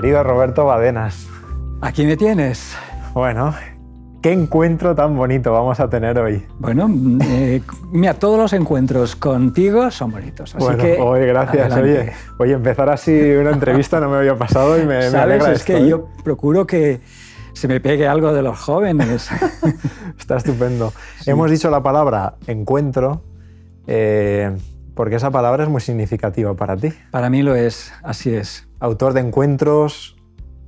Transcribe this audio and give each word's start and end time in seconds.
Querido 0.00 0.22
Roberto 0.22 0.64
Badenas. 0.64 1.28
Aquí 1.82 2.06
me 2.06 2.16
tienes. 2.16 2.74
Bueno, 3.12 3.54
qué 4.22 4.32
encuentro 4.32 4.94
tan 4.94 5.14
bonito 5.14 5.52
vamos 5.52 5.78
a 5.78 5.90
tener 5.90 6.18
hoy. 6.18 6.42
Bueno, 6.58 6.90
eh, 7.22 7.60
mira, 7.92 8.14
todos 8.14 8.38
los 8.38 8.54
encuentros 8.54 9.14
contigo 9.14 9.90
son 9.90 10.12
bonitos. 10.12 10.54
Así 10.54 10.64
bueno, 10.64 10.82
que, 10.82 10.96
oye, 10.98 11.26
gracias. 11.26 11.76
Oye, 11.76 12.12
oye, 12.38 12.52
empezar 12.54 12.88
así 12.88 13.12
una 13.12 13.50
entrevista 13.50 14.00
no 14.00 14.08
me 14.08 14.16
había 14.16 14.36
pasado 14.36 14.80
y 14.80 14.86
me, 14.86 15.02
¿Sabes? 15.02 15.12
me 15.12 15.18
alegra 15.18 15.52
es 15.52 15.58
esto, 15.58 15.74
que 15.74 15.80
¿eh? 15.80 15.88
yo 15.88 16.08
procuro 16.24 16.66
que 16.66 17.02
se 17.52 17.68
me 17.68 17.78
pegue 17.80 18.08
algo 18.08 18.32
de 18.32 18.40
los 18.40 18.58
jóvenes. 18.58 19.28
Está 20.18 20.38
estupendo. 20.38 20.94
Hemos 21.26 21.50
dicho 21.50 21.68
la 21.68 21.82
palabra 21.82 22.36
encuentro 22.46 23.22
eh, 23.86 24.50
porque 24.94 25.16
esa 25.16 25.30
palabra 25.30 25.64
es 25.64 25.68
muy 25.68 25.82
significativa 25.82 26.54
para 26.54 26.74
ti. 26.74 26.90
Para 27.10 27.28
mí 27.28 27.42
lo 27.42 27.54
es, 27.54 27.92
así 28.02 28.34
es. 28.34 28.69
Autor 28.80 29.12
de 29.12 29.20
encuentros, 29.20 30.16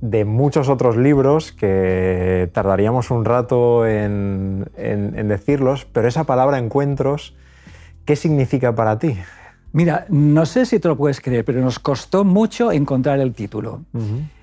de 0.01 0.25
muchos 0.25 0.69
otros 0.69 0.97
libros 0.97 1.51
que 1.51 2.49
tardaríamos 2.53 3.09
un 3.11 3.25
rato 3.25 3.85
en, 3.87 4.65
en- 4.77 5.17
en 5.17 5.27
decirlos, 5.27 5.85
pero 5.91 6.07
esa 6.07 6.23
palabra 6.25 6.57
encuentros, 6.59 7.35
¿qué 8.05 8.15
significa 8.15 8.75
para 8.75 8.99
ti? 8.99 9.15
Mira, 9.71 10.05
no 10.09 10.45
sé 10.45 10.65
si 10.65 10.79
te 10.79 10.87
lo 10.87 10.95
puedes 10.97 11.19
creer, 11.21 11.43
pero 11.45 11.59
nos 11.61 11.79
costó 11.79 12.23
mucho 12.23 12.71
encontrar 12.71 13.19
el 13.19 13.33
título. 13.33 13.81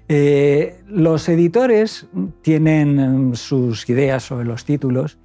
Eh, 0.08 0.80
los 0.88 1.28
editores 1.28 2.08
tienen 2.42 3.30
mm, 3.30 3.34
sus 3.36 3.88
ideas 3.88 4.24
sobre 4.24 4.44
los 4.44 4.64
títulos 4.64 5.18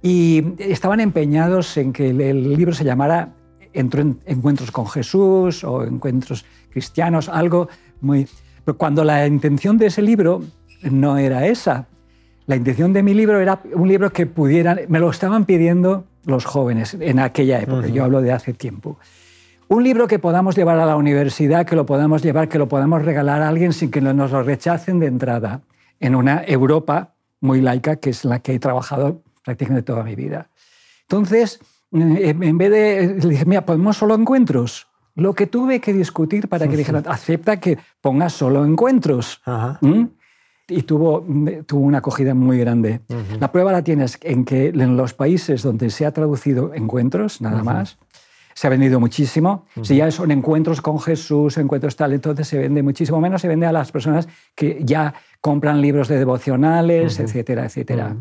y 0.00 0.44
estaban 0.58 1.00
empeñados 1.00 1.76
en 1.76 1.92
que 1.92 2.10
el 2.10 2.54
libro 2.56 2.72
se 2.72 2.84
llamara 2.84 3.30
Entro- 3.72 4.16
Encuentros 4.26 4.70
con 4.70 4.86
Jesús 4.86 5.64
o 5.64 5.84
Encuentros 5.84 6.44
Cristianos, 6.70 7.28
algo 7.28 7.68
muy... 8.00 8.28
Pero 8.64 8.78
cuando 8.78 9.04
la 9.04 9.26
intención 9.26 9.78
de 9.78 9.86
ese 9.86 10.02
libro 10.02 10.42
no 10.82 11.18
era 11.18 11.46
esa, 11.46 11.86
la 12.46 12.56
intención 12.56 12.92
de 12.92 13.02
mi 13.02 13.14
libro 13.14 13.40
era 13.40 13.60
un 13.74 13.88
libro 13.88 14.10
que 14.10 14.26
pudieran... 14.26 14.80
Me 14.88 14.98
lo 14.98 15.10
estaban 15.10 15.44
pidiendo 15.44 16.04
los 16.24 16.44
jóvenes 16.44 16.96
en 17.00 17.18
aquella 17.18 17.60
época, 17.60 17.88
yo 17.88 18.04
hablo 18.04 18.20
de 18.22 18.32
hace 18.32 18.52
tiempo. 18.52 18.98
Un 19.68 19.82
libro 19.82 20.06
que 20.06 20.18
podamos 20.18 20.54
llevar 20.54 20.78
a 20.78 20.86
la 20.86 20.96
universidad, 20.96 21.66
que 21.66 21.74
lo 21.74 21.86
podamos 21.86 22.22
llevar, 22.22 22.48
que 22.48 22.58
lo 22.58 22.68
podamos 22.68 23.04
regalar 23.04 23.42
a 23.42 23.48
alguien 23.48 23.72
sin 23.72 23.90
que 23.90 24.00
nos 24.00 24.30
lo 24.30 24.42
rechacen 24.42 25.00
de 25.00 25.06
entrada, 25.06 25.62
en 25.98 26.14
una 26.14 26.44
Europa 26.46 27.14
muy 27.40 27.60
laica, 27.60 27.96
que 27.96 28.10
es 28.10 28.24
la 28.24 28.40
que 28.40 28.54
he 28.54 28.58
trabajado 28.58 29.22
prácticamente 29.44 29.82
toda 29.82 30.04
mi 30.04 30.14
vida. 30.14 30.48
Entonces, 31.02 31.58
en 31.92 32.58
vez 32.58 32.70
de, 32.70 33.16
le 33.22 33.28
dije, 33.28 33.44
mira, 33.44 33.64
ponemos 33.64 33.96
solo 33.96 34.14
encuentros. 34.14 34.88
Lo 35.14 35.34
que 35.34 35.46
tuve 35.46 35.80
que 35.80 35.92
discutir 35.92 36.48
para 36.48 36.66
que 36.68 36.76
dijeran, 36.76 37.04
acepta 37.06 37.60
que 37.60 37.78
pongas 38.00 38.32
solo 38.32 38.64
encuentros. 38.64 39.42
Ajá. 39.44 39.78
¿Mm? 39.82 40.04
Y 40.68 40.82
tuvo, 40.82 41.26
tuvo 41.66 41.80
una 41.80 41.98
acogida 41.98 42.34
muy 42.34 42.58
grande. 42.58 43.00
La 43.38 43.52
prueba 43.52 43.72
la 43.72 43.82
tienes 43.82 44.18
en 44.22 44.44
que 44.44 44.68
en 44.68 44.96
los 44.96 45.12
países 45.12 45.62
donde 45.62 45.90
se 45.90 46.06
ha 46.06 46.12
traducido 46.12 46.72
encuentros, 46.72 47.42
nada 47.42 47.62
más, 47.62 47.98
se 48.54 48.66
ha 48.66 48.70
vendido 48.70 48.98
muchísimo. 48.98 49.66
Si 49.82 49.96
ya 49.96 50.10
son 50.10 50.30
encuentros 50.30 50.80
con 50.80 50.98
Jesús, 50.98 51.58
encuentros 51.58 51.96
tal, 51.96 52.14
entonces 52.14 52.48
se 52.48 52.58
vende 52.58 52.82
muchísimo 52.82 53.20
menos, 53.20 53.42
se 53.42 53.48
vende 53.48 53.66
a 53.66 53.72
las 53.72 53.92
personas 53.92 54.28
que 54.54 54.80
ya 54.82 55.12
compran 55.40 55.82
libros 55.82 56.08
de 56.08 56.18
devocionales, 56.18 57.18
etcétera, 57.18 57.66
etcétera. 57.66 58.16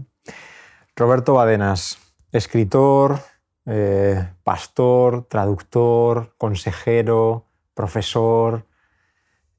Roberto 0.96 1.36
Badenas, 1.36 2.00
escritor, 2.34 3.20
eh, 3.66 4.28
pastor, 4.44 5.26
traductor, 5.30 6.34
consejero, 6.38 7.46
profesor. 7.74 8.66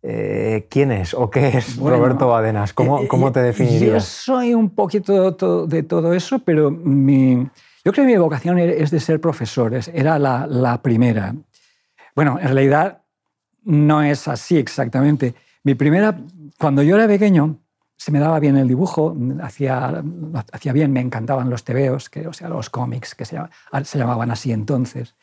Eh, 0.04 0.66
¿Quién 0.68 0.90
es 0.90 1.14
o 1.14 1.30
qué 1.30 1.48
es 1.58 1.76
Bueno, 1.78 1.98
Roberto 1.98 2.26
Badenas? 2.28 2.72
¿Cómo, 2.72 3.00
Eh, 3.00 3.08
cómo 3.08 3.30
te 3.30 3.38
Yo 3.40 3.46
definirías? 3.46 4.04
soy 4.04 4.52
un 4.52 4.70
poquito 4.70 5.34
to- 5.36 5.66
de 5.66 5.84
todo 5.84 6.12
eso, 6.12 6.40
pero 6.40 6.70
mi, 6.72 7.36
yo 7.84 7.92
creo 7.92 8.04
que 8.04 8.12
mi 8.12 8.16
vocación 8.16 8.58
e- 8.58 8.82
es 8.82 8.90
de 8.90 8.98
ser 8.98 9.20
profesor, 9.20 9.74
es- 9.74 9.88
era 9.94 10.18
la, 10.18 10.46
la 10.48 10.82
primera. 10.82 11.34
Bueno, 12.16 12.36
en 12.40 12.46
realidad 12.48 13.02
no 13.62 14.02
es 14.02 14.26
así 14.26 14.56
exactamente. 14.58 15.34
Mi 15.62 15.76
primera, 15.76 16.18
cuando 16.58 16.82
yo 16.82 16.96
era 16.96 17.06
pequeño, 17.06 17.58
se 18.02 18.10
me 18.10 18.18
daba 18.18 18.40
bien 18.40 18.56
el 18.56 18.66
dibujo, 18.66 19.16
hacía, 19.42 20.02
hacía 20.52 20.72
bien, 20.72 20.92
me 20.92 20.98
encantaban 21.00 21.48
los 21.48 21.62
tebeos, 21.62 22.10
que, 22.10 22.26
o 22.26 22.32
sea, 22.32 22.48
los 22.48 22.68
cómics, 22.68 23.14
que 23.14 23.24
se, 23.24 23.38
se 23.84 23.98
llamaban 23.98 24.28
así 24.32 24.50
entonces. 24.50 25.14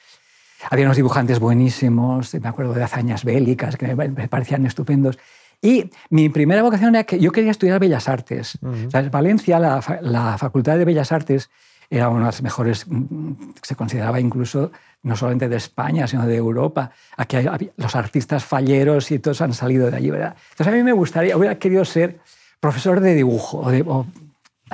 Había 0.70 0.86
unos 0.86 0.96
dibujantes 0.96 1.40
buenísimos, 1.40 2.34
me 2.36 2.48
acuerdo 2.48 2.74
de 2.74 2.82
hazañas 2.82 3.26
bélicas 3.26 3.76
que 3.76 3.94
me 3.96 4.30
parecían 4.30 4.66
estupendos. 4.66 5.18
Y 5.62 5.90
mi 6.10 6.30
primera 6.30 6.64
vocación 6.64 6.96
era 6.96 7.04
que 7.04 7.20
yo 7.20 7.34
quería 7.34 7.52
estudiar 7.52 7.82
Bellas 7.82 8.08
Artes. 8.08 8.58
O 8.62 8.90
sea, 8.90 9.02
en 9.02 9.12
Valencia, 9.12 9.60
la, 9.60 9.84
la 10.02 10.38
Facultad 10.38 10.78
de 10.78 10.86
Bellas 10.86 11.12
Artes 11.12 11.50
era 11.90 12.08
una 12.08 12.20
de 12.20 12.26
las 12.28 12.42
mejores, 12.42 12.86
mm, 12.88 13.34
se 13.62 13.76
consideraba 13.76 14.22
incluso 14.22 14.72
no 15.04 15.18
solamente 15.18 15.50
de 15.50 15.58
España, 15.58 16.08
sino 16.08 16.26
de 16.26 16.38
Europa. 16.38 16.92
Aquí 17.18 17.36
hay- 17.36 17.72
los 17.76 17.96
artistas 17.98 18.46
falleros 18.46 19.12
y 19.12 19.20
todos 19.20 19.42
han 19.42 19.54
salido 19.54 19.92
de 19.92 19.98
allí, 19.98 20.10
¿verdad? 20.12 20.36
Entonces 20.52 20.74
a 20.74 20.78
mí 20.78 20.82
me 20.84 20.94
gustaría, 20.94 21.36
hubiera 21.36 21.56
querido 21.60 21.84
ser 21.84 22.20
profesor 22.60 23.00
de 23.00 23.16
dibujo 23.16 23.60
o, 23.60 23.72
de, 23.72 23.82
o 23.86 24.06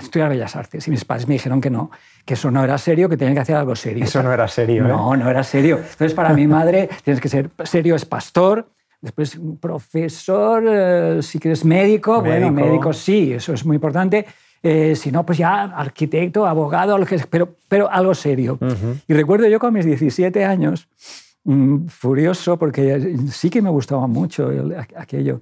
estudiar 0.01 0.29
Bellas 0.29 0.55
Artes. 0.55 0.87
Y 0.87 0.91
mis 0.91 1.05
padres 1.05 1.27
me 1.27 1.35
dijeron 1.35 1.61
que 1.61 1.69
no, 1.69 1.91
que 2.25 2.33
eso 2.33 2.51
no 2.51 2.63
era 2.63 2.77
serio, 2.77 3.07
que 3.09 3.17
tenía 3.17 3.33
que 3.33 3.39
hacer 3.41 3.55
algo 3.55 3.75
serio. 3.75 4.03
Eso 4.03 4.21
no 4.23 4.33
era 4.33 4.47
serio, 4.47 4.85
¿eh? 4.85 4.89
No, 4.89 5.15
no 5.15 5.29
era 5.29 5.43
serio. 5.43 5.77
Entonces, 5.77 6.13
para 6.13 6.33
mi 6.33 6.47
madre, 6.47 6.89
tienes 7.03 7.21
que 7.21 7.29
ser 7.29 7.49
serio, 7.63 7.95
es 7.95 8.05
pastor. 8.05 8.67
Después, 9.01 9.37
profesor, 9.61 10.63
eh, 10.67 11.19
si 11.21 11.37
quieres 11.39 11.63
médico, 11.63 12.21
bueno, 12.21 12.51
Médico. 12.51 12.69
médico 12.69 12.93
sí, 12.93 13.33
eso 13.33 13.53
es 13.53 13.65
muy 13.65 13.75
importante. 13.75 14.25
Eh, 14.63 14.95
si 14.95 15.11
no, 15.11 15.23
pues 15.25 15.37
ya 15.37 15.63
arquitecto, 15.65 16.47
abogado, 16.47 16.97
lo 16.97 17.05
que 17.05 17.17
sea, 17.19 17.27
pero, 17.29 17.55
pero 17.69 17.89
algo 17.91 18.15
serio. 18.15 18.57
Y 19.07 19.13
recuerdo 19.13 19.47
yo 19.47 19.59
con 19.59 19.73
mis 19.73 19.85
17 19.85 20.43
años, 20.43 20.87
mm, 21.43 21.85
furioso, 21.87 22.57
porque 22.57 23.15
sí 23.31 23.51
que 23.51 23.61
me 23.61 23.69
gustaba 23.69 24.07
mucho 24.07 24.49
el- 24.49 24.75
aquello. 24.95 25.39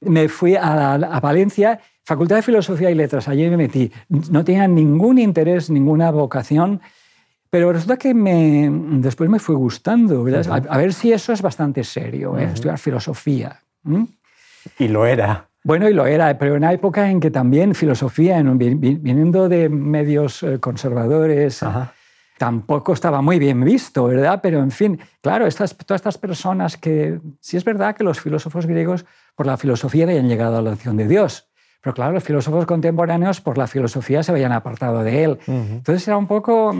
Me 0.00 0.28
fui 0.28 0.54
a, 0.56 0.94
a 0.94 1.20
Valencia, 1.20 1.80
Facultad 2.04 2.36
de 2.36 2.42
Filosofía 2.42 2.90
y 2.90 2.94
Letras, 2.94 3.28
allí 3.28 3.48
me 3.50 3.56
metí. 3.56 3.90
No 4.08 4.44
tenía 4.44 4.66
ningún 4.68 5.18
interés, 5.18 5.68
ninguna 5.70 6.10
vocación, 6.10 6.80
pero 7.50 7.72
resulta 7.72 7.96
que 7.96 8.14
me, 8.14 8.68
después 9.00 9.28
me 9.28 9.38
fue 9.38 9.56
gustando. 9.56 10.22
¿verdad? 10.22 10.46
a, 10.68 10.74
a 10.74 10.78
ver 10.78 10.92
si 10.92 11.12
eso 11.12 11.32
es 11.32 11.42
bastante 11.42 11.82
serio, 11.84 12.38
¿eh? 12.38 12.44
estudiar 12.44 12.78
filosofía. 12.78 13.60
Y 14.78 14.88
lo 14.88 15.04
era. 15.06 15.46
Bueno, 15.64 15.88
y 15.88 15.92
lo 15.92 16.06
era, 16.06 16.38
pero 16.38 16.52
en 16.52 16.58
una 16.58 16.72
época 16.72 17.10
en 17.10 17.18
que 17.20 17.30
también 17.30 17.74
filosofía, 17.74 18.38
en- 18.38 18.56
vi- 18.56 18.74
vi- 18.74 18.94
viniendo 18.94 19.48
de 19.48 19.68
medios 19.68 20.42
eh, 20.44 20.58
conservadores, 20.60 21.62
Ajá. 21.62 21.92
Tampoco 22.38 22.92
estaba 22.92 23.20
muy 23.20 23.38
bien 23.38 23.62
visto, 23.64 24.04
¿verdad? 24.04 24.40
Pero 24.42 24.60
en 24.60 24.70
fin, 24.70 24.98
claro, 25.20 25.46
estas, 25.46 25.76
todas 25.76 25.98
estas 26.00 26.18
personas 26.18 26.76
que, 26.76 27.20
sí 27.40 27.56
es 27.56 27.64
verdad 27.64 27.94
que 27.96 28.04
los 28.04 28.20
filósofos 28.20 28.66
griegos 28.66 29.04
por 29.34 29.46
la 29.46 29.56
filosofía 29.56 30.04
habían 30.04 30.28
llegado 30.28 30.56
a 30.58 30.62
la 30.62 30.70
noción 30.70 30.96
de 30.96 31.06
Dios, 31.08 31.48
pero 31.82 31.94
claro, 31.94 32.12
los 32.12 32.24
filósofos 32.24 32.64
contemporáneos 32.66 33.40
por 33.40 33.58
la 33.58 33.66
filosofía 33.66 34.22
se 34.22 34.32
habían 34.32 34.52
apartado 34.52 35.02
de 35.02 35.24
él. 35.24 35.38
Entonces 35.46 36.06
era 36.08 36.16
un 36.16 36.26
poco... 36.26 36.74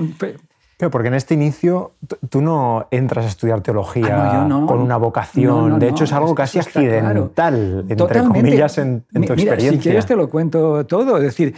Pero 0.80 0.92
porque 0.92 1.08
en 1.08 1.14
este 1.14 1.34
inicio 1.34 1.96
tú 2.30 2.40
no 2.40 2.86
entras 2.92 3.24
a 3.24 3.28
estudiar 3.28 3.62
teología 3.62 4.42
Ah, 4.42 4.46
no, 4.48 4.64
con 4.64 4.78
una 4.78 4.96
vocación. 4.96 5.70
No, 5.70 5.78
de 5.80 5.88
hecho, 5.88 6.04
es 6.04 6.12
algo 6.12 6.36
casi 6.36 6.60
claro. 6.60 6.68
accidental, 6.68 7.78
entre 7.80 7.96
Totalmente. 7.96 8.38
comillas, 8.42 8.78
en, 8.78 9.04
en 9.12 9.24
tu 9.26 9.34
Mira, 9.34 9.34
experiencia. 9.34 9.72
si 9.72 9.78
quieres 9.78 10.06
te 10.06 10.14
lo 10.14 10.30
cuento 10.30 10.86
todo. 10.86 11.16
Es 11.16 11.24
decir, 11.24 11.56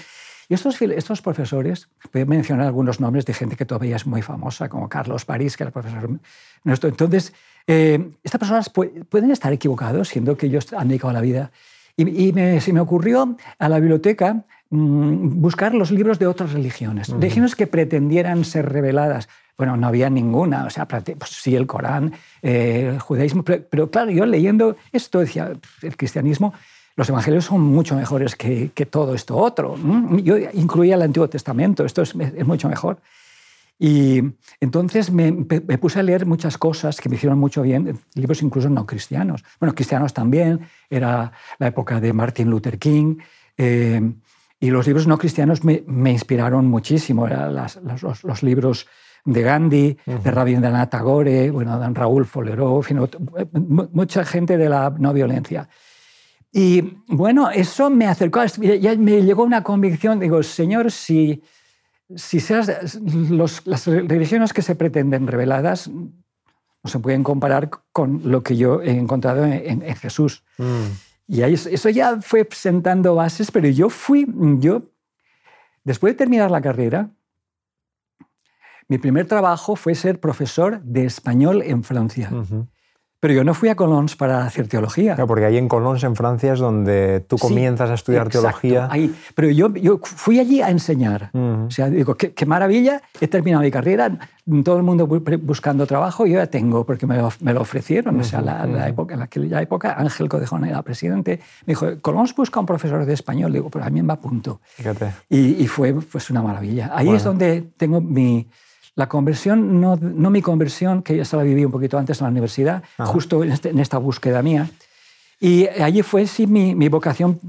y 0.50 0.54
estos, 0.54 0.82
estos 0.82 1.22
profesores, 1.22 1.88
voy 2.12 2.22
a 2.22 2.26
mencionar 2.26 2.66
algunos 2.66 3.00
nombres 3.00 3.24
de 3.24 3.32
gente 3.32 3.56
que 3.56 3.64
todavía 3.64 3.96
es 3.96 4.04
muy 4.06 4.20
famosa, 4.20 4.68
como 4.68 4.88
Carlos 4.88 5.24
París, 5.24 5.56
que 5.56 5.62
era 5.62 5.68
el 5.68 5.72
profesor 5.72 6.10
nuestro. 6.64 6.88
Entonces, 6.90 7.32
eh, 7.66 8.10
estas 8.24 8.38
personas 8.40 8.70
pu- 8.74 9.04
pueden 9.06 9.30
estar 9.30 9.52
equivocados, 9.52 10.08
siendo 10.08 10.36
que 10.36 10.46
ellos 10.46 10.72
han 10.72 10.88
dedicado 10.88 11.12
la 11.14 11.20
vida. 11.22 11.52
Y, 11.96 12.28
y 12.28 12.32
me- 12.32 12.60
se 12.60 12.72
me 12.72 12.80
ocurrió 12.80 13.36
a 13.58 13.68
la 13.68 13.78
biblioteca 13.78 14.44
mm, 14.70 15.40
buscar 15.40 15.72
los 15.74 15.90
libros 15.90 16.18
de 16.18 16.26
otras 16.26 16.52
religiones, 16.52 17.08
religiones 17.08 17.54
que 17.54 17.66
pretendieran 17.66 18.44
ser 18.44 18.68
reveladas. 18.72 19.28
Bueno, 19.56 19.76
no 19.76 19.86
había 19.86 20.08
ninguna, 20.10 20.64
o 20.64 20.70
sea, 20.70 20.88
pues 20.88 21.04
sí, 21.26 21.54
el 21.54 21.66
Corán, 21.66 22.12
eh, 22.42 22.88
el 22.94 22.98
judaísmo, 22.98 23.42
pero, 23.44 23.62
pero 23.70 23.90
claro, 23.90 24.10
yo 24.10 24.24
leyendo 24.26 24.76
esto 24.90 25.18
decía, 25.20 25.52
el 25.82 25.96
cristianismo, 25.96 26.54
los 26.96 27.08
evangelios 27.08 27.44
son 27.46 27.60
mucho 27.62 27.94
mejores 27.96 28.36
que, 28.36 28.70
que 28.74 28.86
todo 28.86 29.14
esto 29.14 29.36
otro. 29.36 29.76
Yo 30.22 30.36
incluía 30.52 30.94
el 30.96 31.02
Antiguo 31.02 31.28
Testamento, 31.28 31.84
esto 31.84 32.02
es, 32.02 32.14
es 32.14 32.46
mucho 32.46 32.68
mejor. 32.68 33.00
Y 33.78 34.22
entonces 34.60 35.10
me, 35.10 35.32
puse 35.32 36.00
a 36.00 36.02
leer 36.02 36.26
muchas 36.26 36.58
cosas 36.58 37.00
que 37.00 37.08
me 37.08 37.16
hicieron 37.16 37.38
mucho 37.38 37.62
bien, 37.62 37.98
libros 38.14 38.42
incluso 38.42 38.68
no 38.68 38.84
cristianos. 38.84 39.42
Bueno, 39.58 39.74
cristianos 39.74 40.12
también, 40.12 40.60
era 40.90 41.32
la 41.58 41.66
época 41.68 41.98
de 42.00 42.12
Martin 42.12 42.50
Luther 42.50 42.78
King. 42.78 43.16
eh, 43.56 44.12
y 44.62 44.68
los 44.68 44.86
libros 44.86 45.06
no 45.06 45.16
cristianos 45.16 45.64
me, 45.64 45.82
me 45.86 46.10
inspiraron 46.12 46.66
muchísimo. 46.66 47.26
Las- 47.26 47.76
los, 48.02 48.22
los- 48.24 48.42
libros 48.42 48.86
de 49.24 49.40
Gandhi, 49.42 49.96
de 50.04 50.30
Rabindranath 50.30 50.90
Tagore, 50.90 51.50
bueno, 51.50 51.78
de 51.80 51.88
Raúl 51.94 52.26
Foleró, 52.26 52.76
en 52.76 52.82
fin, 52.82 52.98
mucha 53.92 54.22
gente 54.26 54.58
de 54.58 54.68
la 54.68 54.94
no 54.98 55.14
violencia. 55.14 55.66
Y 56.52 56.98
bueno, 57.06 57.50
eso 57.50 57.90
me 57.90 58.06
acercó, 58.06 58.44
ya 58.44 58.96
me 58.96 59.22
llegó 59.22 59.44
una 59.44 59.62
convicción, 59.62 60.18
digo, 60.18 60.42
Señor, 60.42 60.90
si, 60.90 61.42
si 62.16 62.40
seas, 62.40 62.98
los, 63.04 63.66
las 63.66 63.86
religiones 63.86 64.52
que 64.52 64.62
se 64.62 64.74
pretenden 64.74 65.28
reveladas 65.28 65.88
no 65.88 66.90
se 66.90 66.98
pueden 66.98 67.22
comparar 67.22 67.70
con 67.92 68.22
lo 68.24 68.42
que 68.42 68.56
yo 68.56 68.82
he 68.82 68.90
encontrado 68.90 69.44
en, 69.44 69.82
Jesús. 69.96 70.42
Mm. 70.58 70.86
Y 71.28 71.42
ahí, 71.42 71.54
eso 71.54 71.88
ya 71.90 72.20
fue 72.20 72.48
sentando 72.50 73.14
bases, 73.14 73.50
pero 73.50 73.68
yo 73.68 73.90
fui, 73.90 74.26
yo, 74.58 74.82
después 75.84 76.14
de 76.14 76.18
terminar 76.18 76.50
la 76.50 76.60
carrera, 76.60 77.10
mi 78.88 78.98
primer 78.98 79.28
trabajo 79.28 79.76
fue 79.76 79.94
ser 79.94 80.18
profesor 80.18 80.82
de 80.82 81.04
español 81.04 81.62
en 81.62 81.84
Francia. 81.84 82.30
Pero 83.20 83.34
yo 83.34 83.44
no 83.44 83.52
fui 83.52 83.68
a 83.68 83.74
Colons 83.74 84.16
para 84.16 84.44
hacer 84.44 84.66
teología. 84.66 85.14
porque 85.26 85.44
ahí 85.44 85.58
en 85.58 85.68
Colons, 85.68 86.02
en 86.04 86.16
Francia, 86.16 86.54
es 86.54 86.58
donde 86.58 87.20
tú 87.20 87.36
comienzas 87.36 87.90
a 87.90 87.94
estudiar 87.94 88.30
teología. 88.30 88.88
Ahí. 88.90 89.14
Pero 89.34 89.50
yo, 89.50 89.74
yo 89.74 90.00
fui 90.02 90.40
allí 90.40 90.62
a 90.62 90.70
enseñar. 90.70 91.30
O 91.34 91.70
sea, 91.70 91.90
digo, 91.90 92.16
qué, 92.16 92.46
maravilla, 92.46 93.02
he 93.20 93.28
terminado 93.28 93.62
mi 93.62 93.70
carrera, 93.70 94.18
todo 94.64 94.78
el 94.78 94.82
mundo 94.82 95.06
buscando 95.06 95.86
trabajo, 95.86 96.26
yo 96.26 96.38
ya 96.38 96.46
tengo, 96.46 96.84
porque 96.84 97.06
me 97.06 97.18
lo, 97.18 97.30
me 97.40 97.52
lo 97.52 97.60
ofrecieron. 97.60 98.18
O 98.18 98.24
sea, 98.24 98.40
la, 98.40 98.66
la 98.66 98.88
época, 98.88 99.14
en 99.14 99.22
aquella 99.22 99.60
época, 99.60 99.94
Ángel 99.98 100.28
Codejón 100.28 100.64
era 100.64 100.82
presidente, 100.82 101.40
me 101.66 101.72
dijo, 101.72 102.00
Colons 102.00 102.34
busca 102.34 102.58
un 102.58 102.66
profesor 102.66 103.04
de 103.04 103.12
español. 103.12 103.52
Digo, 103.52 103.68
pero 103.68 103.84
a 103.84 103.90
mí 103.90 104.00
me 104.00 104.08
va 104.08 104.14
a 104.14 104.20
punto. 104.20 104.60
Fíjate. 104.64 105.12
Y, 105.28 105.62
y, 105.62 105.66
fue 105.66 105.92
pues, 105.92 106.30
una 106.30 106.40
maravilla. 106.40 106.90
Ahí 106.94 107.10
es 107.10 107.22
donde 107.22 107.60
tengo 107.76 108.00
mi 108.00 108.48
la 108.94 109.08
conversión, 109.08 109.80
no, 109.80 109.96
no 109.96 110.30
mi 110.30 110.42
conversión, 110.42 111.02
que 111.02 111.16
ya 111.16 111.22
estaba 111.22 111.42
viví 111.42 111.64
un 111.64 111.72
poquito 111.72 111.98
antes 111.98 112.20
en 112.20 112.24
la 112.24 112.30
universidad, 112.30 112.82
justo 112.98 113.44
este, 113.44 113.70
en, 113.70 113.78
esta 113.78 113.98
búsqueda 113.98 114.42
mía. 114.42 114.68
Y 115.38 115.66
allí 115.68 116.02
fue 116.02 116.26
sí 116.26 116.46
mi, 116.46 116.74
mi 116.74 116.88
vocación 116.88 117.40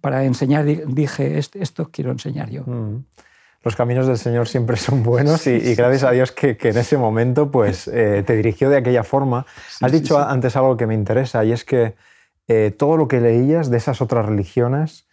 para 0.00 0.24
enseñar. 0.24 0.64
Dije, 0.64 1.38
esto, 1.38 1.90
quiero 1.90 2.10
enseñar 2.10 2.50
yo. 2.50 2.62
Mm. 2.62 3.04
Los 3.62 3.74
caminos 3.74 4.06
del 4.06 4.16
Señor 4.16 4.46
siempre 4.46 4.76
son 4.76 5.02
buenos 5.02 5.46
y, 5.48 5.74
gracias 5.74 6.04
a 6.04 6.12
Dios 6.12 6.30
que, 6.30 6.56
que, 6.56 6.68
en 6.68 6.78
ese 6.78 6.96
momento 6.96 7.50
pues, 7.50 7.88
eh, 7.92 8.22
te 8.24 8.36
dirigió 8.36 8.70
de 8.70 8.76
aquella 8.76 9.02
forma. 9.02 9.44
Has 9.80 9.92
dicho 9.92 10.18
antes 10.18 10.56
algo 10.56 10.76
que 10.76 10.86
me 10.86 10.94
interesa 10.94 11.44
y 11.44 11.52
es 11.52 11.64
que 11.64 11.96
eh, 12.48 12.72
todo 12.76 12.96
lo 12.96 13.08
que 13.08 13.20
leías 13.20 13.68
de 13.70 13.76
esas 13.78 14.00
otras 14.00 14.24
religiones 14.24 15.06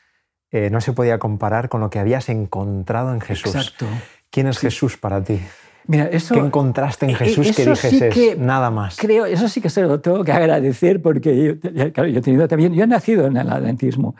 eh, 0.51 0.69
no 0.69 0.81
se 0.81 0.93
podía 0.93 1.17
comparar 1.17 1.67
con 1.67 1.81
lo 1.81 1.89
que 1.89 1.97
habías 1.97 2.29
encontrado 2.29 3.11
en 3.11 3.21
Jesús. 3.21 3.55
Exacto. 3.55 3.87
¿Quién 4.29 4.45
es 4.45 4.59
Jesús 4.59 4.97
para 4.97 5.23
ti? 5.23 5.41
Mira, 5.87 6.05
eso, 6.05 6.35
¿Qué 6.35 6.39
encontraste 6.39 7.05
en 7.05 7.11
e, 7.11 7.15
Jesús 7.15 7.51
que 7.55 7.89
dijes 7.89 8.37
nada 8.37 8.71
más? 8.71 8.95
Creo, 8.97 9.25
eso 9.25 9.47
sí 9.49 9.59
que 9.59 9.69
se 9.69 9.81
lo 9.81 9.99
tengo 9.99 10.23
que 10.23 10.31
agradecer 10.31 11.01
porque 11.01 11.57
yo, 11.61 11.83
he 11.83 12.21
tenido 12.21 12.47
también, 12.47 12.73
yo 12.73 12.83
he 12.83 12.87
nacido 12.87 13.25
en 13.25 13.37
el 13.37 13.49
adventismo. 13.49 14.15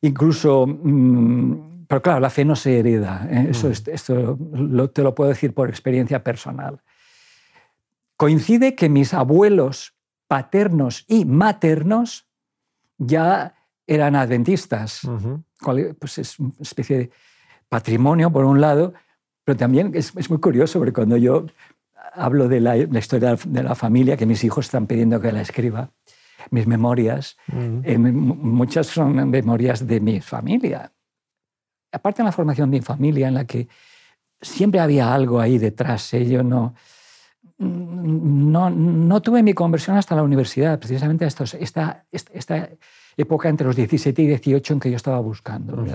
Incluso, 0.00 0.66
mm, 0.66 1.86
pero 1.86 2.02
claro, 2.02 2.20
la 2.20 2.30
fe 2.30 2.44
no 2.44 2.56
se 2.56 2.78
hereda. 2.78 3.28
¿eh? 3.30 3.48
Eso, 3.50 3.68
mm. 3.68 3.72
esto 3.92 4.38
te 4.92 5.02
lo 5.02 5.14
puedo 5.14 5.30
decir 5.30 5.52
por 5.52 5.68
experiencia 5.68 6.24
personal. 6.24 6.80
Coincide 8.16 8.74
que 8.74 8.88
mis 8.88 9.12
abuelos 9.12 9.94
paternos 10.28 11.04
y 11.06 11.24
maternos 11.24 12.26
ya 12.98 13.54
eran 13.86 14.16
adventistas. 14.16 15.02
Pues 15.98 16.18
es 16.18 16.38
una 16.38 16.52
especie 16.60 16.98
de 16.98 17.10
patrimonio, 17.68 18.30
por 18.30 18.44
un 18.44 18.60
lado, 18.60 18.94
pero 19.46 19.56
también 19.56 19.92
es, 19.94 20.12
es 20.16 20.28
muy 20.28 20.40
curioso 20.40 20.80
porque 20.80 20.92
cuando 20.92 21.16
yo 21.16 21.46
hablo 22.14 22.48
de 22.48 22.60
la, 22.60 22.76
historia 22.76 23.36
de 23.46 23.62
la 23.62 23.76
familia, 23.76 24.16
que 24.16 24.26
mis 24.26 24.42
hijos 24.42 24.66
están 24.66 24.88
pidiendo 24.88 25.20
que 25.20 25.30
la 25.30 25.40
escriba, 25.40 25.92
mis 26.50 26.66
memorias, 26.66 27.36
eh, 27.84 27.96
muchas 27.96 28.88
son 28.88 29.30
memorias 29.30 29.86
de 29.86 30.00
mi 30.00 30.20
familia. 30.20 30.92
Aparte 31.92 32.22
de 32.22 32.24
la 32.24 32.32
formación 32.32 32.72
de 32.72 32.78
mi 32.78 32.82
familia, 32.82 33.28
en 33.28 33.34
la 33.34 33.44
que 33.44 33.68
siempre 34.40 34.80
había 34.80 35.14
algo 35.14 35.38
ahí 35.38 35.58
detrás. 35.58 36.12
¿eh? 36.14 36.26
Yo 36.26 36.42
no, 36.42 36.74
no, 37.58 38.68
no, 38.68 39.22
tuve 39.22 39.44
mi 39.44 39.54
conversión 39.54 39.96
hasta 39.96 40.16
la 40.16 40.24
universidad, 40.24 40.76
precisamente 40.80 41.24
estos, 41.24 41.54
esta, 41.54 42.04
esta, 42.10 42.68
época 43.16 43.48
entre 43.48 43.66
los 43.66 43.76
17 43.76 44.22
y 44.22 44.26
18 44.26 44.74
en 44.74 44.80
que 44.80 44.90
yo 44.90 44.96
estaba 44.96 45.20
buscando. 45.20 45.86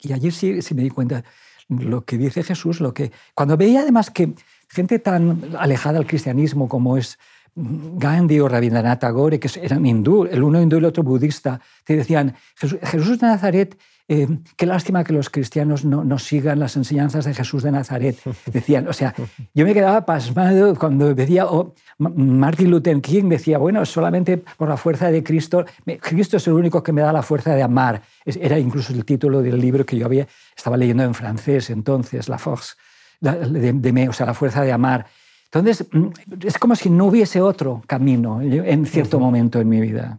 Y 0.00 0.12
allí 0.12 0.32
sí, 0.32 0.60
sí 0.60 0.74
me 0.74 0.82
di 0.82 0.90
cuenta 0.90 1.24
lo 1.68 2.04
que 2.04 2.18
dice 2.18 2.42
Jesús, 2.42 2.80
lo 2.80 2.92
que 2.94 3.12
cuando 3.34 3.56
veía 3.56 3.80
además 3.80 4.10
que 4.10 4.34
gente 4.68 4.98
tan 4.98 5.56
alejada 5.58 5.98
del 5.98 6.06
cristianismo 6.06 6.68
como 6.68 6.96
es 6.96 7.18
Gandhi 7.56 8.40
o 8.40 8.48
Rabindranath 8.48 9.00
Tagore, 9.00 9.38
que 9.38 9.48
eran 9.62 9.86
hindú, 9.86 10.24
el 10.24 10.42
uno 10.42 10.60
hindú 10.60 10.76
y 10.76 10.78
el 10.80 10.84
otro 10.86 11.02
budista, 11.02 11.60
te 11.84 11.96
decían, 11.96 12.34
Jesús 12.56 13.20
de 13.20 13.26
Nazaret, 13.26 13.78
eh, 14.06 14.28
qué 14.56 14.66
lástima 14.66 15.02
que 15.02 15.14
los 15.14 15.30
cristianos 15.30 15.84
no, 15.84 16.04
no, 16.04 16.18
sigan 16.18 16.58
las 16.58 16.76
enseñanzas 16.76 17.24
de 17.24 17.32
Jesús 17.32 17.62
de 17.62 17.72
Nazaret. 17.72 18.18
Decían, 18.52 18.86
o 18.86 18.92
sea, 18.92 19.14
yo 19.54 19.64
me 19.64 19.72
quedaba 19.72 20.04
pasmado 20.04 20.74
cuando 20.74 21.14
veía, 21.14 21.46
o 21.46 21.74
Martin 21.98 22.70
Luther 22.70 23.00
King 23.00 23.30
decía, 23.30 23.56
bueno, 23.56 23.86
solamente 23.86 24.36
por 24.36 24.68
la 24.68 24.76
fuerza 24.76 25.10
de 25.10 25.22
Cristo, 25.22 25.64
Cristo 26.00 26.36
es 26.36 26.46
el 26.46 26.52
único 26.52 26.82
que 26.82 26.92
me 26.92 27.00
da 27.00 27.12
la 27.12 27.22
fuerza 27.22 27.54
de 27.54 27.62
amar. 27.62 28.02
Era 28.26 28.58
incluso 28.58 28.92
el 28.92 29.04
título 29.06 29.40
del 29.40 29.58
libro 29.58 29.86
que 29.86 29.96
yo 29.96 30.04
había, 30.04 30.26
estaba 30.54 30.76
leyendo 30.76 31.04
en 31.04 31.14
francés 31.14 31.70
entonces, 31.70 32.28
La 32.28 32.38
Force, 32.38 32.74
de, 33.20 33.72
de, 33.72 34.08
o 34.08 34.12
sea, 34.12 34.26
la 34.26 34.34
fuerza 34.34 34.62
de 34.62 34.72
amar. 34.72 35.06
Entonces, 35.54 35.86
mm, 35.92 36.08
es 36.44 36.58
como 36.58 36.74
si 36.74 36.90
no 36.90 37.06
hubiese 37.06 37.40
otro 37.40 37.82
camino 37.86 38.40
en 38.42 38.86
cierto 38.86 39.20
momento 39.20 39.60
en 39.60 39.68
mi 39.68 39.80
vida. 39.80 40.18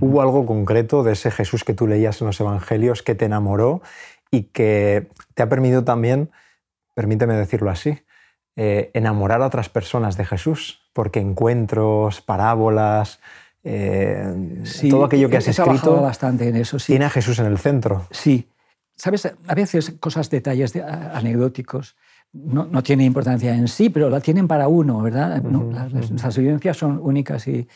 ¿Hubo 0.00 0.22
algo 0.22 0.46
concreto 0.46 1.02
de 1.02 1.12
ese 1.12 1.30
Jesús 1.30 1.64
que 1.64 1.74
tú 1.74 1.86
leías 1.86 2.20
en 2.20 2.28
los 2.28 2.38
Evangelios 2.38 3.02
que 3.02 3.14
te 3.14 3.24
enamoró 3.24 3.82
y 4.30 4.44
que 4.44 5.08
te 5.34 5.42
ha 5.42 5.48
permitido 5.48 5.84
también, 5.84 6.30
permíteme 6.94 7.34
decirlo 7.34 7.70
así, 7.70 7.98
eh, 8.56 8.90
enamorar 8.94 9.42
a 9.42 9.46
otras 9.46 9.68
personas 9.68 10.16
de 10.16 10.24
Jesús? 10.24 10.82
Porque 10.92 11.20
encuentros, 11.20 12.20
parábolas, 12.20 13.20
eh, 13.64 14.62
todo 14.88 15.06
aquello 15.06 15.28
que 15.28 15.38
has 15.38 15.48
escrito 15.48 16.00
bastante 16.00 16.48
en 16.48 16.56
eso, 16.56 16.78
sí. 16.78 16.92
tiene 16.92 17.06
a 17.06 17.10
Jesús 17.10 17.38
en 17.38 17.46
el 17.46 17.58
centro. 17.58 18.06
Sí. 18.10 18.48
Sabes, 18.94 19.26
a 19.26 19.54
veces 19.54 19.94
cosas, 19.98 20.30
detalles 20.30 20.76
anecdóticos 20.76 21.96
no, 22.44 22.66
no 22.66 22.82
tienen 22.82 23.06
importancia 23.06 23.54
en 23.54 23.68
sí, 23.68 23.90
pero 23.90 24.10
la 24.10 24.20
tienen 24.20 24.48
para 24.48 24.68
uno, 24.68 25.00
¿verdad? 25.00 25.42
las, 25.42 26.36
vivencias 26.36 26.76
son 26.76 26.98
únicas 27.02 27.46
y, 27.48 27.66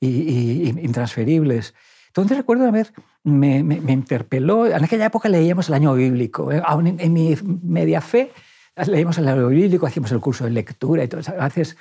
y, 0.00 0.68
intransferibles. 0.82 1.74
Entonces 2.08 2.36
recuerdo 2.36 2.64
una 2.64 2.72
vez, 2.72 2.92
me, 3.24 3.62
me, 3.62 3.92
interpeló, 3.92 4.66
en 4.66 4.84
aquella 4.84 5.06
época 5.06 5.28
leíamos 5.28 5.68
el 5.68 5.74
año 5.74 5.94
bíblico, 5.94 6.52
¿eh? 6.52 6.62
aún 6.64 6.86
en, 6.86 7.12
mi 7.12 7.36
media 7.62 8.00
fe 8.00 8.30
leíamos 8.86 9.18
el 9.18 9.28
año 9.28 9.48
bíblico, 9.48 9.86
hacíamos 9.86 10.12
el 10.12 10.20
curso 10.20 10.44
de 10.44 10.50
lectura 10.50 11.02
y 11.02 11.08
todo, 11.08 11.20
a 11.38 11.44
veces 11.44 11.76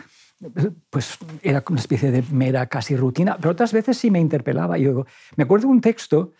pues 0.89 1.17
era 1.41 1.63
una 1.69 1.79
especie 1.79 2.11
de 2.11 2.23
mera 2.31 2.67
casi 2.67 2.95
rutina, 2.95 3.37
pero 3.37 3.51
otras 3.51 3.71
veces 3.71 3.97
sí 3.97 4.11
me 4.11 4.19
interpelaba. 4.19 4.77
Yo 4.77 5.05
me 5.35 5.43
acuerdo 5.43 5.67
de 5.67 5.73
un 5.73 5.81
texto, 5.81 6.33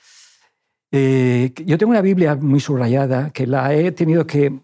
eh, 0.92 1.54
yo 1.66 1.78
tengo 1.78 1.92
una 1.92 2.02
Biblia 2.02 2.36
muy 2.36 2.60
subrayada 2.60 3.30
que 3.32 3.48
la 3.48 3.74
he 3.74 3.92
tenido 3.92 4.28
que 4.28 4.60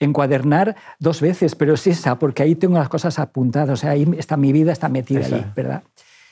encuadernar 0.00 0.76
dos 0.98 1.20
veces, 1.20 1.54
pero 1.54 1.74
es 1.74 1.86
esa, 1.86 2.18
porque 2.18 2.42
ahí 2.42 2.54
tengo 2.54 2.78
las 2.78 2.88
cosas 2.88 3.18
apuntadas, 3.18 3.70
o 3.70 3.76
sea, 3.76 3.90
ahí 3.90 4.08
está 4.16 4.36
mi 4.36 4.52
vida, 4.52 4.72
está 4.72 4.88
metida 4.88 5.26
ahí, 5.26 5.52
¿verdad? 5.54 5.82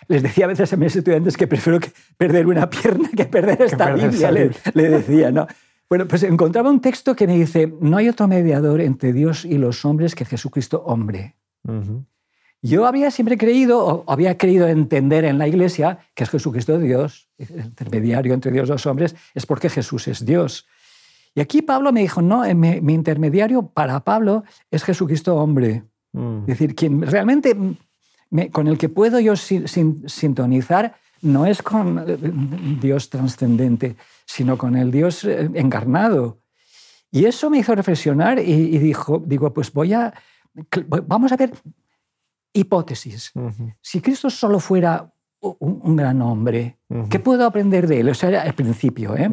Les 0.08 0.22
decía 0.22 0.44
a 0.44 0.48
veces 0.48 0.72
a 0.72 0.76
mis 0.76 0.94
estudiantes 0.94 1.36
que 1.36 1.46
prefiero 1.46 1.80
perder 2.16 2.46
una 2.46 2.68
pierna 2.70 3.08
que 3.16 3.24
perder 3.24 3.62
esta 3.62 3.92
Biblia, 3.92 4.30
le, 4.30 4.88
decía, 4.88 5.30
¿no? 5.30 5.46
Bueno, 5.88 6.06
pues 6.06 6.22
encontraba 6.22 6.70
un 6.70 6.80
texto 6.80 7.14
que 7.14 7.26
me 7.26 7.36
dice, 7.36 7.72
no 7.80 7.96
hay 7.96 8.08
otro 8.08 8.26
mediador 8.26 8.80
entre 8.80 9.12
Dios 9.12 9.44
y 9.44 9.58
los 9.58 9.84
hombres 9.84 10.14
que 10.14 10.24
Jesucristo 10.24 10.82
hombre. 10.84 11.36
Yo 12.62 12.86
había 12.86 13.10
siempre 13.10 13.36
creído, 13.36 13.84
o 13.84 14.04
había 14.10 14.36
querido 14.36 14.66
entender 14.66 15.24
en 15.24 15.38
la 15.38 15.46
iglesia 15.46 15.98
que 16.14 16.24
es 16.24 16.30
Jesucristo 16.30 16.78
Dios, 16.78 17.28
el 17.38 17.66
intermediario 17.66 18.34
entre 18.34 18.50
Dios 18.50 18.68
y 18.68 18.72
los 18.72 18.86
hombres, 18.86 19.14
es 19.34 19.46
porque 19.46 19.68
Jesús 19.68 20.08
es 20.08 20.24
Dios. 20.24 20.66
Y 21.36 21.40
aquí 21.42 21.60
Pablo 21.60 21.92
me 21.92 22.00
dijo, 22.00 22.22
no, 22.22 22.42
mi, 22.54 22.94
intermediario 22.94 23.68
para 23.68 24.00
Pablo 24.00 24.42
es 24.70 24.82
Jesucristo 24.82 25.36
hombre. 25.36 25.84
Mm. 26.12 26.40
Es 26.40 26.46
decir, 26.46 26.74
quien 26.74 27.02
realmente 27.02 27.54
con 28.50 28.66
el 28.68 28.78
que 28.78 28.88
puedo 28.88 29.20
yo 29.20 29.36
sintonizar 29.36 30.96
no 31.20 31.44
es 31.44 31.60
con 31.60 31.98
eh, 31.98 32.16
Dios 32.80 33.10
trascendente, 33.10 33.96
sino 34.24 34.56
con 34.56 34.76
el 34.76 34.90
Dios 34.90 35.24
eh, 35.24 35.50
encarnado. 35.54 36.38
Y 37.10 37.26
eso 37.26 37.50
me 37.50 37.58
hizo 37.58 37.74
reflexionar 37.74 38.38
y, 38.38 38.78
dijo, 38.78 39.22
digo, 39.24 39.52
pues 39.52 39.70
voy 39.72 39.92
a, 39.92 40.12
vamos 41.06 41.32
a 41.32 41.36
ver 41.36 41.52
hipótesis. 42.52 43.32
Si 43.80 44.00
Cristo 44.00 44.30
solo 44.30 44.58
fuera 44.58 45.12
un, 45.40 45.96
gran 45.96 46.20
hombre, 46.22 46.78
¿qué 47.08 47.20
puedo 47.20 47.46
aprender 47.46 47.86
de 47.86 48.00
él? 48.00 48.08
O 48.08 48.14
sea, 48.14 48.42
el 48.44 48.54
principio. 48.54 49.16
¿eh? 49.16 49.30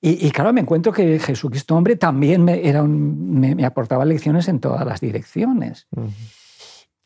Y, 0.00 0.30
claro, 0.30 0.52
me 0.52 0.60
encuentro 0.60 0.92
que 0.92 1.18
Jesucristo 1.18 1.74
hombre 1.74 1.96
también 1.96 2.44
me, 2.44 2.66
era 2.68 2.84
me, 2.84 3.64
aportaba 3.64 4.04
lecciones 4.04 4.46
en 4.46 4.60
todas 4.60 4.86
las 4.86 5.00
direcciones. 5.00 5.88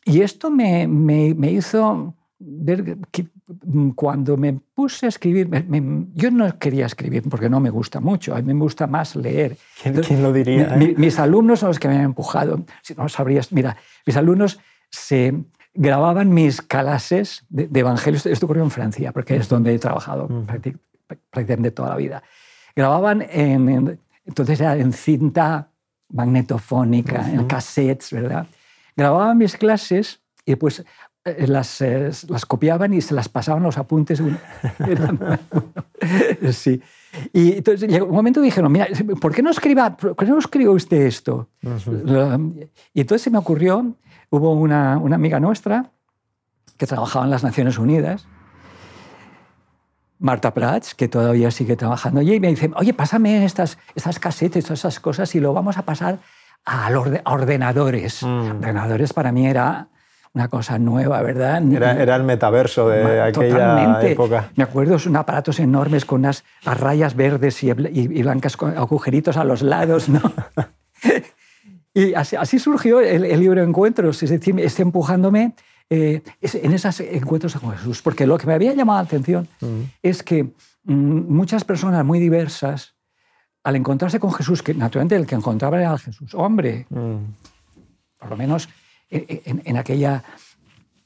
Y 0.05 0.21
esto 0.21 0.51
me, 0.51 0.87
me, 0.87 1.51
hizo 1.51 2.13
ver 2.37 2.97
que 3.09 3.27
cuando 3.95 4.37
me 4.37 4.53
puse 4.53 5.07
a 5.07 5.09
escribir, 5.09 5.49
yo 6.13 6.29
no 6.29 6.59
quería 6.59 6.85
escribir 6.85 7.23
porque 7.29 7.49
no 7.49 7.59
me 7.59 7.71
gusta 7.71 7.99
mucho, 7.99 8.35
a 8.35 8.41
mí 8.41 8.53
me 8.53 8.59
gusta 8.59 8.85
más 8.85 9.15
leer. 9.15 9.57
¿Quién, 9.81 10.21
lo 10.21 10.31
diría? 10.31 10.75
Eh? 10.75 10.93
mis 10.95 11.17
alumnos 11.17 11.61
son 11.61 11.69
los 11.69 11.79
que 11.79 11.87
me 11.87 11.95
han 11.95 12.03
empujado. 12.03 12.63
Si 12.83 12.93
no 12.93 13.09
sabrías, 13.09 13.51
mira, 13.51 13.75
mis 14.05 14.17
alumnos 14.17 14.59
se 14.91 15.33
grababan 15.73 16.31
mis 16.31 16.61
clases 16.61 17.43
de, 17.49 17.67
evangelio. 17.79 18.19
Esto 18.23 18.45
ocurrió 18.45 18.63
en 18.63 18.71
Francia, 18.71 19.11
porque 19.11 19.35
es 19.35 19.49
donde 19.49 19.73
he 19.73 19.79
trabajado 19.79 20.29
prácticamente 21.31 21.71
toda 21.71 21.89
la 21.89 21.95
vida. 21.95 22.23
Grababan 22.75 23.25
en, 23.29 23.99
entonces 24.25 24.59
era 24.59 24.77
en 24.77 24.93
cinta 24.93 25.69
magnetofónica, 26.09 27.29
en 27.29 27.45
cassettes, 27.45 28.11
¿verdad? 28.11 28.47
Grababan 28.95 29.37
mis 29.37 29.57
clases 29.57 30.21
y 30.45 30.55
pues 30.55 30.83
eh, 31.25 31.47
las, 31.47 31.81
eh, 31.81 32.11
las, 32.27 32.45
copiaban 32.45 32.93
y 32.93 33.01
se 33.01 33.13
las 33.13 33.29
pasaban 33.29 33.63
los 33.63 33.77
apuntes. 33.77 34.21
sí. 36.51 36.81
Y 37.31 37.53
entonces 37.53 37.89
llegó 37.89 38.07
un 38.07 38.15
momento 38.15 38.41
dijeron, 38.41 38.71
mira, 38.71 38.87
¿por 39.21 39.33
qué 39.33 39.41
no, 39.41 39.51
escriba, 39.51 39.95
¿por 39.95 40.15
qué 40.15 40.25
no 40.25 40.37
escribe 40.37 40.69
usted 40.69 40.97
esto? 40.97 41.47
Y 42.93 43.01
entonces 43.01 43.21
se 43.21 43.29
me 43.29 43.37
ocurrió, 43.37 43.95
hubo 44.29 44.53
una, 44.53 44.97
una, 44.97 45.15
amiga 45.15 45.39
nuestra 45.39 45.91
que 46.77 46.87
trabajaba 46.87 47.23
en 47.23 47.31
las 47.31 47.43
Naciones 47.43 47.77
Unidas, 47.77 48.27
Marta 50.23 50.53
Prats, 50.53 50.95
que 50.95 51.09
todavía 51.09 51.51
sigue 51.51 51.75
trabajando 51.75 52.21
allí, 52.21 52.35
y 52.35 52.39
me 52.39 52.47
dice, 52.47 52.71
oye, 52.77 52.93
pásame 52.93 53.43
estas, 53.43 53.77
estas 53.93 54.19
casetes, 54.19 54.63
todas 54.63 54.79
esas 54.79 55.01
cosas, 55.01 55.35
y 55.35 55.41
lo 55.41 55.53
vamos 55.53 55.77
a 55.77 55.81
pasar 55.81 56.19
a, 56.65 56.89
ordenadores. 57.25 58.23
Mm. 58.23 58.51
Ordenadores 58.51 59.11
para 59.11 59.33
mí 59.33 59.47
era 59.47 59.89
una 60.33 60.47
cosa 60.47 60.79
nueva, 60.79 61.21
¿verdad? 61.21 61.61
Era, 61.73 62.15
el 62.15 62.23
metaverso 62.23 62.87
de 62.87 63.21
aquella 63.21 64.01
época. 64.01 64.49
Me 64.55 64.63
acuerdo, 64.63 64.97
son 64.97 65.17
aparatos 65.17 65.59
enormes 65.59 66.05
con 66.05 66.21
unas 66.21 66.45
rayas 66.63 67.15
verdes 67.17 67.61
y, 67.61 67.69
y, 67.69 68.23
blancas 68.23 68.55
con 68.55 68.77
agujeritos 68.77 69.35
a 69.35 69.43
los 69.43 69.61
lados, 69.61 70.07
¿no? 70.07 70.21
y 71.93 72.13
así, 72.13 72.59
surgió 72.59 73.01
el, 73.01 73.23
libro 73.41 73.61
Encuentros, 73.61 74.23
es 74.23 74.29
decir, 74.29 74.57
está 74.61 74.83
empujándome 74.83 75.53
eh, 75.93 76.23
en 76.41 76.73
esos 76.73 76.99
encuentros 77.01 77.55
con 77.55 77.71
Jesús, 77.77 78.01
porque 78.01 78.25
lo 78.25 78.39
que 78.39 78.47
me 78.47 78.53
había 78.53 78.73
llamado 78.73 78.99
la 78.99 79.05
atención 79.05 79.47
mm. 79.61 79.81
es 80.01 80.23
que 80.23 80.43
mm, 80.43 80.51
muchas 80.85 81.63
personas 81.63 82.03
muy 82.03 82.19
diversas, 82.19 82.95
al 83.63 83.75
encontrarse 83.75 84.19
con 84.19 84.33
Jesús, 84.33 84.63
que 84.63 84.73
naturalmente 84.73 85.15
el 85.15 85.27
que 85.27 85.35
encontraba 85.35 85.79
era 85.79 85.95
Jesús 85.99 86.33
hombre, 86.33 86.87
mm. 86.89 87.17
por 88.17 88.29
lo 88.31 88.37
menos 88.37 88.69
en, 89.11 89.77
aquella 89.77 90.23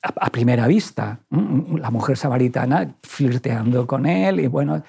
a, 0.02 0.30
primera 0.30 0.68
vista, 0.68 1.20
la 1.30 1.92
mujer 1.92 2.16
samaritana 2.16 2.96
flirteando 3.04 3.86
con 3.86 4.06
él 4.06 4.40
y 4.40 4.48
bueno, 4.48 4.82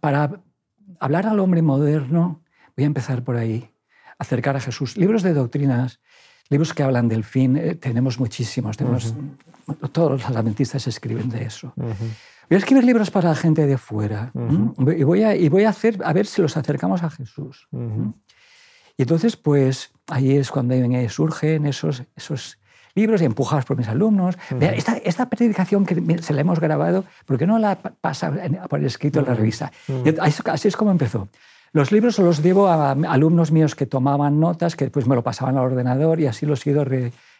para 0.00 0.32
hablar 0.98 1.28
al 1.28 1.38
hombre 1.38 1.62
moderno, 1.62 2.42
voy 2.76 2.82
a 2.82 2.86
empezar 2.86 3.22
por 3.22 3.36
ahí, 3.36 3.70
acercar 4.18 4.56
a 4.56 4.60
Jesús. 4.60 4.96
Libros 4.96 5.22
de 5.22 5.32
doctrinas, 5.32 6.00
libros 6.50 6.74
que 6.74 6.82
hablan 6.82 7.08
del 7.08 7.24
fin, 7.24 7.56
eh, 7.56 7.76
tenemos 7.76 8.18
muchísimos, 8.18 8.76
tenemos, 8.76 9.14
todos 9.92 10.10
los 10.10 10.36
adventistas 10.36 10.86
escriben 10.86 11.30
de 11.30 11.44
eso. 11.44 11.72
Voy 11.76 12.56
a 12.56 12.58
escribir 12.58 12.84
libros 12.84 13.10
para 13.10 13.30
la 13.30 13.36
gente 13.36 13.66
de 13.66 13.78
fuera 13.78 14.32
y, 14.34 15.04
voy 15.04 15.22
a, 15.22 15.36
y 15.36 15.48
voy 15.48 15.64
a 15.64 15.70
hacer, 15.70 16.00
a 16.04 16.12
ver 16.12 16.26
si 16.26 16.42
los 16.42 16.56
acercamos 16.56 17.04
a 17.04 17.10
Jesús. 17.10 17.68
Y 18.96 19.02
entonces, 19.02 19.36
pues 19.36 19.92
ahí 20.08 20.36
es 20.36 20.50
cuando 20.50 20.74
surgen 21.08 21.66
esos, 21.66 22.02
esos 22.16 22.58
libros 22.96 23.22
y 23.22 23.24
empujados 23.24 23.64
por 23.64 23.76
mis 23.76 23.86
alumnos. 23.86 24.36
esta, 24.60 24.96
esta, 24.96 25.30
predicación 25.30 25.86
que 25.86 26.18
se 26.20 26.34
la 26.34 26.40
hemos 26.40 26.58
grabado, 26.58 27.04
¿por 27.24 27.38
qué 27.38 27.46
no 27.46 27.60
la 27.60 27.78
pasa 27.78 28.32
por 28.68 28.84
escrito 28.84 29.20
en 29.20 29.26
la 29.26 29.34
revista? 29.34 29.70
así 30.46 30.68
es 30.68 30.76
como 30.76 30.90
empezó. 30.90 31.28
Los 31.72 31.92
libros 31.92 32.18
los 32.18 32.42
debo 32.42 32.68
a 32.68 32.90
alumnos 32.90 33.52
míos 33.52 33.74
que 33.74 33.86
tomaban 33.86 34.40
notas, 34.40 34.76
que 34.76 34.86
después 34.86 35.06
me 35.06 35.14
lo 35.14 35.22
pasaban 35.22 35.56
al 35.56 35.64
ordenador 35.64 36.20
y 36.20 36.26
así 36.26 36.46
los 36.46 36.66
he 36.66 36.70
ido 36.70 36.84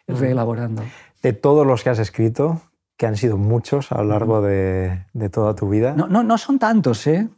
reelaborando. 0.06 0.82
De 1.22 1.32
todos 1.32 1.66
los 1.66 1.82
que 1.82 1.90
has 1.90 1.98
escrito, 1.98 2.60
que 2.96 3.06
han 3.06 3.16
sido 3.16 3.38
muchos 3.38 3.92
a 3.92 4.02
lo 4.02 4.10
largo 4.10 4.42
de, 4.42 5.06
de 5.14 5.28
toda 5.30 5.54
tu 5.54 5.68
vida. 5.68 5.94
No, 5.96 6.06
no, 6.06 6.22
no 6.22 6.38
son 6.38 6.58
tantos, 6.58 7.06
¿eh? 7.06 7.28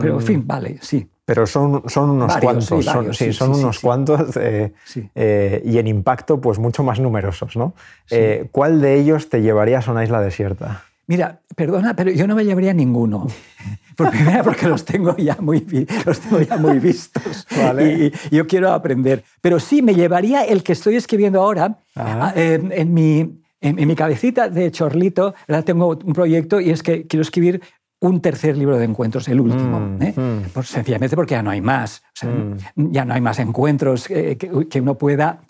Pero, 0.00 0.14
en 0.14 0.20
fin, 0.20 0.46
vale, 0.46 0.78
sí. 0.82 1.08
Pero 1.24 1.46
son, 1.46 1.84
son 1.86 2.10
unos 2.10 2.36
cuantos, 2.38 2.84
sí, 3.16 3.32
son, 3.32 3.54
unos 3.54 3.78
cuantos 3.78 4.36
eh, 4.36 4.72
eh, 5.14 5.62
y 5.64 5.78
en 5.78 5.86
impacto 5.86 6.40
pues 6.40 6.58
mucho 6.58 6.82
más 6.82 6.98
numerosos. 6.98 7.56
¿no? 7.56 7.74
Eh, 8.10 8.48
¿Cuál 8.50 8.80
de 8.80 8.96
ellos 8.96 9.28
te 9.28 9.40
llevarías 9.40 9.86
a 9.86 9.92
una 9.92 10.02
isla 10.02 10.20
desierta? 10.20 10.82
Mira, 11.06 11.38
perdona, 11.54 11.94
pero 11.94 12.10
yo 12.10 12.26
no 12.26 12.34
me 12.34 12.44
llevaría 12.44 12.74
ninguno. 12.74 13.28
Por 14.00 14.10
primera, 14.10 14.42
porque 14.42 14.66
los 14.66 14.82
tengo 14.82 15.14
ya 15.18 15.36
muy, 15.40 15.60
los 16.06 16.20
tengo 16.20 16.40
ya 16.40 16.56
muy 16.56 16.78
vistos 16.78 17.46
y, 17.78 18.34
yo 18.34 18.46
quiero 18.46 18.72
aprender. 18.72 19.22
Pero 19.42 19.60
sí, 19.60 19.82
me 19.82 19.94
llevaría 19.94 20.42
el 20.44 20.62
que 20.62 20.72
estoy 20.72 20.96
escribiendo 20.96 21.42
ahora 21.42 21.78
ah. 21.96 22.32
en, 22.34 22.94
mi, 22.94 23.42
en, 23.60 23.86
mi 23.86 23.94
cabecita 23.94 24.48
de 24.48 24.70
chorlito. 24.70 25.34
Tengo 25.66 25.88
un 25.88 26.14
proyecto 26.14 26.60
y 26.60 26.70
es 26.70 26.82
que 26.82 27.06
quiero 27.06 27.20
escribir 27.20 27.60
un 28.00 28.22
tercer 28.22 28.56
libro 28.56 28.78
de 28.78 28.86
encuentros, 28.86 29.28
el 29.28 29.38
último. 29.38 29.80
Mm, 29.80 30.02
¿eh? 30.02 30.14
mm. 30.16 30.50
Pues 30.54 30.68
sencillamente 30.68 31.14
porque 31.14 31.34
ya 31.34 31.42
no 31.42 31.50
hay 31.50 31.60
más. 31.60 32.02
Mm. 32.22 32.92
Ya 32.92 33.04
no 33.04 33.12
hay 33.12 33.20
más 33.20 33.38
encuentros 33.38 34.08
que, 34.08 34.80
uno 34.80 34.96
pueda 34.96 35.42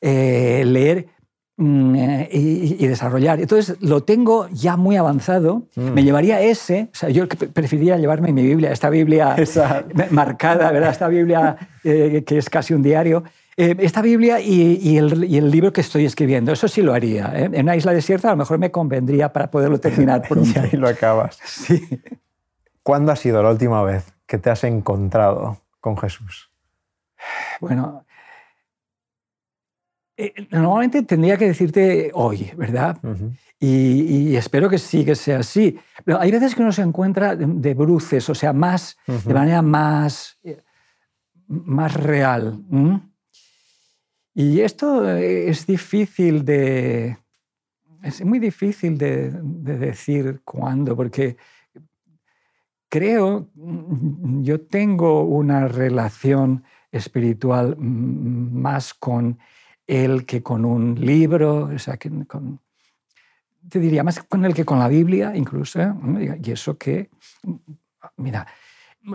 eh, 0.00 0.62
leer 0.64 1.08
y, 1.58 2.86
desarrollar. 2.86 3.40
Entonces 3.40 3.76
lo 3.80 4.02
tengo 4.02 4.48
ya 4.48 4.76
muy 4.76 4.96
avanzado. 4.96 5.68
Me 5.76 6.02
llevaría 6.02 6.40
ese. 6.40 6.88
O 6.92 6.96
sea, 6.96 7.08
yo 7.10 7.28
preferiría 7.28 7.96
llevarme 7.98 8.32
mi 8.32 8.42
Biblia, 8.42 8.72
esta 8.72 8.90
Biblia 8.90 9.36
marcada, 10.10 10.72
¿verdad? 10.72 10.90
Esta 10.90 11.08
Biblia 11.08 11.56
eh, 11.84 12.24
que 12.26 12.38
es 12.38 12.48
casi 12.50 12.74
un 12.74 12.82
diario. 12.82 13.24
Eh, 13.56 13.76
esta 13.80 14.00
Biblia 14.00 14.40
y, 14.40 14.96
el, 14.96 15.50
libro 15.50 15.72
que 15.72 15.82
estoy 15.82 16.06
escribiendo, 16.06 16.52
eso 16.52 16.68
sí 16.68 16.80
lo 16.80 16.94
haría. 16.94 17.32
¿eh? 17.34 17.50
En 17.52 17.62
una 17.62 17.76
isla 17.76 17.92
desierta 17.92 18.28
a 18.28 18.30
lo 18.32 18.38
mejor 18.38 18.58
me 18.58 18.70
convendría 18.70 19.32
para 19.32 19.50
poderlo 19.50 19.78
terminar 19.78 20.22
y 20.30 20.58
ahí 20.58 20.72
lo 20.72 20.88
acabas. 20.88 21.38
Sí. 21.44 21.86
¿Cuándo 22.82 23.12
ha 23.12 23.16
sido 23.16 23.42
la 23.42 23.50
última 23.50 23.82
vez 23.82 24.12
que 24.26 24.38
te 24.38 24.50
has 24.50 24.64
encontrado 24.64 25.58
con 25.80 25.98
Jesús? 25.98 26.50
Bueno, 27.60 28.04
eh, 30.16 30.34
normalmente 30.50 31.02
tendría 31.02 31.36
que 31.36 31.46
decirte 31.46 32.10
hoy, 32.14 32.50
¿verdad? 32.56 32.98
y, 33.58 34.34
espero 34.36 34.68
que 34.68 34.78
sí, 34.78 35.04
que 35.04 35.14
sea 35.14 35.38
así. 35.38 35.78
Pero 36.04 36.20
hay 36.20 36.30
veces 36.30 36.54
que 36.54 36.62
uno 36.62 36.72
se 36.72 36.82
encuentra 36.82 37.36
de, 37.36 37.74
bruces, 37.74 38.28
o 38.28 38.34
sea, 38.34 38.52
más, 38.52 38.96
de 39.06 39.34
manera 39.34 39.62
más, 39.62 40.38
más 41.46 41.94
real. 41.94 42.60
Y 44.34 44.60
esto 44.60 45.08
es 45.08 45.66
difícil 45.66 46.44
de... 46.44 47.18
Es 48.02 48.24
muy 48.24 48.40
difícil 48.40 48.98
de, 48.98 49.30
decir 49.30 50.40
cuándo, 50.44 50.96
porque 50.96 51.36
creo, 52.88 53.48
yo 53.54 54.60
tengo 54.60 55.22
una 55.22 55.68
relación 55.68 56.64
espiritual 56.90 57.76
más 57.78 58.92
con 58.92 59.38
él 59.86 60.24
que 60.24 60.42
con 60.42 60.64
un 60.64 60.94
libro, 60.94 61.70
o 61.74 61.78
sea, 61.78 61.96
que 61.96 62.10
con, 62.26 62.60
te 63.68 63.78
diría 63.78 64.02
más 64.02 64.22
con 64.22 64.44
él 64.44 64.54
que 64.54 64.64
con 64.64 64.78
la 64.78 64.88
Biblia 64.88 65.32
incluso. 65.34 65.80
Y 66.42 66.50
eso 66.50 66.76
que, 66.76 67.10
mira, 68.16 68.46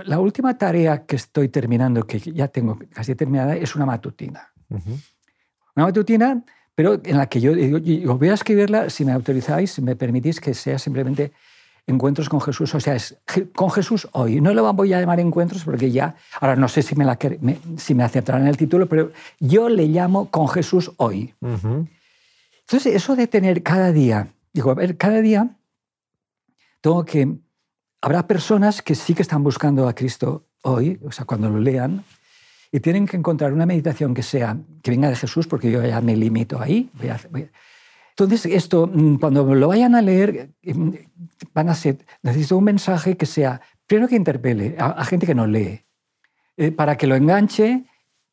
la 0.06 0.20
última 0.20 0.58
tarea 0.58 1.06
que 1.06 1.16
estoy 1.16 1.50
terminando, 1.50 2.06
que 2.06 2.20
ya 2.20 2.48
tengo 2.48 2.78
casi 2.92 3.16
terminada, 3.16 3.56
es 3.56 3.76
una 3.76 3.86
matutina. 3.86 4.52
Una 4.70 5.86
matutina, 5.86 6.44
pero 6.76 7.00
en 7.04 7.18
la 7.18 7.28
que 7.28 7.40
yo 7.40 7.54
digo, 7.54 8.18
voy 8.18 8.30
a 8.30 8.34
escribirla, 8.34 8.90
si 8.90 9.06
me 9.06 9.12
autorizáis, 9.12 9.72
si 9.72 9.82
me 9.82 9.96
permitís, 9.96 10.40
que 10.40 10.54
sea 10.54 10.78
simplemente 10.78 11.32
encuentros 11.88 12.28
con 12.28 12.42
Jesús, 12.42 12.76
o 12.76 12.80
sea, 12.80 12.96
es 12.96 13.18
con 13.56 13.72
Jesús 13.72 14.08
hoy. 14.12 14.42
No 14.42 14.54
lo 14.54 14.72
voy 14.74 14.94
a 14.94 15.00
llamar 15.00 15.20
encuentros 15.20 15.64
porque 15.64 15.90
ya, 15.90 16.16
ahora 16.40 16.56
no 16.56 16.68
sé 16.68 16.82
si 16.82 16.96
me, 16.96 17.06
la, 17.06 17.18
si 17.78 17.96
me 17.96 18.04
aceptarán 18.04 18.46
el 18.46 18.58
título, 18.58 18.88
pero 18.88 19.12
yo 19.40 19.70
le 19.70 19.88
llamo 19.88 20.30
con 20.30 20.50
Jesús 20.50 20.92
hoy. 20.98 21.34
Entonces, 21.42 22.94
eso 22.94 23.16
de 23.16 23.28
tener 23.28 23.64
cada 23.64 23.94
día, 23.94 24.28
digo, 24.54 24.70
a 24.72 24.76
ver, 24.76 24.98
cada 24.98 25.22
día 25.22 25.56
tengo 26.82 27.06
que, 27.06 27.38
habrá 28.02 28.28
personas 28.28 28.82
que 28.82 28.94
sí 28.94 29.14
que 29.14 29.22
están 29.22 29.44
buscando 29.44 29.88
a 29.88 29.96
Cristo 29.96 30.46
hoy, 30.64 31.00
o 31.06 31.12
sea, 31.14 31.26
cuando 31.26 31.50
lo 31.50 31.60
lean, 31.60 32.04
y 32.70 32.82
tienen 32.82 33.08
que 33.08 33.16
encontrar 33.16 33.54
una 33.54 33.66
meditación 33.66 34.14
que 34.14 34.24
sea 34.24 34.58
que 34.84 34.92
venga 34.92 35.08
de 35.08 35.16
Jesús, 35.16 35.48
porque 35.48 35.72
yo 35.72 35.82
ya 35.82 36.02
me 36.02 36.18
limito 36.18 36.62
ahí. 36.62 36.92
Entonces, 38.20 38.52
esto, 38.52 38.90
mm, 38.92 39.18
cuando 39.18 39.54
lo 39.54 39.68
vayan 39.68 39.94
a 39.94 40.02
leer, 40.02 40.50
mm, 40.64 40.90
van 41.54 41.70
a 41.70 41.76
ser, 41.76 42.04
necesito 42.24 42.58
un 42.58 42.64
mensaje 42.64 43.16
que 43.16 43.28
sea, 43.28 43.62
primero 43.86 44.08
que 44.08 44.16
interpele 44.16 44.76
a, 44.80 45.06
gente 45.06 45.28
que 45.28 45.36
no 45.36 45.46
lee, 45.46 45.86
eh, 46.58 46.72
para 46.72 46.98
que 46.98 47.06
lo 47.06 47.16
enganche, 47.16 47.86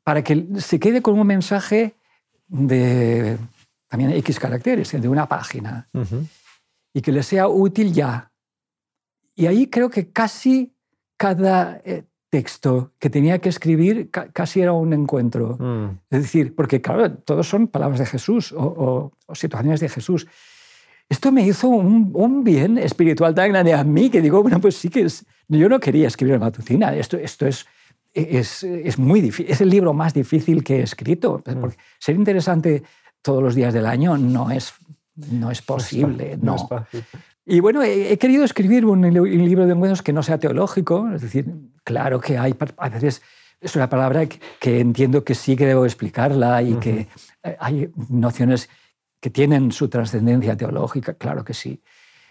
para 0.02 0.24
que 0.24 0.46
se 0.56 0.80
quede 0.80 1.02
con 1.02 1.18
un 1.18 1.26
mensaje 1.26 1.96
de, 2.48 3.36
también 3.88 4.12
X 4.12 4.40
caracteres, 4.40 4.90
de 4.90 5.06
una 5.06 5.28
página, 5.28 5.86
y 6.94 7.02
que 7.02 7.12
le 7.12 7.22
sea 7.22 7.48
útil 7.48 7.92
ya. 7.92 8.32
Y 9.34 9.44
ahí 9.44 9.66
creo 9.66 9.90
que 9.90 10.10
casi 10.10 10.74
cada 11.18 11.82
eh, 11.84 12.04
texto 12.34 12.90
que 12.98 13.10
tenía 13.10 13.38
que 13.38 13.48
escribir 13.48 14.10
casi 14.10 14.60
era 14.60 14.72
un 14.72 14.92
encuentro. 14.92 15.56
Mm. 15.56 15.98
Es 16.10 16.22
decir, 16.22 16.52
porque 16.56 16.80
claro, 16.80 17.12
todos 17.12 17.48
son 17.48 17.68
palabras 17.68 18.00
de 18.00 18.06
Jesús 18.06 18.52
o, 18.56 19.12
situaciones 19.34 19.78
de 19.78 19.88
Jesús. 19.88 20.26
Esto 21.08 21.30
me 21.30 21.46
hizo 21.46 21.68
un, 21.68 22.42
bien 22.42 22.76
espiritual 22.76 23.36
tan 23.36 23.50
grande 23.50 23.72
a 23.72 23.84
mí 23.84 24.10
que 24.10 24.20
digo, 24.20 24.42
bueno, 24.42 24.60
pues 24.60 24.74
sí 24.74 24.88
que 24.88 25.02
es, 25.02 25.24
yo 25.46 25.68
no 25.68 25.78
quería 25.78 26.08
escribir 26.08 26.40
matutina, 26.40 26.92
esto, 26.92 27.16
esto 27.18 27.46
es, 27.46 27.66
es, 28.12 28.64
es 28.64 28.98
muy 28.98 29.20
difícil, 29.20 29.52
es 29.52 29.60
el 29.60 29.70
libro 29.70 29.94
más 29.94 30.12
difícil 30.12 30.64
que 30.64 30.80
he 30.80 30.82
escrito. 30.82 31.40
Mm. 31.46 31.60
Porque 31.60 31.76
ser 32.00 32.16
interesante 32.16 32.82
todos 33.22 33.44
los 33.44 33.54
días 33.54 33.72
del 33.72 33.86
año 33.86 34.16
no 34.18 34.50
es, 34.50 34.74
no 35.14 35.52
es 35.52 35.62
posible. 35.62 36.36
No, 36.42 36.56
Es 36.56 36.66
fácil. 36.68 37.04
Y 37.46 37.60
bueno, 37.60 37.82
he, 37.82 38.16
querido 38.16 38.44
escribir 38.44 38.86
un, 38.86 39.02
libro 39.02 39.66
de 39.66 39.72
encuentros 39.72 40.02
que 40.02 40.12
no 40.12 40.22
sea 40.22 40.38
teológico, 40.38 41.10
es 41.14 41.20
decir, 41.20 41.46
claro 41.84 42.18
que 42.18 42.38
hay, 42.38 42.54
a 42.78 42.88
veces 42.88 43.22
es 43.60 43.76
una 43.76 43.88
palabra 43.88 44.26
que, 44.26 44.80
entiendo 44.80 45.24
que 45.24 45.34
sí 45.34 45.54
que 45.54 45.66
debo 45.66 45.84
explicarla 45.84 46.62
y 46.62 46.74
que 46.74 47.06
eh, 47.42 47.56
hay 47.58 47.90
nociones 48.08 48.70
que 49.20 49.30
tienen 49.30 49.72
su 49.72 49.88
trascendencia 49.88 50.56
teológica, 50.56 51.14
claro 51.14 51.44
que 51.44 51.54
sí. 51.54 51.82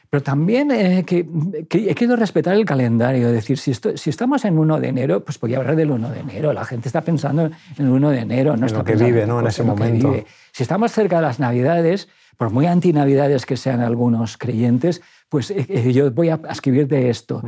Pero 0.10 0.22
también 0.22 0.70
eh, 0.72 1.04
que, 1.06 1.26
he 1.68 1.96
querido 1.96 2.16
respetar 2.16 2.56
el 2.56 2.66
calendario, 2.66 3.28
es 3.28 3.34
decir, 3.34 3.58
si, 3.58 3.74
si, 3.74 4.10
estamos 4.10 4.46
en 4.46 4.58
1 4.60 4.80
de 4.80 4.88
enero, 4.88 5.24
pues 5.24 5.40
voy 5.40 5.54
a 5.56 5.58
hablar 5.58 5.76
del 5.76 5.92
1 5.92 6.10
de 6.10 6.20
enero, 6.20 6.54
la 6.54 6.66
gente 6.66 6.88
está 6.88 7.02
pensando 7.02 7.46
en 7.46 7.54
el 7.78 7.90
1 7.90 8.10
de 8.12 8.20
enero, 8.20 8.56
no 8.56 8.68
en 8.68 8.74
lo 8.74 8.84
que 8.84 8.96
vive 8.96 9.26
¿no? 9.26 9.40
en 9.40 9.48
ese 9.48 9.64
momento. 9.64 10.16
Si 10.52 10.64
estamos 10.64 10.92
cerca 10.92 11.16
de 11.16 11.24
las 11.24 11.40
Navidades, 11.40 12.10
por 12.38 12.50
muy 12.50 12.66
antinavidades 12.66 13.46
que 13.46 13.58
sean 13.58 13.82
algunos 13.82 14.38
creyentes, 14.38 15.02
pues 15.30 15.52
eh, 15.52 15.66
eh, 15.70 15.94
yo 15.94 16.12
voy 16.12 16.30
a 16.30 16.40
escribir 16.50 16.88
de 16.88 17.10
esto. 17.10 17.42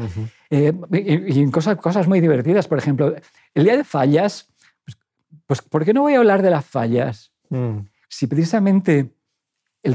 Eh, 0.50 0.74
y, 0.92 1.50
cosas, 1.52 1.78
cosas 1.78 2.08
muy 2.08 2.22
divertidas, 2.22 2.68
por 2.68 2.78
ejemplo, 2.78 3.16
el 3.54 3.64
día 3.64 3.78
de 3.78 3.84
fallas, 3.84 4.48
pues, 4.86 4.98
pues 5.46 5.62
¿por 5.62 5.86
qué 5.86 5.94
no 5.94 6.02
voy 6.02 6.14
a 6.14 6.20
hablar 6.20 6.42
de 6.42 6.50
las 6.50 6.66
fallas? 6.66 7.32
Mm. 7.50 7.80
Si 8.10 8.28
precisamente 8.28 9.14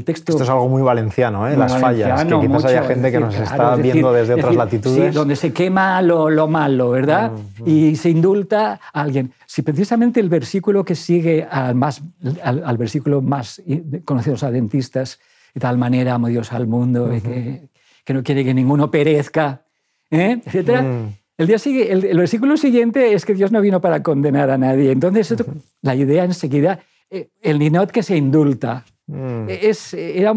texto... 0.03 0.31
Esto 0.31 0.43
es 0.43 0.49
algo 0.49 0.69
muy 0.69 0.81
valenciano, 0.81 1.47
¿eh? 1.47 1.57
las 1.57 1.77
fallas, 1.77 2.23
que 2.25 2.39
quizás 2.39 2.65
haya 2.65 2.83
gente 2.83 3.11
que 3.11 3.19
nos 3.19 3.35
está 3.35 3.75
viendo 3.75 4.13
desde 4.13 4.35
otras 4.35 4.55
latitudes. 4.55 5.11
Sí, 5.11 5.15
donde 5.15 5.35
se 5.35 5.51
quema 5.51 6.01
lo, 6.01 6.29
lo 6.29 6.47
malo, 6.47 6.91
¿verdad? 6.91 7.31
Mm, 7.31 7.63
mm. 7.63 7.67
Y 7.67 7.95
se 7.97 8.09
indulta 8.09 8.79
a 8.93 9.01
alguien. 9.01 9.33
Si 9.45 9.61
precisamente 9.61 10.19
el 10.19 10.29
versículo 10.29 10.85
que 10.85 10.95
sigue 10.95 11.45
al, 11.49 11.75
más, 11.75 12.01
al, 12.41 12.77
versículo 12.77 13.21
más 13.21 13.61
conocido 14.05 14.31
de 14.31 14.35
los 14.35 14.43
adventistas, 14.43 15.19
de 15.53 15.59
tal 15.59 15.77
manera 15.77 16.13
amo 16.13 16.27
Dios 16.27 16.53
al 16.53 16.67
mundo, 16.67 17.09
que, 17.09 17.69
que, 18.05 18.13
no 18.13 18.23
quiere 18.23 18.45
que 18.45 18.53
ninguno 18.53 18.89
perezca, 18.89 19.63
¿eh? 20.09 20.39
etc. 20.45 20.81
Mm. 20.81 21.07
El, 21.37 21.47
día 21.47 21.59
sigue, 21.59 21.91
el, 21.91 22.17
versículo 22.17 22.55
siguiente 22.55 23.13
es 23.13 23.25
que 23.25 23.33
Dios 23.33 23.51
no 23.51 23.61
vino 23.61 23.81
para 23.81 24.01
condenar 24.03 24.49
a 24.49 24.57
nadie. 24.57 24.91
Entonces, 24.91 25.35
la 25.81 25.95
idea 25.95 26.23
enseguida, 26.23 26.79
eh, 27.09 27.29
el 27.41 27.59
ninot 27.59 27.91
que 27.91 28.03
se 28.03 28.15
indulta, 28.15 28.85
Mm. 29.07 29.45
Es, 29.49 29.93
era, 29.93 30.33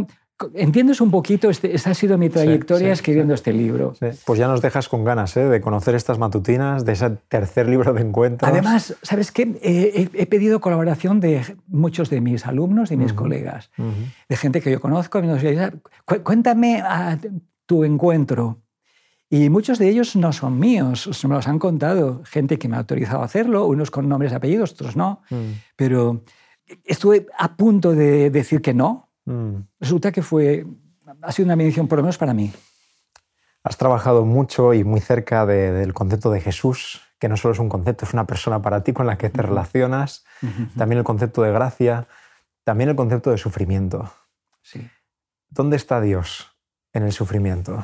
¿Entiendes 0.54 1.00
un 1.00 1.12
poquito? 1.12 1.48
Este, 1.48 1.74
esta 1.74 1.90
ha 1.90 1.94
sido 1.94 2.18
mi 2.18 2.28
trayectoria 2.28 2.92
escribiendo 2.92 3.34
este 3.34 3.52
libro. 3.52 3.94
Pues 4.24 4.38
ya 4.38 4.48
nos 4.48 4.60
dejas 4.60 4.88
con 4.88 5.04
ganas 5.04 5.36
¿eh? 5.36 5.44
de 5.44 5.60
conocer 5.60 5.94
estas 5.94 6.18
matutinas, 6.18 6.84
de 6.84 6.92
ese 6.92 7.10
tercer 7.28 7.68
libro 7.68 7.92
de 7.92 8.00
encuentros. 8.00 8.50
Además, 8.50 8.96
¿sabes 9.02 9.30
qué? 9.30 9.56
he, 9.62 10.26
pedido 10.26 10.60
colaboración 10.60 11.20
de 11.20 11.42
muchos 11.68 12.10
de 12.10 12.20
mis 12.20 12.46
alumnos 12.46 12.90
y 12.90 12.96
mis 12.96 13.12
colegas, 13.12 13.70
de 14.28 14.36
gente 14.36 14.60
que 14.60 14.72
yo 14.72 14.80
conozco. 14.80 15.20
Cuéntame 16.24 16.82
tu 17.66 17.84
encuentro. 17.84 18.58
Y 19.30 19.48
muchos 19.50 19.78
de 19.78 19.88
ellos 19.88 20.16
no 20.16 20.32
son 20.32 20.58
míos, 20.58 21.08
me 21.24 21.34
los 21.34 21.48
han 21.48 21.58
contado 21.58 22.22
gente 22.24 22.58
que 22.58 22.68
me 22.68 22.76
ha 22.76 22.80
autorizado 22.80 23.22
a 23.22 23.24
hacerlo, 23.24 23.66
unos 23.66 23.90
con 23.90 24.08
nombres 24.08 24.32
y 24.32 24.34
apellidos, 24.34 24.72
otros 24.72 24.96
no. 24.96 25.22
Mm. 25.30 25.52
Pero 25.76 26.22
estuve 26.84 27.26
a 27.38 27.56
punto 27.56 27.92
de 27.92 28.30
decir 28.30 28.62
que 28.62 28.74
no. 28.74 29.10
Mm. 29.24 29.56
Resulta 29.80 30.12
que 30.12 30.22
fue, 30.22 30.66
ha 31.22 31.32
sido 31.32 31.46
una 31.46 31.56
bendición, 31.56 31.88
por 31.88 31.98
lo 31.98 32.02
menos 32.02 32.18
para 32.18 32.34
mí. 32.34 32.52
Has 33.62 33.78
trabajado 33.78 34.24
mucho 34.24 34.74
y 34.74 34.84
muy 34.84 35.00
cerca 35.00 35.46
del 35.46 35.94
concepto 35.94 36.30
de 36.30 36.40
Jesús, 36.40 37.00
que 37.18 37.28
no 37.28 37.36
solo 37.36 37.54
es 37.54 37.60
un 37.60 37.70
concepto, 37.70 38.04
es 38.04 38.12
una 38.12 38.26
persona 38.26 38.60
para 38.60 38.84
ti 38.84 38.92
con 38.92 39.06
la 39.06 39.16
que 39.16 39.30
te 39.30 39.40
relacionas. 39.40 40.24
También 40.76 40.98
el 40.98 41.04
concepto 41.04 41.42
de 41.42 41.50
gracia, 41.50 42.06
también 42.64 42.90
el 42.90 42.96
concepto 42.96 43.30
de 43.30 43.38
sufrimiento. 43.38 44.12
Sí. 44.60 44.86
¿Dónde 45.48 45.76
está 45.76 46.02
Dios 46.02 46.54
en 46.92 47.04
el 47.04 47.12
sufrimiento? 47.12 47.82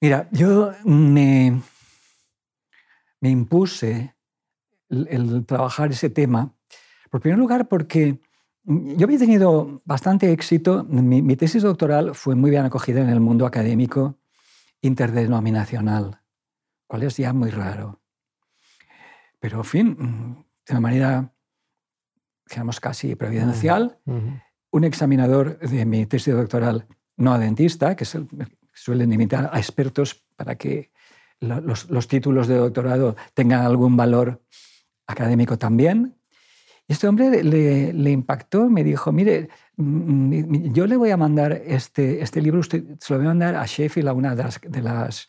Mira, 0.00 0.28
yo 0.32 0.72
me, 0.84 1.62
me 3.20 3.30
impuse 3.30 4.16
el 4.88 5.46
trabajar 5.46 5.92
ese 5.92 6.10
tema 6.10 6.52
por 7.10 7.20
primer 7.20 7.38
lugar, 7.38 7.68
porque 7.68 8.20
yo 8.64 9.04
había 9.04 9.18
tenido 9.18 9.82
bastante 9.84 10.32
éxito. 10.32 10.84
Mi, 10.84 11.36
tesis 11.36 11.62
doctoral 11.62 12.14
fue 12.14 12.34
muy 12.34 12.50
bien 12.50 12.64
acogida 12.64 13.00
en 13.00 13.08
el 13.08 13.20
mundo 13.20 13.46
académico 13.46 14.18
interdenominacional, 14.80 16.20
cual 16.86 17.02
es 17.02 17.16
ya 17.16 17.32
muy 17.32 17.50
raro. 17.50 18.00
Pero, 19.40 19.58
en 19.58 19.64
fin, 19.64 19.96
de 20.66 20.72
una 20.72 20.80
manera, 20.80 21.32
digamos, 22.48 22.80
casi 22.80 23.16
providencial, 23.16 23.98
un 24.70 24.84
examinador 24.84 25.58
de 25.58 25.84
mi 25.84 26.06
tesis 26.06 26.34
doctoral 26.34 26.86
no 27.16 27.38
dentista, 27.38 27.96
que 27.96 28.06
suelen 28.72 29.12
invitar 29.12 29.50
a 29.52 29.58
expertos 29.58 30.24
para 30.36 30.56
que 30.56 30.92
los 31.40 32.08
títulos 32.08 32.46
de 32.46 32.56
doctorado 32.56 33.16
tengan 33.34 33.62
algún 33.62 33.96
valor 33.96 34.42
académico 35.06 35.58
también, 35.58 36.19
este 36.92 37.06
hombre 37.06 37.44
le, 37.44 38.10
impactó, 38.10 38.68
me 38.68 38.82
dijo, 38.82 39.12
mire, 39.12 39.48
mm, 39.76 39.84
mm, 39.84 40.72
yo 40.72 40.88
le 40.88 40.96
voy 40.96 41.10
a 41.10 41.16
mandar 41.16 41.52
este, 41.64 42.20
este 42.20 42.42
libro, 42.42 42.58
usted 42.58 42.82
se 42.98 43.12
lo 43.12 43.20
voy 43.20 43.26
a 43.26 43.30
mandar 43.30 43.54
a 43.54 43.64
Sheffield, 43.64 44.08
a 44.08 44.12
una 44.12 44.34
de 44.34 44.42
las, 44.42 44.60
de 44.60 44.82
las, 44.82 45.28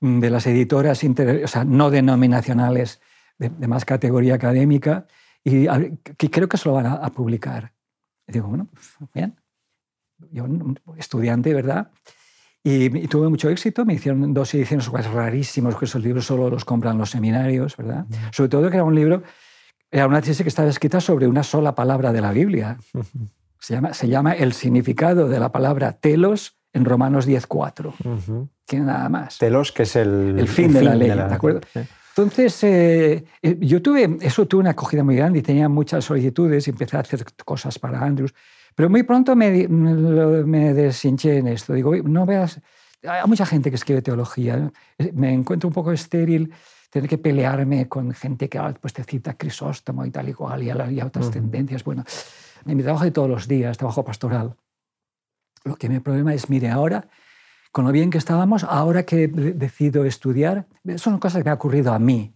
mm, 0.00 0.18
de 0.18 0.30
las 0.30 0.44
editoras 0.48 1.00
o 1.04 1.46
sea, 1.46 1.64
no 1.64 1.88
denominacionales 1.88 3.00
de, 3.38 3.50
más 3.68 3.84
categoría 3.84 4.34
académica, 4.34 5.06
y 5.44 5.66
que 6.16 6.30
creo 6.30 6.48
que 6.48 6.56
se 6.56 6.68
lo 6.68 6.74
van 6.74 6.86
a, 6.86 7.08
publicar. 7.10 7.72
Y 8.26 8.32
digo, 8.32 8.48
bueno, 8.48 8.68
bien, 9.14 9.36
yo 10.32 10.46
estudiante, 10.96 11.54
¿verdad? 11.54 11.92
Y, 12.64 13.06
tuve 13.06 13.28
mucho 13.28 13.48
éxito, 13.50 13.84
me 13.84 13.94
hicieron 13.94 14.34
dos 14.34 14.52
ediciones 14.54 14.88
rarísimos, 14.88 15.76
que 15.76 15.84
esos 15.84 16.02
libros 16.02 16.26
solo 16.26 16.50
los 16.50 16.64
compran 16.64 16.98
los 16.98 17.10
seminarios, 17.10 17.76
¿verdad? 17.76 18.04
Sobre 18.32 18.48
todo 18.48 18.68
que 18.68 18.76
era 18.76 18.84
un 18.84 18.96
libro 18.96 19.22
era 19.92 20.06
una 20.06 20.22
tesis 20.22 20.42
que 20.42 20.48
estaba 20.48 20.70
escrita 20.70 21.00
sobre 21.00 21.28
una 21.28 21.42
sola 21.42 21.74
palabra 21.74 22.12
de 22.12 22.22
la 22.22 22.32
Biblia. 22.32 22.78
Se 23.60 23.74
llama, 23.74 23.92
se 23.92 24.08
llama 24.08 24.32
El 24.32 24.54
significado 24.54 25.28
de 25.28 25.38
la 25.38 25.52
palabra 25.52 25.92
telos 25.92 26.56
en 26.72 26.86
Romanos 26.86 27.28
10.4. 27.28 27.92
Uh 28.02 28.48
Tiene 28.64 28.86
nada 28.86 29.10
más. 29.10 29.36
Telos, 29.36 29.70
que 29.70 29.82
es 29.82 29.94
el, 29.96 30.38
el 30.38 30.48
fin, 30.48 30.72
de, 30.72 30.82
la 30.82 30.94
ley, 30.94 31.10
de, 31.10 31.20
acuerdo? 31.20 31.60
Entonces, 32.16 32.64
eh, 32.64 33.24
eh, 33.42 33.58
yo 33.60 33.82
tuve, 33.82 34.16
eso 34.22 34.46
tuve 34.46 34.62
una 34.62 34.70
acogida 34.70 35.04
muy 35.04 35.14
grande 35.14 35.40
y 35.40 35.42
tenía 35.42 35.68
muchas 35.68 36.06
solicitudes 36.06 36.66
y 36.66 36.70
empecé 36.70 36.96
a 36.96 37.00
hacer 37.00 37.24
cosas 37.44 37.78
para 37.78 38.00
Andrews. 38.00 38.34
Pero 38.74 38.88
muy 38.88 39.02
pronto 39.02 39.36
me, 39.36 39.68
me 39.68 40.72
deshinché 40.72 41.36
en 41.36 41.48
esto. 41.48 41.74
Digo, 41.74 41.94
no 41.96 42.24
veas, 42.24 42.60
hay 43.06 43.28
mucha 43.28 43.44
gente 43.44 43.68
que 43.68 43.76
escribe 43.76 44.00
teología. 44.00 44.72
Me 45.12 45.34
encuentro 45.34 45.68
un 45.68 45.74
poco 45.74 45.92
estéril 45.92 46.50
tener 46.92 47.08
que 47.08 47.16
pelearme 47.16 47.88
con 47.88 48.12
gente 48.12 48.50
que 48.50 48.60
pues, 48.78 48.92
te 48.92 49.02
cita 49.02 49.32
Crisóstomo 49.32 50.04
y 50.04 50.10
tal 50.10 50.28
y 50.28 50.34
cual, 50.34 50.62
y, 50.62 50.66
y 50.66 51.00
otras 51.00 51.30
tendencias. 51.30 51.82
Bueno, 51.84 52.04
en 52.66 52.76
mi 52.76 52.82
trabajo 52.82 53.04
de 53.04 53.10
todos 53.10 53.30
los 53.30 53.48
días, 53.48 53.78
trabajo 53.78 54.04
pastoral, 54.04 54.54
lo 55.64 55.76
que 55.76 55.88
mi 55.88 56.00
problema 56.00 56.34
es, 56.34 56.50
mire, 56.50 56.68
ahora, 56.68 57.08
con 57.70 57.86
lo 57.86 57.92
bien 57.92 58.10
que 58.10 58.18
estábamos, 58.18 58.62
ahora 58.64 59.04
que 59.04 59.26
decido 59.26 60.04
estudiar, 60.04 60.66
son 60.96 61.18
cosas 61.18 61.38
que 61.38 61.44
me 61.44 61.50
han 61.50 61.56
ocurrido 61.56 61.94
a 61.94 61.98
mí. 61.98 62.34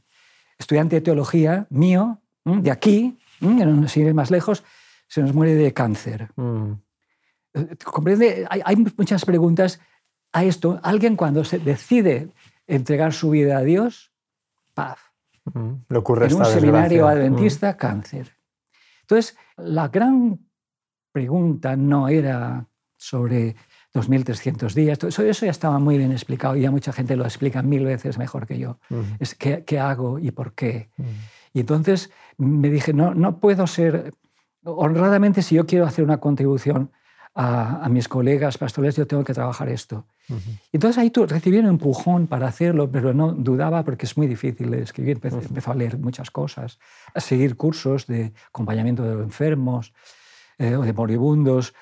Estudiante 0.58 0.96
de 0.96 1.02
teología 1.02 1.66
mío, 1.68 2.22
de 2.42 2.70
aquí, 2.70 3.18
sin 3.40 4.06
ir 4.06 4.14
más 4.14 4.30
lejos, 4.30 4.64
se 5.06 5.20
nos 5.20 5.34
muere 5.34 5.54
de 5.54 5.74
cáncer. 5.74 6.30
Mm. 6.36 6.72
Eh, 7.52 7.76
¿Comprende? 7.84 8.46
Hay, 8.48 8.62
hay, 8.64 8.76
muchas 8.76 9.26
preguntas 9.26 9.80
a 10.32 10.44
esto. 10.44 10.80
Alguien 10.82 11.14
cuando 11.14 11.44
se 11.44 11.58
decide 11.58 12.30
entregar 12.66 13.12
su 13.12 13.28
vida 13.28 13.58
a 13.58 13.62
Dios, 13.62 14.12
paz. 14.76 14.98
Le 15.88 15.98
ocurre 15.98 16.26
en 16.26 16.34
un 16.34 16.44
seminario 16.44 17.08
adventista, 17.08 17.76
cáncer. 17.76 18.36
Entonces, 19.02 19.36
la 19.56 19.88
gran 19.88 20.38
pregunta 21.12 21.76
no 21.76 22.08
era 22.08 22.68
sobre 22.96 23.56
2.300 23.94 24.74
días, 24.74 24.98
eso, 25.02 25.22
eso, 25.22 25.46
ya 25.46 25.50
estaba 25.50 25.78
muy 25.78 25.96
bien 25.96 26.12
explicado 26.12 26.56
y 26.56 26.62
ya 26.62 26.70
mucha 26.70 26.92
gente 26.92 27.16
lo 27.16 27.24
explica 27.24 27.62
mil 27.62 27.84
veces 27.84 28.18
mejor 28.18 28.46
que 28.46 28.58
yo. 28.58 28.78
Es 29.18 29.34
qué, 29.34 29.64
qué, 29.64 29.78
hago 29.78 30.18
y 30.18 30.30
por 30.32 30.52
qué. 30.52 30.90
Y 31.54 31.60
entonces 31.60 32.10
me 32.36 32.68
dije, 32.68 32.92
no, 32.92 33.14
no 33.14 33.40
puedo 33.40 33.66
ser 33.66 34.12
honradamente, 34.64 35.42
si 35.42 35.54
yo 35.54 35.64
quiero 35.64 35.86
hacer 35.86 36.04
una 36.04 36.18
contribución 36.18 36.90
a, 37.38 37.88
mis 37.90 38.08
colegas 38.08 38.56
pastores, 38.56 38.96
yo 38.96 39.06
tengo 39.06 39.22
que 39.22 39.34
trabajar 39.34 39.68
esto. 39.68 40.06
Entonces 40.72 40.98
ahí 40.98 41.10
tú 41.10 41.26
recibí 41.26 41.58
un 41.58 41.66
empujón 41.66 42.26
para 42.26 42.48
hacerlo, 42.48 42.90
pero 42.90 43.12
no 43.12 43.32
dudaba 43.32 43.84
porque 43.84 44.06
es 44.06 44.16
muy 44.16 44.26
difícil 44.26 44.70
de 44.70 44.82
escribir. 44.82 45.20
Empecé, 45.22 45.70
a 45.70 45.74
leer 45.74 45.98
muchas 45.98 46.30
cosas, 46.30 46.78
a 47.14 47.20
seguir 47.20 47.56
cursos 47.56 48.06
de 48.06 48.32
acompañamiento 48.48 49.02
de 49.02 49.22
enfermos 49.22 49.92
eh, 50.58 50.76
o 50.76 50.82
de 50.82 50.94
moribundos. 50.94 51.74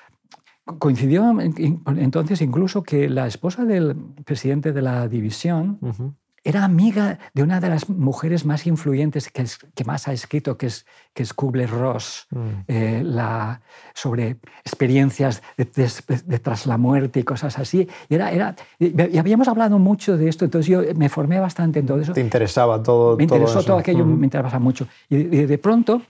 Coincidió 0.77 1.39
entonces 1.39 2.41
incluso 2.41 2.83
que 2.83 3.07
la 3.07 3.25
esposa 3.25 3.63
del 3.63 3.95
presidente 4.25 4.73
de 4.73 4.81
la 4.81 5.07
división 5.07 5.79
era 6.45 6.63
amiga 6.63 7.17
de 7.33 7.41
una 7.41 7.59
de 7.59 7.69
las 7.69 7.89
mujeres 7.89 8.45
más 8.45 8.67
influyentes 8.67 9.29
que, 9.29 9.43
que 9.73 9.83
más 9.83 10.07
ha 10.07 10.13
escrito, 10.13 10.57
que 10.57 10.67
es, 10.67 10.85
que 11.13 11.23
es 11.23 11.33
Kubler-Ross, 11.33 12.27
mm. 12.29 12.37
eh, 12.67 13.01
la, 13.03 13.61
sobre 13.95 14.37
experiencias 14.63 15.41
de, 15.57 16.39
tras 16.39 16.67
la 16.67 16.77
muerte 16.77 17.19
y 17.21 17.23
cosas 17.23 17.57
así. 17.57 17.89
Y, 18.07 18.15
era, 18.15 18.31
era, 18.31 18.55
y 18.77 19.17
habíamos 19.17 19.47
hablado 19.47 19.79
mucho 19.79 20.17
de 20.17 20.29
esto, 20.29 20.45
entonces 20.45 20.69
yo 20.69 20.83
me 20.95 21.09
formé 21.09 21.39
bastante 21.39 21.79
en 21.79 21.87
todo 21.87 21.99
eso. 21.99 22.13
¿Te 22.13 22.21
interesaba 22.21 22.81
todo 22.81 23.17
Me 23.17 23.23
interesó 23.23 23.63
todo, 23.63 23.79
aquello, 23.79 24.05
me 24.05 24.25
interesaba 24.25 24.59
mucho. 24.59 24.87
Y 25.09 25.23
de, 25.23 25.57
pronto, 25.57 26.03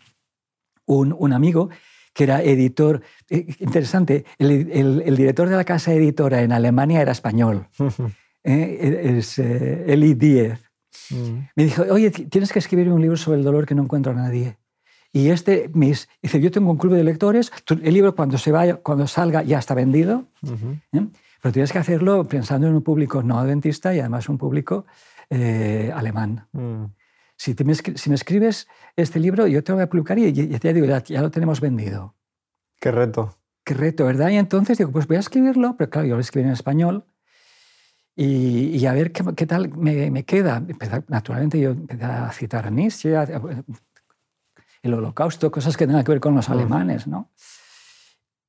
un, 0.86 1.16
un, 1.18 1.32
amigo 1.32 1.70
que 2.14 2.26
era 2.26 2.44
editor, 2.44 3.02
eh, 3.30 3.48
interesante, 3.60 4.26
el, 4.38 4.52
el, 4.70 5.04
el, 5.06 5.16
director 5.16 5.48
de 5.48 5.56
la 5.56 5.64
casa 5.64 5.94
editora 5.94 6.42
en 6.42 6.52
Alemania 6.52 7.02
era 7.02 7.14
español. 7.14 7.68
¿eh? 8.46 9.18
es 9.18 9.40
eh, 9.40 9.84
Eli 9.88 10.14
Díez. 10.14 10.60
Mm. 11.10 11.40
Me 11.56 11.64
dijo, 11.66 11.84
oye, 11.90 12.12
tienes 12.12 12.54
que 12.54 12.60
escribir 12.60 12.92
un 12.92 13.02
libro 13.02 13.18
sobre 13.18 13.40
el 13.40 13.44
dolor 13.44 13.66
que 13.66 13.76
no 13.76 13.84
encuentro 13.84 14.14
a 14.14 14.16
nadie. 14.16 14.58
Y 15.12 15.30
este 15.30 15.70
mis, 15.74 16.10
dice, 16.22 16.40
yo 16.42 16.52
tengo 16.52 16.72
un 16.72 16.78
club 16.78 16.94
de 16.94 17.04
lectores, 17.04 17.52
el 17.70 17.94
libro 17.94 18.16
cuando, 18.16 18.38
se 18.38 18.52
vaya, 18.52 18.76
cuando 18.78 19.08
salga 19.08 19.44
ya 19.44 19.60
está 19.60 19.74
vendido, 19.74 20.26
¿eh? 20.92 21.08
pero 21.42 21.54
tienes 21.54 21.72
que 21.72 21.80
hacerlo 21.80 22.28
pensando 22.28 22.68
en 22.68 22.76
un 22.76 22.82
público 22.82 23.24
no 23.24 23.40
adventista 23.40 23.96
y 23.96 24.00
además 24.00 24.28
un 24.30 24.38
público 24.38 24.86
alemán. 25.30 26.48
Mm. 26.52 26.86
Si, 27.38 27.56
me, 27.64 27.76
si, 27.76 28.10
me, 28.10 28.16
escribes 28.16 28.68
este 28.96 29.20
libro, 29.20 29.48
yo 29.48 29.64
te 29.64 29.72
lo 29.72 29.78
voy 29.78 29.84
a 29.84 29.90
publicar 29.90 30.18
y 30.20 30.32
ya 30.32 30.60
te 30.60 30.74
digo, 30.74 30.86
ya, 30.86 31.04
ya, 31.04 31.22
lo 31.22 31.32
tenemos 31.32 31.60
vendido. 31.60 32.16
Qué 32.80 32.92
reto. 32.92 33.38
Qué 33.64 33.74
reto, 33.74 34.06
¿verdad? 34.06 34.30
Y 34.30 34.38
entonces 34.38 34.78
digo, 34.78 34.92
pues 34.92 35.08
voy 35.08 35.18
a 35.18 35.22
escribirlo, 35.22 35.76
pero 35.78 35.90
claro, 35.90 36.08
yo 36.08 36.16
lo 36.16 36.22
escribí 36.22 36.46
en 36.48 36.54
español 36.54 37.06
y, 38.16 38.86
a 38.86 38.94
ver 38.94 39.12
qué, 39.12 39.24
qué 39.36 39.46
tal 39.46 39.76
me, 39.76 40.10
me 40.10 40.24
queda. 40.24 40.64
naturalmente 41.08 41.60
yo 41.60 41.72
empecé 41.72 42.06
a 42.06 42.32
citar 42.32 42.66
a 42.66 42.70
Nietzsche, 42.70 43.14
el 44.82 44.94
holocausto, 44.94 45.52
cosas 45.52 45.76
que 45.76 45.86
tengan 45.86 46.04
que 46.04 46.12
ver 46.12 46.22
con 46.22 46.36
los 46.36 46.50
alemanes. 46.50 47.08
¿no? 47.08 47.30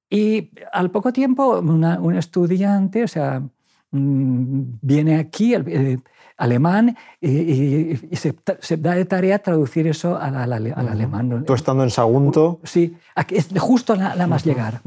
Y 0.09 0.51
al 0.73 0.91
poco 0.91 1.13
tiempo 1.13 1.59
un 1.59 2.15
estudiante, 2.15 3.03
o 3.03 3.09
sea, 3.09 3.43
mm, 3.91 4.63
viene 4.83 5.19
aquí, 5.19 5.55
el, 5.55 6.01
alemán, 6.37 6.97
y, 7.21 7.97
se, 8.13 8.37
se, 8.61 8.77
da 8.77 8.95
de 8.95 9.05
tarea 9.07 9.39
traducir 9.41 9.89
eso 9.89 10.17
al, 10.17 10.37
al, 10.37 10.53
alemán. 10.53 11.45
Tú 11.45 11.55
estando 11.55 11.83
en 11.83 11.91
Sagunto. 11.91 12.61
Sí, 12.63 12.97
es 13.31 13.49
justo 13.59 13.97
nada 13.97 14.27
más 14.29 14.45
llegar 14.45 14.81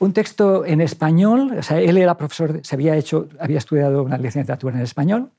un 0.00 0.12
texto 0.12 0.64
en 0.64 0.80
español, 0.80 1.56
o 1.58 1.62
sea, 1.62 1.80
él 1.80 1.96
era 1.96 2.16
profesor, 2.16 2.60
se 2.62 2.74
había 2.74 2.96
hecho, 2.96 3.28
había 3.38 3.58
estudiado 3.58 4.02
una 4.02 4.18
licenciatura 4.18 4.76
en 4.76 4.82
español. 4.82 5.30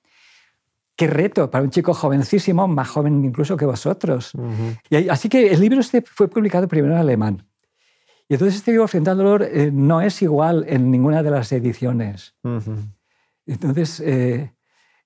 Qué 0.96 1.08
reto 1.08 1.52
para 1.52 1.63
un 1.63 1.72
chico 1.72 1.94
jovencísimo, 1.94 2.68
más 2.68 2.88
joven 2.88 3.26
incluso 3.26 3.58
que 3.58 3.65
vosotros. 3.65 4.32
y, 4.89 5.10
así 5.10 5.28
que 5.28 5.48
el 5.48 5.60
libro 5.60 5.82
este 5.82 6.02
fue 6.02 6.30
publicado 6.30 6.68
primero 6.68 6.94
en 6.94 7.00
alemán. 7.00 7.46
Y 8.28 8.34
entonces 8.34 8.56
este 8.56 8.72
libro, 8.72 8.88
Frente 8.88 9.10
al 9.10 9.18
Dolor, 9.18 9.44
eh, 9.44 9.70
no 9.72 10.02
es 10.02 10.22
igual 10.22 10.65
en 10.68 10.89
ninguna 10.89 11.22
de 11.22 11.32
las 11.32 11.52
ediciones. 11.52 12.34
Entonces, 13.46 14.00
eh, 14.00 14.52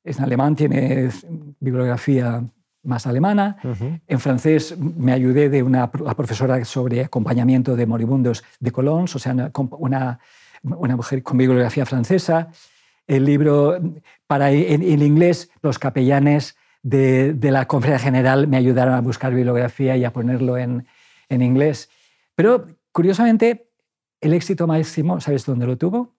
en 0.03 0.21
alemán 0.21 0.55
tiene 0.55 1.09
bibliografía 1.59 2.43
más 2.83 3.07
alemana. 3.07 3.57
En 4.07 4.19
francés 4.19 4.77
me 4.77 5.11
ayudé 5.11 5.49
de 5.49 5.63
una 5.63 5.91
profesora 5.91 6.63
sobre 6.65 7.03
acompañamiento 7.03 7.75
de 7.75 7.85
moribundos 7.85 8.43
de 8.59 8.71
Colons, 8.71 9.15
o 9.15 9.19
sea, 9.19 9.51
una, 9.77 10.19
una, 10.63 10.95
mujer 10.95 11.23
con 11.23 11.37
bibliografía 11.37 11.85
francesa. 11.85 12.49
El 13.07 13.25
libro, 13.25 13.79
para 14.27 14.51
en, 14.51 14.83
inglés, 15.01 15.51
los 15.61 15.79
capellanes 15.79 16.55
de, 16.81 17.33
de, 17.33 17.51
la 17.51 17.65
Conferencia 17.65 18.05
General 18.05 18.47
me 18.47 18.57
ayudaron 18.57 18.93
a 18.93 19.01
buscar 19.01 19.33
bibliografía 19.33 19.97
y 19.97 20.05
a 20.05 20.13
ponerlo 20.13 20.57
en, 20.57 20.85
en 21.27 21.41
inglés. 21.41 21.89
Pero, 22.35 22.67
curiosamente, 22.91 23.69
el 24.21 24.33
éxito 24.33 24.67
máximo, 24.67 25.19
¿sabes 25.19 25.45
dónde 25.45 25.65
lo 25.65 25.77
tuvo? 25.77 26.13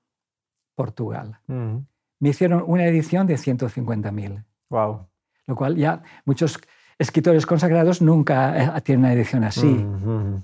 Portugal. 0.75 1.38
Me 1.46 2.29
hicieron 2.29 2.64
una 2.66 2.87
edición 2.87 3.27
de 3.27 3.35
150.000. 3.35 4.44
Wow 4.68 5.10
lo 5.51 5.57
cual 5.57 5.77
ya 5.77 6.03
muchos 6.25 6.59
escritores 6.99 7.45
consagrados 7.45 8.01
nunca 8.01 8.77
eh, 8.77 8.81
tienen 8.83 9.05
una 9.05 9.13
edición 9.13 9.43
así, 9.43 9.85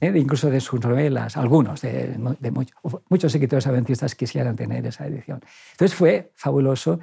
¿eh? 0.00 0.12
incluso 0.16 0.50
de 0.50 0.60
sus 0.60 0.80
novelas, 0.80 1.36
algunos, 1.36 1.82
de, 1.82 2.16
muchos, 3.08 3.34
escritores 3.34 3.66
adventistas 3.66 4.14
quisieran 4.14 4.56
tener 4.56 4.84
esa 4.86 5.06
edición. 5.06 5.40
Entonces 5.72 5.96
fue 5.96 6.32
fabuloso, 6.34 6.98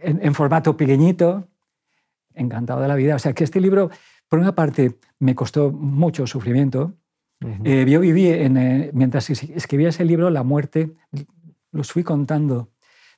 en, 0.00 0.34
formato 0.34 0.76
pequeñito, 0.76 1.48
encantado 2.34 2.82
de 2.82 2.88
la 2.88 2.96
vida. 2.96 3.14
O 3.16 3.18
sea 3.18 3.32
que 3.32 3.44
este 3.44 3.60
libro, 3.60 3.90
por 4.28 4.38
una 4.38 4.54
parte, 4.54 4.98
me 5.18 5.34
costó 5.34 5.70
mucho 5.70 6.26
sufrimiento. 6.26 6.94
Eh, 7.64 7.86
yo 7.88 8.00
viví, 8.00 8.28
en, 8.28 8.90
mientras 8.92 9.30
escribía 9.30 9.88
ese 9.88 10.04
libro, 10.04 10.28
la 10.28 10.42
muerte, 10.42 10.92
los 11.72 11.92
fui 11.92 12.02
contando, 12.02 12.68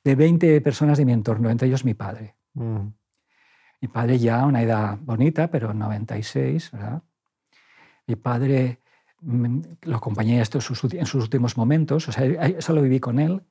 de 0.03 0.15
20 0.15 0.61
personas 0.61 0.97
de 0.97 1.05
mi 1.05 1.13
entorno, 1.13 1.49
entre 1.49 1.67
ellos 1.67 1.83
mi 1.83 1.93
padre. 1.93 2.35
Mi 3.83 3.89
padre 3.89 4.17
ya 4.17 4.45
una 4.45 4.61
edad 4.61 4.97
bonita, 5.01 5.51
pero 5.51 5.73
96, 5.73 6.71
¿verdad? 6.71 7.03
Mi 8.07 8.15
padre 8.15 8.79
mm, 9.19 9.59
lo 9.81 9.97
acompañé 9.97 10.39
esto 10.39 10.59
en 10.59 11.05
sus 11.05 11.15
últimos 11.21 11.57
momentos, 11.57 12.07
o 12.07 12.13
sea, 12.13 12.23
eso 12.23 12.71
lo 12.71 12.81
viví 12.81 13.01
con 13.01 13.19
él. 13.19 13.43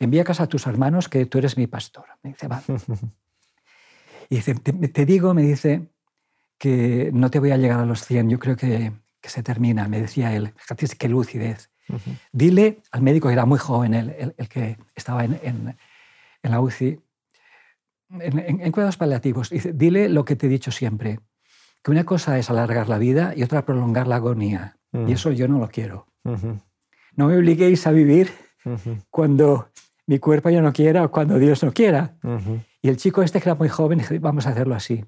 Envía 0.00 0.22
a 0.22 0.24
casa 0.24 0.42
a 0.42 0.46
tus 0.48 0.66
hermanos 0.66 1.08
que 1.08 1.26
tú 1.26 1.38
eres 1.38 1.56
mi 1.56 1.68
pastor. 1.68 2.06
Me 2.24 2.30
dice, 2.30 2.48
va. 2.48 2.60
Y 4.28 4.36
dice, 4.36 4.54
te, 4.54 5.06
digo, 5.06 5.32
me 5.32 5.42
dice, 5.42 5.92
que 6.58 7.10
no 7.12 7.30
te 7.30 7.38
voy 7.38 7.52
a 7.52 7.56
llegar 7.56 7.78
a 7.78 7.86
los 7.86 8.04
100, 8.04 8.30
yo 8.30 8.40
creo 8.40 8.56
que, 8.56 8.92
que 9.20 9.28
se 9.28 9.44
termina, 9.44 9.86
me 9.86 10.00
decía 10.00 10.34
él. 10.34 10.54
Fíjate 10.56 10.88
qué 10.98 11.08
lucidez. 11.08 11.70
Dile 12.32 12.82
al 12.90 13.02
médico, 13.02 13.28
que 13.28 13.34
era 13.34 13.46
muy 13.46 13.58
joven, 13.60 13.94
el, 13.94 14.34
el, 14.36 14.48
que 14.48 14.76
estaba 14.96 15.24
en, 15.24 15.38
en, 15.42 15.76
en 16.42 16.50
la 16.50 16.60
UCI, 16.60 16.98
en, 18.20 18.72
cuidados 18.72 18.96
paliativos, 18.96 19.50
dice, 19.50 19.72
dile 19.72 20.08
lo 20.08 20.24
que 20.24 20.36
te 20.36 20.46
he 20.46 20.48
dicho 20.48 20.70
siempre, 20.70 21.20
que 21.82 21.90
una 21.90 22.04
cosa 22.04 22.38
es 22.38 22.50
alargar 22.50 22.88
la 22.88 22.98
vida 22.98 23.32
y 23.36 23.42
otra 23.42 23.64
prolongar 23.64 24.06
la 24.06 24.16
agonía. 24.16 24.76
Y 24.92 24.98
mm. 24.98 25.08
eso 25.08 25.32
yo 25.32 25.48
no 25.48 25.58
lo 25.58 25.68
quiero. 25.68 26.06
No 26.24 27.26
me 27.26 27.36
obliguéis 27.36 27.86
a 27.86 27.90
vivir 27.90 28.30
cuando 29.10 29.68
mi 30.06 30.18
cuerpo 30.18 30.50
ya 30.50 30.62
no 30.62 30.72
quiera 30.72 31.04
o 31.04 31.10
cuando 31.10 31.38
Dios 31.38 31.62
no 31.62 31.72
quiera. 31.72 32.16
Y 32.80 32.88
el 32.88 32.96
chico 32.96 33.22
este 33.22 33.40
que 33.40 33.48
era 33.48 33.54
muy 33.54 33.68
joven 33.68 33.98
dijo, 33.98 34.14
vamos 34.20 34.46
a 34.46 34.50
hacerlo 34.50 34.74
así. 34.74 35.04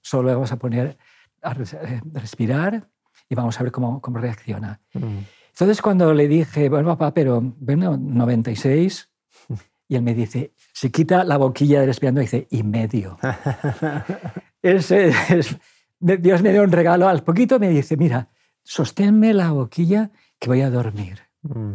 Solo 0.00 0.32
vamos 0.32 0.52
a 0.52 0.56
poner 0.56 0.98
a 1.42 1.52
eh, 1.52 2.00
respirar 2.12 2.88
y 3.28 3.34
vamos 3.34 3.58
a 3.60 3.62
ver 3.62 3.72
cómo, 3.72 4.00
cómo 4.00 4.18
reacciona. 4.18 4.80
Entonces 4.92 5.80
cuando 5.80 6.12
le 6.12 6.26
dije, 6.26 6.68
bueno 6.68 6.88
papá, 6.88 7.14
pero 7.14 7.40
bueno, 7.40 7.96
96, 7.96 9.10
y 9.88 9.96
él 9.96 10.02
me 10.02 10.14
dice, 10.14 10.52
se 10.74 10.90
quita 10.90 11.22
la 11.22 11.36
boquilla 11.36 11.78
del 11.78 11.86
respirando 11.86 12.20
y 12.20 12.24
dice, 12.24 12.48
y 12.50 12.64
medio. 12.64 13.16
es, 14.62 15.56
Dios 16.00 16.42
me 16.42 16.50
dio 16.50 16.64
un 16.64 16.72
regalo. 16.72 17.08
Al 17.08 17.22
poquito 17.22 17.60
me 17.60 17.68
dice, 17.68 17.96
mira, 17.96 18.28
sosténme 18.64 19.32
la 19.34 19.52
boquilla 19.52 20.10
que 20.36 20.48
voy 20.48 20.62
a 20.62 20.70
dormir. 20.70 21.20
Mm. 21.42 21.74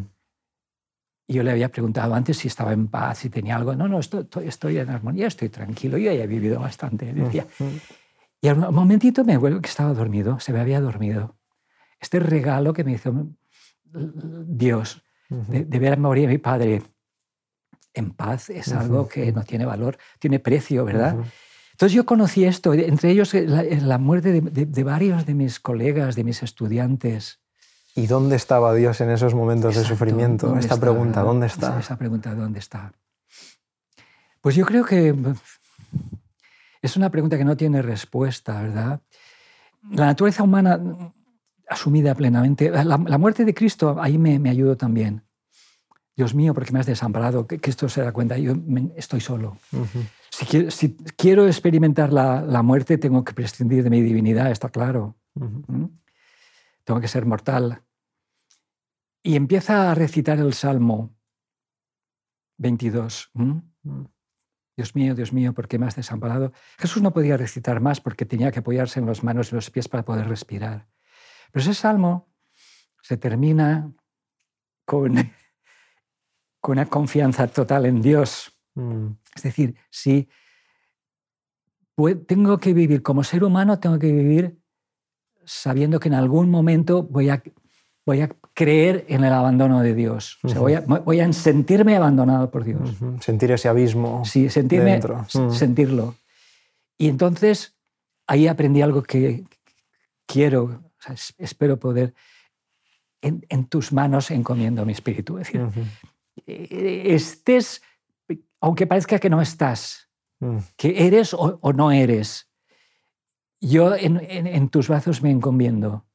Y 1.28 1.34
yo 1.34 1.44
le 1.44 1.52
había 1.52 1.70
preguntado 1.70 2.14
antes 2.14 2.40
si 2.40 2.50
estaba 2.50 2.74
en 2.74 2.90
paz, 2.90 3.20
si 3.20 3.30
tenía 3.30 3.56
algo. 3.56 3.74
No, 3.74 3.88
no, 3.88 4.00
estoy, 4.00 4.28
estoy 4.44 4.80
en 4.80 4.90
armonía, 4.90 5.28
estoy 5.28 5.48
tranquilo. 5.48 5.98
Yo 5.98 6.12
ya 6.12 6.24
he 6.24 6.28
vivido 6.28 6.60
bastante. 6.60 7.14
Decía. 7.14 7.48
Y 8.42 8.50
al 8.50 8.58
momentito 8.58 9.24
me 9.24 9.38
vuelvo 9.38 9.62
que 9.62 9.70
estaba 9.70 9.94
dormido, 9.94 10.42
se 10.42 10.52
me 10.52 10.60
había 10.60 10.82
dormido. 10.82 11.38
Este 12.02 12.20
regalo 12.20 12.74
que 12.74 12.84
me 12.84 12.94
hizo 12.94 13.14
Dios 13.94 15.02
de, 15.30 15.64
de 15.64 15.80
ver 15.80 15.98
morir 16.00 16.28
a 16.28 16.32
mi 16.32 16.38
padre 16.38 16.82
en 17.94 18.12
paz 18.12 18.50
es 18.50 18.72
algo 18.72 19.08
que 19.08 19.32
no 19.32 19.44
tiene 19.44 19.66
valor, 19.66 19.98
tiene 20.20 20.40
precio, 20.40 20.86
¿verdad? 20.86 21.18
Entonces 21.72 21.96
yo 21.96 22.06
conocí 22.06 22.44
esto, 22.44 22.74
entre 22.74 23.12
ellos 23.12 23.34
la, 23.34 23.98
muerte 23.98 24.42
de, 24.42 24.84
varios 24.84 25.26
de 25.26 25.34
mis 25.34 25.60
colegas, 25.60 26.16
de 26.16 26.24
mis 26.24 26.44
estudiantes. 26.44 27.40
¿Y 27.96 28.08
dónde 28.08 28.36
estaba 28.36 28.74
Dios 28.74 29.00
en 29.02 29.10
esos 29.10 29.34
momentos 29.34 29.76
de 29.76 29.84
sufrimiento? 29.84 30.58
Esta 30.58 30.78
pregunta, 30.78 31.22
¿dónde 31.22 31.48
está? 31.48 31.80
Esa, 31.80 31.98
pregunta, 31.98 32.36
¿dónde 32.36 32.60
está? 32.60 32.94
Pues 34.42 34.56
yo 34.56 34.66
creo 34.66 34.86
que 34.86 35.16
es 36.82 36.98
una 36.98 37.10
pregunta 37.10 37.38
que 37.38 37.46
no 37.46 37.58
tiene 37.58 37.82
respuesta, 37.82 38.62
¿verdad? 38.62 39.02
La 39.92 40.08
naturaleza 40.08 40.44
humana 40.44 40.80
asumida 41.70 42.16
plenamente. 42.16 42.70
La, 42.70 42.98
muerte 42.98 43.46
de 43.46 43.54
Cristo 43.54 43.96
ahí 44.00 44.18
me, 44.18 44.38
me, 44.40 44.50
ayudó 44.50 44.76
también. 44.76 45.24
Dios 46.20 46.36
mío, 46.36 46.54
porque 46.54 46.74
me 46.74 46.80
has 46.80 46.86
desamparado, 46.86 47.48
que, 47.48 47.62
esto 47.64 47.88
se 47.88 48.02
da 48.02 48.12
cuenta, 48.12 48.38
yo 48.38 48.54
estoy 48.98 49.22
solo. 49.22 49.58
si, 50.30 50.46
quiero, 50.46 50.70
si, 50.70 50.98
quiero, 51.16 51.48
experimentar 51.48 52.12
la, 52.12 52.42
la, 52.42 52.62
muerte, 52.62 52.98
tengo 52.98 53.24
que 53.24 53.32
prescindir 53.32 53.86
de 53.86 53.90
mi 53.90 54.02
divinidad, 54.02 54.52
está 54.52 54.68
claro. 54.68 55.16
¿Mm? 55.36 55.86
Tengo 56.84 57.00
que 57.00 57.08
ser 57.08 57.26
mortal. 57.26 57.84
Y 59.24 59.38
empieza 59.38 59.90
a 59.90 59.96
recitar 59.96 60.40
el 60.40 60.52
Salmo 60.52 61.16
22. 62.58 63.32
Dios 64.76 64.96
mío, 64.96 65.16
Dios 65.16 65.32
mío, 65.32 65.54
¿por 65.54 65.70
qué 65.70 65.80
me 65.80 65.86
has 65.86 65.96
desamparado? 65.96 66.52
Jesús 66.80 67.02
no 67.02 67.14
podía 67.14 67.38
recitar 67.38 67.80
más 67.80 68.02
porque 68.02 68.26
tenía 68.26 68.52
que 68.52 68.60
apoyarse 68.60 69.00
en 69.00 69.06
las 69.06 69.24
manos 69.24 69.54
y 69.54 69.56
los 69.56 69.72
pies 69.72 69.88
para 69.88 70.04
poder 70.04 70.28
respirar. 70.28 70.90
Pero 71.54 71.64
ese 71.64 71.74
salmo 71.74 72.28
se 73.02 73.16
termina 73.16 73.94
con, 74.84 75.16
con 76.62 76.74
una 76.74 76.86
confianza 76.86 77.48
total 77.48 77.86
en 77.86 78.02
Dios. 78.02 78.52
Mm. 78.76 79.08
Es 79.36 79.44
decir, 79.44 79.76
si 79.90 80.30
tengo 82.28 82.58
que 82.58 82.74
vivir 82.74 83.02
como 83.02 83.24
ser 83.24 83.44
humano, 83.44 83.80
tengo 83.80 84.00
que 84.00 84.12
vivir 84.12 84.58
sabiendo 85.46 86.00
que 86.00 86.10
en 86.10 86.16
algún 86.16 86.50
momento 86.50 87.04
voy 87.04 87.30
a, 87.30 87.42
voy 88.06 88.22
a 88.22 88.30
creer 88.54 89.06
en 89.08 89.24
el 89.24 89.34
abandono 89.34 89.82
de 89.82 89.96
Dios. 89.96 90.40
voy, 90.44 91.20
a, 91.20 91.34
sentirme 91.34 91.96
abandonado 91.96 92.52
por 92.52 92.64
Dios. 92.64 92.92
Sentir 93.20 93.52
ese 93.52 93.68
abismo. 93.68 94.24
Sí, 94.26 94.50
sentirme, 94.50 94.92
dentro. 94.92 95.26
Mm. 95.34 95.52
sentirlo. 95.52 96.16
Y 96.98 97.08
entonces 97.08 97.76
ahí 98.28 98.48
aprendí 98.48 98.82
algo 98.82 99.02
que 99.04 99.44
quiero, 100.26 100.84
espero 101.38 101.80
poder, 101.80 102.14
en, 103.22 103.66
tus 103.66 103.92
manos 103.92 104.32
encomiendo 104.32 104.86
mi 104.86 104.94
espíritu. 104.94 105.40
Es 105.40 105.52
decir, 105.52 105.68
estés, 107.16 107.82
aunque 108.62 108.88
parezca 108.88 109.20
que 109.20 109.30
no 109.30 109.42
estás, 109.42 110.10
mm. 110.40 110.58
que 110.76 111.08
eres 111.08 111.34
o, 111.34 111.74
no 111.74 111.92
eres, 111.92 112.50
yo 113.62 113.96
en, 113.96 114.70
tus 114.70 114.88
brazos 114.88 115.22
me 115.22 115.32
encomiendo. 115.32 116.06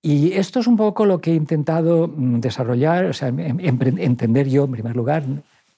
Y 0.00 0.32
esto 0.32 0.60
es 0.60 0.66
un 0.66 0.76
poco 0.76 1.06
lo 1.06 1.20
que 1.20 1.32
he 1.32 1.34
intentado 1.34 2.08
mm, 2.08 2.40
desarrollar, 2.40 3.06
o 3.06 3.12
sea, 3.12 3.28
em, 3.28 3.58
entender 3.60 4.48
yo 4.48 4.64
en 4.64 4.72
primer 4.72 4.96
lugar. 4.96 5.24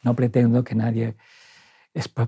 No 0.02 0.14
pretendo 0.14 0.64
que 0.64 0.74
nadie, 0.74 1.16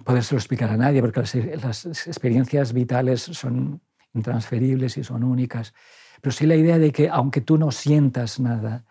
podérselo 0.05 0.39
explicar 0.39 0.71
a 0.71 0.77
nadie, 0.77 1.01
porque 1.01 1.23
las, 1.63 1.87
experiencias 2.07 2.73
vitales 2.73 3.23
son 3.23 3.81
intransferibles 4.15 4.99
y 4.99 5.05
son 5.05 5.25
únicas. 5.25 5.73
Pero 6.21 6.33
sí 6.33 6.47
la 6.47 6.57
idea 6.57 6.79
de 6.79 6.93
que 6.93 7.09
aunque 7.09 7.41
tú 7.41 7.57
no 7.59 7.71
sientas 7.71 8.41
nada, 8.41 8.85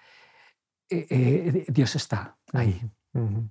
eh, 0.90 1.08
eh, 1.10 1.66
Dios 1.70 1.96
está 1.96 2.38
ahí. 2.54 2.82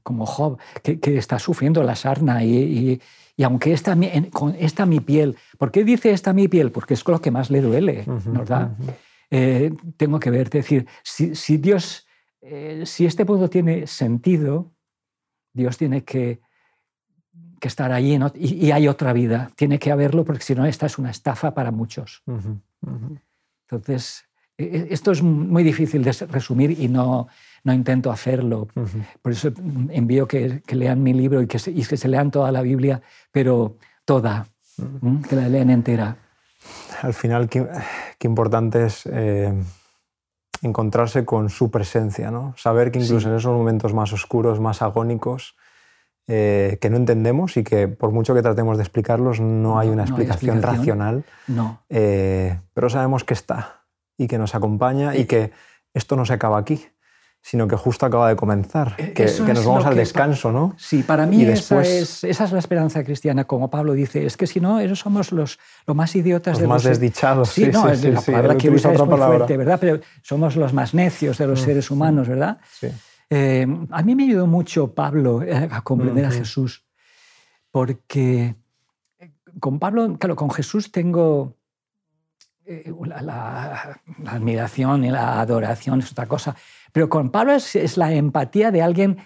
Como 0.03 0.25
Job, 0.25 0.59
que, 0.83 1.19
está 1.19 1.39
sufriendo 1.39 1.83
la 1.83 1.95
sarna 1.95 2.43
y, 2.43 3.01
y, 3.37 3.43
aunque 3.45 3.73
esta, 3.73 3.97
con 4.33 4.55
esta 4.59 4.87
mi 4.87 5.01
piel, 5.01 5.37
¿por 5.59 5.71
qué 5.71 5.85
dice 5.85 6.13
esta 6.13 6.33
mi 6.33 6.49
piel? 6.49 6.73
Porque 6.73 6.95
es 6.95 7.07
lo 7.07 7.21
que 7.21 7.31
más 7.31 7.51
le 7.51 7.61
duele, 7.61 8.05
¿verdad? 8.07 8.73
Eh, 9.31 9.73
tengo 9.97 10.19
que 10.19 10.31
ver, 10.31 10.47
es 10.47 10.51
decir, 10.51 10.87
si, 11.03 11.57
Dios, 11.59 12.07
eh, 12.41 12.85
si 12.87 13.05
este 13.05 13.25
mundo 13.25 13.51
tiene 13.51 13.87
sentido, 13.87 14.73
Dios 15.53 15.77
tiene 15.77 16.05
que, 16.05 16.41
estar 17.61 17.93
allí 17.93 18.19
y, 18.37 18.71
hay 18.71 18.89
otra 18.89 19.13
vida, 19.13 19.51
tiene 19.55 19.79
que 19.79 19.93
haberlo 19.93 20.25
porque 20.25 20.43
si 20.43 20.55
no 20.55 20.65
esta 20.65 20.87
es 20.87 20.97
una 20.97 21.11
estafa 21.11 21.53
para 21.53 21.71
muchos. 21.71 22.23
Entonces, 23.69 24.25
esto 24.91 25.13
es 25.13 25.23
muy 25.23 25.63
difícil 25.63 26.03
de 26.03 26.13
resumir 26.29 26.79
y 26.79 26.89
no, 26.89 27.29
no 27.65 27.73
intento 27.73 28.11
hacerlo. 28.11 28.69
Por 29.23 29.33
eso 29.33 29.53
envío 29.91 30.27
que, 30.27 30.63
lean 30.69 31.03
mi 31.03 31.13
libro 31.13 31.43
y 31.43 31.47
que, 31.47 31.59
se, 31.59 31.71
y 31.71 31.85
que 31.85 31.97
se 31.97 32.09
lean 32.09 32.31
toda 32.31 32.53
la 32.53 32.63
Biblia, 32.63 33.01
pero 33.33 33.77
toda, 34.05 34.47
que 35.29 35.37
la 35.37 35.49
lean 35.49 35.71
entera 35.71 36.17
al 37.03 37.15
final 37.15 37.49
qué, 37.49 37.67
importante 38.23 38.87
es 38.87 39.07
eh, 39.07 39.53
encontrarse 40.63 41.25
con 41.25 41.49
su 41.49 41.71
presencia, 41.71 42.31
¿no? 42.31 42.55
Saber 42.57 42.91
que 42.91 42.99
incluso 42.99 43.29
en 43.29 43.37
esos 43.37 43.53
momentos 43.53 43.95
más 43.95 44.13
oscuros, 44.13 44.61
más 44.61 44.83
agónicos, 44.83 45.57
eh, 46.27 46.79
que 46.81 46.91
no 46.91 46.97
entendemos 46.97 47.57
y 47.57 47.65
que 47.65 47.89
por 47.89 48.13
mucho 48.13 48.35
que 48.35 48.43
tratemos 48.43 48.77
de 48.77 48.83
explicarlos, 48.83 49.41
no 49.41 49.79
hay 49.79 49.89
una 49.89 50.03
explicación, 50.03 50.63
racional. 50.63 51.25
No. 51.47 51.81
Eh, 51.89 52.59
pero 52.75 52.89
sabemos 52.89 53.25
que 53.25 53.35
está 53.35 53.80
y 54.21 54.29
que 54.29 54.39
nos 54.39 54.55
acompaña 54.55 55.17
y 55.17 55.25
que 55.25 55.51
esto 55.95 56.15
no 56.15 56.25
se 56.27 56.35
acaba 56.35 56.59
aquí 56.59 56.87
sino 57.43 57.67
que 57.67 57.75
justo 57.75 58.05
acaba 58.05 58.29
de 58.29 58.37
comenzar, 58.37 58.95
e-, 58.99 59.13
que, 59.15 59.25
nos 59.25 59.65
vamos 59.65 59.87
al 59.87 59.97
descanso, 59.97 60.53
¿no? 60.53 60.75
Sí, 60.77 61.03
para 61.03 61.25
mí 61.27 61.43
esa, 61.45 61.81
es, 61.81 62.23
esa, 62.23 62.45
es, 62.45 62.53
la 62.53 62.59
esperanza 62.59 63.03
cristiana, 63.03 63.45
como 63.45 63.71
Pablo 63.71 63.95
dice, 63.95 64.27
es 64.27 64.37
que 64.37 64.47
si 64.47 64.61
no, 64.61 64.79
esos 64.79 64.99
somos 64.99 65.33
los, 65.33 65.59
más 65.87 66.15
idiotas 66.15 66.55
los 66.55 66.61
de 66.61 66.67
más 66.69 66.83
desdichados. 66.83 67.49
Sí, 67.49 67.67
no, 67.73 67.89
es 67.89 68.05
la 68.05 68.21
palabra 68.21 68.57
que 68.57 68.69
usa 68.69 68.93
es 68.93 69.01
muy 69.01 69.17
fuerte, 69.17 69.57
¿verdad? 69.57 69.79
Pero 69.81 70.01
somos 70.23 70.55
los 70.57 70.75
más 70.75 70.93
necios 70.93 71.39
de 71.39 71.47
los 71.47 71.63
mm, 71.63 71.65
seres 71.65 71.91
humanos, 71.91 72.29
¿verdad? 72.29 72.59
Sí. 72.79 72.89
Eh, 73.31 73.67
a 73.91 74.03
mí 74.03 74.15
me 74.15 74.25
ayudó 74.25 74.47
mucho 74.47 74.93
Pablo 74.93 75.43
eh, 75.43 75.69
a 75.71 75.81
comprender 75.83 76.27
a 76.27 76.31
Jesús, 76.31 76.85
porque 77.71 78.57
eh, 79.19 79.31
con 79.59 79.79
Pablo, 79.79 80.17
claro, 80.19 80.37
con 80.37 80.51
Jesús 80.51 80.93
tengo 80.93 81.57
la, 83.07 83.99
la 84.23 84.33
admiración 84.33 85.05
y 85.05 85.11
la 85.11 85.41
adoración, 85.41 86.01
es 86.01 86.13
otra 86.13 86.27
cosa 86.27 86.57
pero 86.93 87.09
con 87.09 87.31
Pablo 87.31 87.53
es, 87.53 87.97
la 87.97 88.13
empatía 88.13 88.71
de 88.71 88.83
alguien 88.83 89.19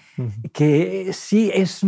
que 0.52 1.10
sí 1.12 1.50
es, 1.54 1.80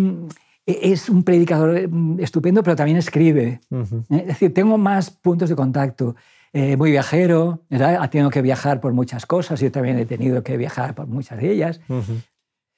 es 0.64 1.08
un 1.08 1.22
predicador 1.22 1.88
mm, 1.88 2.20
estupendo, 2.20 2.62
pero 2.62 2.76
también 2.76 2.98
escribe. 2.98 3.60
¿eh? 3.70 3.84
Es 4.10 4.26
decir, 4.26 4.54
tengo 4.54 4.78
más 4.78 5.10
puntos 5.10 5.48
de 5.48 5.56
contacto. 5.56 6.16
Eh, 6.52 6.76
muy 6.76 6.90
viajero, 6.90 7.64
ha 7.70 8.08
tenido 8.08 8.30
que 8.30 8.40
viajar 8.40 8.80
por 8.80 8.94
muchas 8.94 9.26
cosas, 9.26 9.60
yo 9.60 9.70
también 9.70 9.98
he 9.98 10.06
tenido 10.06 10.42
que 10.42 10.56
viajar 10.56 10.94
por 10.94 11.06
muchas 11.06 11.38
de 11.38 11.50
ellas. 11.50 11.80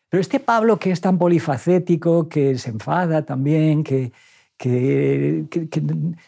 Pero 0.08 0.20
este 0.20 0.40
Pablo 0.40 0.78
que 0.78 0.90
es 0.90 1.00
tan 1.00 1.16
polifacético, 1.16 2.28
que 2.28 2.58
se 2.58 2.70
enfada 2.70 3.24
también, 3.24 3.84
que, 3.84 4.10
que, 4.58 5.44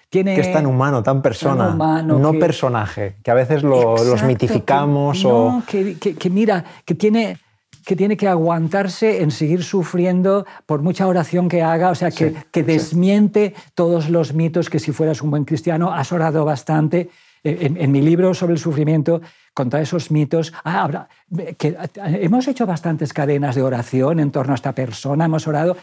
tiene... 0.08 0.34
Que 0.36 0.40
es 0.40 0.52
tan 0.52 0.64
humano, 0.66 1.02
tan 1.02 1.20
persona, 1.20 1.74
no 2.02 2.32
personaje, 2.34 3.16
que 3.22 3.30
a 3.30 3.34
veces 3.34 3.62
los 3.62 4.22
mitificamos 4.22 5.24
o... 5.24 5.62
Que, 5.66 6.30
mira, 6.30 6.64
que 6.84 6.94
tiene, 6.94 7.38
que 7.84 7.96
tiene 7.96 8.16
que 8.16 8.28
aguantarse 8.28 9.22
en 9.22 9.32
seguir 9.32 9.64
sufriendo 9.64 10.46
por 10.64 10.80
mucha 10.80 11.08
oración 11.08 11.48
que 11.48 11.62
haga, 11.62 11.90
o 11.90 11.94
sea, 11.96 12.10
que, 12.12 12.62
desmiente 12.62 13.54
todos 13.74 14.08
los 14.08 14.32
mitos 14.32 14.70
que 14.70 14.78
si 14.78 14.92
fueras 14.92 15.22
un 15.22 15.30
buen 15.30 15.44
cristiano 15.44 15.92
has 15.92 16.12
orado 16.12 16.44
bastante. 16.44 17.10
En, 17.42 17.90
mi 17.90 18.02
libro 18.02 18.34
sobre 18.34 18.52
el 18.52 18.58
sufrimiento, 18.58 19.22
contra 19.54 19.80
esos 19.80 20.10
mitos, 20.10 20.52
ah, 20.62 21.08
que 21.56 21.74
hemos 21.96 22.46
hecho 22.46 22.66
bastantes 22.66 23.14
cadenas 23.14 23.54
de 23.54 23.62
oración 23.62 24.20
en 24.20 24.30
torno 24.30 24.52
a 24.52 24.56
esta 24.56 24.74
persona, 24.74 25.24
hemos 25.24 25.48
orado, 25.48 25.78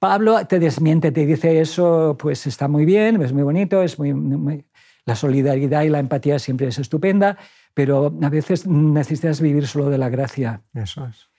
Pablo 0.00 0.46
te 0.46 0.58
desmiente, 0.58 1.12
te 1.12 1.26
dice 1.26 1.60
eso, 1.60 2.16
pues 2.18 2.46
está 2.46 2.68
muy 2.68 2.86
bien, 2.86 3.20
es 3.22 3.34
muy 3.34 3.42
bonito, 3.42 3.82
es 3.82 3.98
muy, 3.98 4.64
la 5.04 5.14
solidaridad 5.14 5.82
y 5.82 5.90
la 5.90 5.98
empatía 5.98 6.38
siempre 6.38 6.68
es 6.68 6.78
estupenda, 6.78 7.36
pero 7.74 8.12
a 8.22 8.28
veces 8.30 8.66
necesitas 8.66 9.42
vivir 9.42 9.66
solo 9.66 9.90
de 9.90 9.98
la 9.98 10.08
gracia. 10.08 10.62
Eso 10.72 11.06
es. 11.06 11.29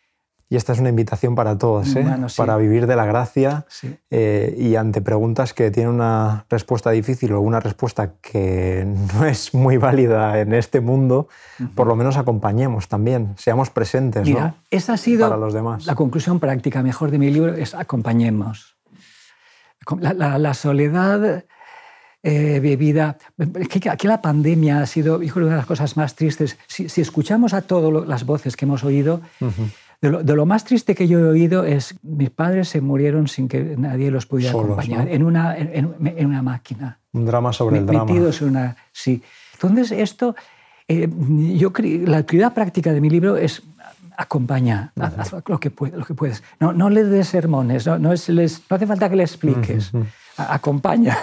Y 0.51 0.57
esta 0.57 0.73
es 0.73 0.79
una 0.79 0.89
invitación 0.89 1.33
para 1.33 1.57
todos, 1.57 1.95
¿eh? 1.95 2.05
para 2.35 2.57
vivir 2.57 2.85
de 2.85 2.97
la 2.97 3.05
gracia 3.05 3.65
eh, 4.09 4.53
y 4.59 4.75
ante 4.75 5.01
preguntas 5.01 5.53
que 5.53 5.71
tienen 5.71 5.93
una 5.93 6.45
respuesta 6.49 6.91
difícil 6.91 7.31
o 7.31 7.39
una 7.39 7.61
respuesta 7.61 8.15
que 8.21 8.85
no 9.13 9.25
es 9.25 9.53
muy 9.53 9.77
válida 9.77 10.37
en 10.41 10.53
este 10.53 10.81
mundo, 10.81 11.29
por 11.73 11.87
lo 11.87 11.95
menos 11.95 12.17
acompañemos 12.17 12.89
también, 12.89 13.33
seamos 13.37 13.69
presentes 13.69 14.27
Mira, 14.27 14.55
esa 14.69 14.93
ha 14.93 14.97
sido 14.97 15.29
para 15.29 15.39
los 15.39 15.53
demás. 15.53 15.85
la 15.85 15.95
conclusión 15.95 16.41
práctica 16.41 16.83
mejor 16.83 17.11
de 17.11 17.17
mi 17.17 17.31
libro, 17.31 17.53
es 17.53 17.73
acompañemos. 17.73 18.75
La, 20.01 20.53
soledad 20.53 21.45
eh, 22.23 22.59
vivida. 22.59 23.17
Aquí 23.89 24.07
la 24.07 24.21
pandemia 24.21 24.81
ha 24.81 24.85
sido 24.85 25.23
hijo, 25.23 25.39
una 25.39 25.51
de 25.51 25.55
las 25.55 25.65
cosas 25.65 25.95
más 25.95 26.13
tristes. 26.15 26.57
Si, 26.67 26.85
escuchamos 26.99 27.53
a 27.53 27.61
todas 27.61 28.05
las 28.05 28.25
voces 28.25 28.57
que 28.57 28.65
hemos 28.65 28.83
oído, 28.83 29.21
de 30.01 30.35
lo, 30.35 30.45
más 30.47 30.63
triste 30.63 30.95
que 30.95 31.07
yo 31.07 31.19
he 31.19 31.23
oído 31.23 31.63
es 31.63 31.95
mis 32.01 32.31
padres 32.31 32.69
se 32.69 32.81
murieron 32.81 33.27
sin 33.27 33.47
que 33.47 33.75
nadie 33.77 34.09
los 34.09 34.25
pudiera 34.25 34.51
acompañar 34.51 35.07
en, 35.07 35.21
una, 35.23 35.55
en, 35.55 36.25
una 36.25 36.41
máquina. 36.41 36.99
Un 37.13 37.25
drama 37.25 37.53
sobre 37.53 37.77
el 37.77 37.85
drama. 37.85 38.05
Metidos 38.05 38.41
en 38.41 38.49
una... 38.49 38.75
Sí. 38.91 39.21
Entonces 39.53 39.91
esto, 39.91 40.35
eh, 40.87 41.07
yo 41.55 41.71
la 42.05 42.17
actividad 42.17 42.53
práctica 42.53 42.93
de 42.93 42.99
mi 42.99 43.11
libro 43.11 43.37
es 43.37 43.61
acompaña, 44.17 44.91
haz, 44.99 45.31
lo, 45.31 45.59
que 45.59 45.71
lo 45.95 46.05
que 46.05 46.13
puedes. 46.13 46.43
No, 46.59 46.73
no 46.73 46.89
le 46.89 47.03
des 47.03 47.27
sermones, 47.27 47.85
no, 47.85 47.99
no, 47.99 48.11
es, 48.11 48.27
les, 48.29 48.61
no 48.69 48.75
hace 48.75 48.87
falta 48.87 49.09
que 49.09 49.15
le 49.15 49.23
expliques, 49.23 49.91
acompaña. 50.37 51.17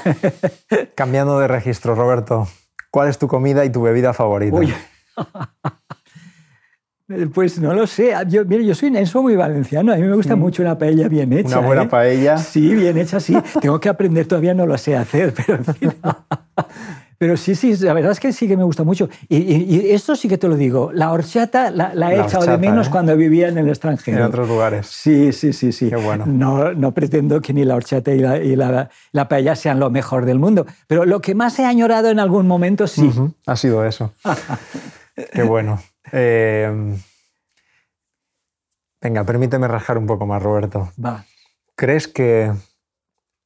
Cambiando 0.94 1.38
de 1.38 1.48
registro, 1.48 1.94
Roberto, 1.94 2.46
¿cuál 2.90 3.08
es 3.08 3.18
tu 3.18 3.28
comida 3.28 3.64
y 3.64 3.70
tu 3.70 3.82
bebida 3.82 4.12
favorita? 4.12 4.56
Pues 7.33 7.59
no 7.59 7.73
lo 7.73 7.87
sé. 7.87 8.12
Yo, 8.29 8.44
mire, 8.44 8.64
yo 8.66 8.75
soy, 8.75 9.07
soy 9.07 9.23
muy 9.23 9.37
valenciano. 9.37 9.92
A 9.92 9.97
mí 9.97 10.03
me 10.03 10.14
gusta 10.14 10.37
mm. 10.37 10.40
mucho 10.40 10.62
una 10.62 10.77
paella 10.77 11.09
bien 11.09 11.33
hecha. 11.33 11.59
Una 11.59 11.66
buena 11.66 11.83
¿eh? 11.85 11.88
paella. 11.88 12.37
Sí, 12.37 12.75
bien 12.75 12.99
hecha, 12.99 13.18
sí. 13.18 13.37
Tengo 13.62 13.81
que 13.81 13.88
aprender, 13.88 14.27
todavía 14.27 14.53
no 14.53 14.66
lo 14.66 14.77
sé 14.77 14.97
hacer, 14.97 15.33
pero 15.35 15.59
Pero 17.18 17.37
sí, 17.37 17.57
sí, 17.57 17.75
la 17.79 17.94
verdad 17.94 18.12
es 18.12 18.21
que 18.21 18.33
sí 18.33 18.47
que 18.47 18.57
me 18.57 18.62
gusta 18.62 18.85
mucho. 18.85 19.09
Y, 19.29 19.90
esto 19.90 20.14
sí 20.14 20.29
que 20.29 20.38
te 20.38 20.47
lo 20.47 20.55
digo, 20.55 20.92
la 20.92 21.11
horchata 21.11 21.73
la, 21.73 22.14
he 22.14 22.21
echado 22.21 22.47
de 22.47 22.57
menos 22.59 22.87
¿eh? 22.87 22.90
cuando 22.92 23.16
vivía 23.16 23.49
en 23.49 23.59
el 23.59 23.68
extranjero. 23.68 24.18
En 24.18 24.23
otros 24.23 24.49
lugares. 24.49 24.87
Sí, 24.87 25.33
sí, 25.33 25.53
sí, 25.53 25.73
sí. 25.73 25.88
Qué 25.88 25.97
bueno. 25.97 26.27
No, 26.27 26.73
no 26.75 26.94
pretendo 26.94 27.40
que 27.40 27.53
ni 27.53 27.64
la 27.64 27.75
horchata 27.75 28.12
y, 28.12 28.21
la, 28.21 28.38
y 28.38 28.55
la, 28.55 28.88
la, 29.11 29.29
paella 29.29 29.57
sean 29.57 29.81
lo 29.81 29.90
mejor 29.90 30.27
del 30.27 30.38
mundo, 30.38 30.64
pero 30.87 31.05
lo 31.07 31.21
que 31.21 31.35
más 31.35 31.59
he 31.59 31.64
añorado 31.64 32.09
en 32.09 32.21
algún 32.21 32.47
momento 32.47 32.87
sí. 32.87 33.11
Ha 33.47 33.57
sido 33.57 33.85
eso. 33.85 34.12
Qué 35.33 35.42
bueno. 35.42 35.81
Eh, 36.12 36.97
venga, 39.01 39.25
permíteme 39.25 39.68
rajar 39.68 39.99
un 39.99 40.07
poco 40.07 40.27
más, 40.27 40.42
Roberto. 40.42 40.90
Va. 41.03 41.25
¿Crees 41.75 42.09
que 42.09 42.53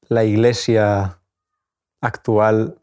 la 0.09 0.25
iglesia 0.25 1.18
actual 2.01 2.83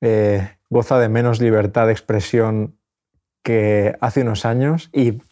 eh, 0.00 0.56
goza 0.70 0.98
de 0.98 1.08
menos 1.08 1.40
libertad 1.40 1.86
de 1.86 1.92
expresión 1.92 2.78
que 3.42 3.96
hace 4.00 4.22
unos 4.22 4.44
años 4.44 4.90
y 4.92 5.22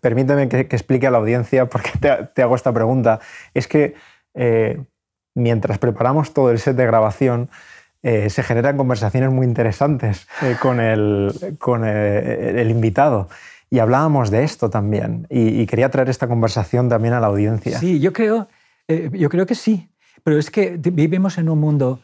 permíteme 0.00 0.48
que, 0.48 0.60
explique 0.60 1.06
a 1.06 1.10
la 1.10 1.18
audiencia 1.18 1.68
por 1.68 1.82
qué 1.82 2.26
te, 2.34 2.42
hago 2.42 2.54
esta 2.54 2.72
pregunta. 2.72 3.20
Es 3.52 3.68
que 3.68 3.94
eh, 4.34 4.82
mientras 5.34 5.78
preparamos 5.78 6.32
todo 6.32 6.50
el 6.50 6.58
set 6.58 6.76
de 6.76 6.86
grabación, 6.86 7.50
eh, 8.04 8.30
se 8.30 8.44
generan 8.44 8.76
conversaciones 8.76 9.32
muy 9.32 9.44
interesantes 9.44 10.28
con, 10.60 10.78
el, 10.78 11.56
con 11.58 11.84
el, 11.84 12.70
invitado. 12.70 13.28
Y 13.70 13.80
hablábamos 13.80 14.30
de 14.30 14.44
esto 14.44 14.70
también. 14.70 15.26
Y, 15.28 15.60
y, 15.60 15.66
quería 15.66 15.90
traer 15.90 16.08
esta 16.08 16.28
conversación 16.28 16.88
también 16.88 17.14
a 17.14 17.20
la 17.20 17.26
audiencia. 17.26 17.80
Sí, 17.80 17.98
yo 17.98 18.12
creo, 18.12 18.46
yo 18.86 19.28
creo 19.28 19.46
que 19.46 19.56
sí. 19.56 19.88
Pero 20.22 20.38
es 20.38 20.50
que 20.50 20.76
vivimos 20.78 21.38
en 21.38 21.48
un 21.48 21.58
mundo 21.58 22.00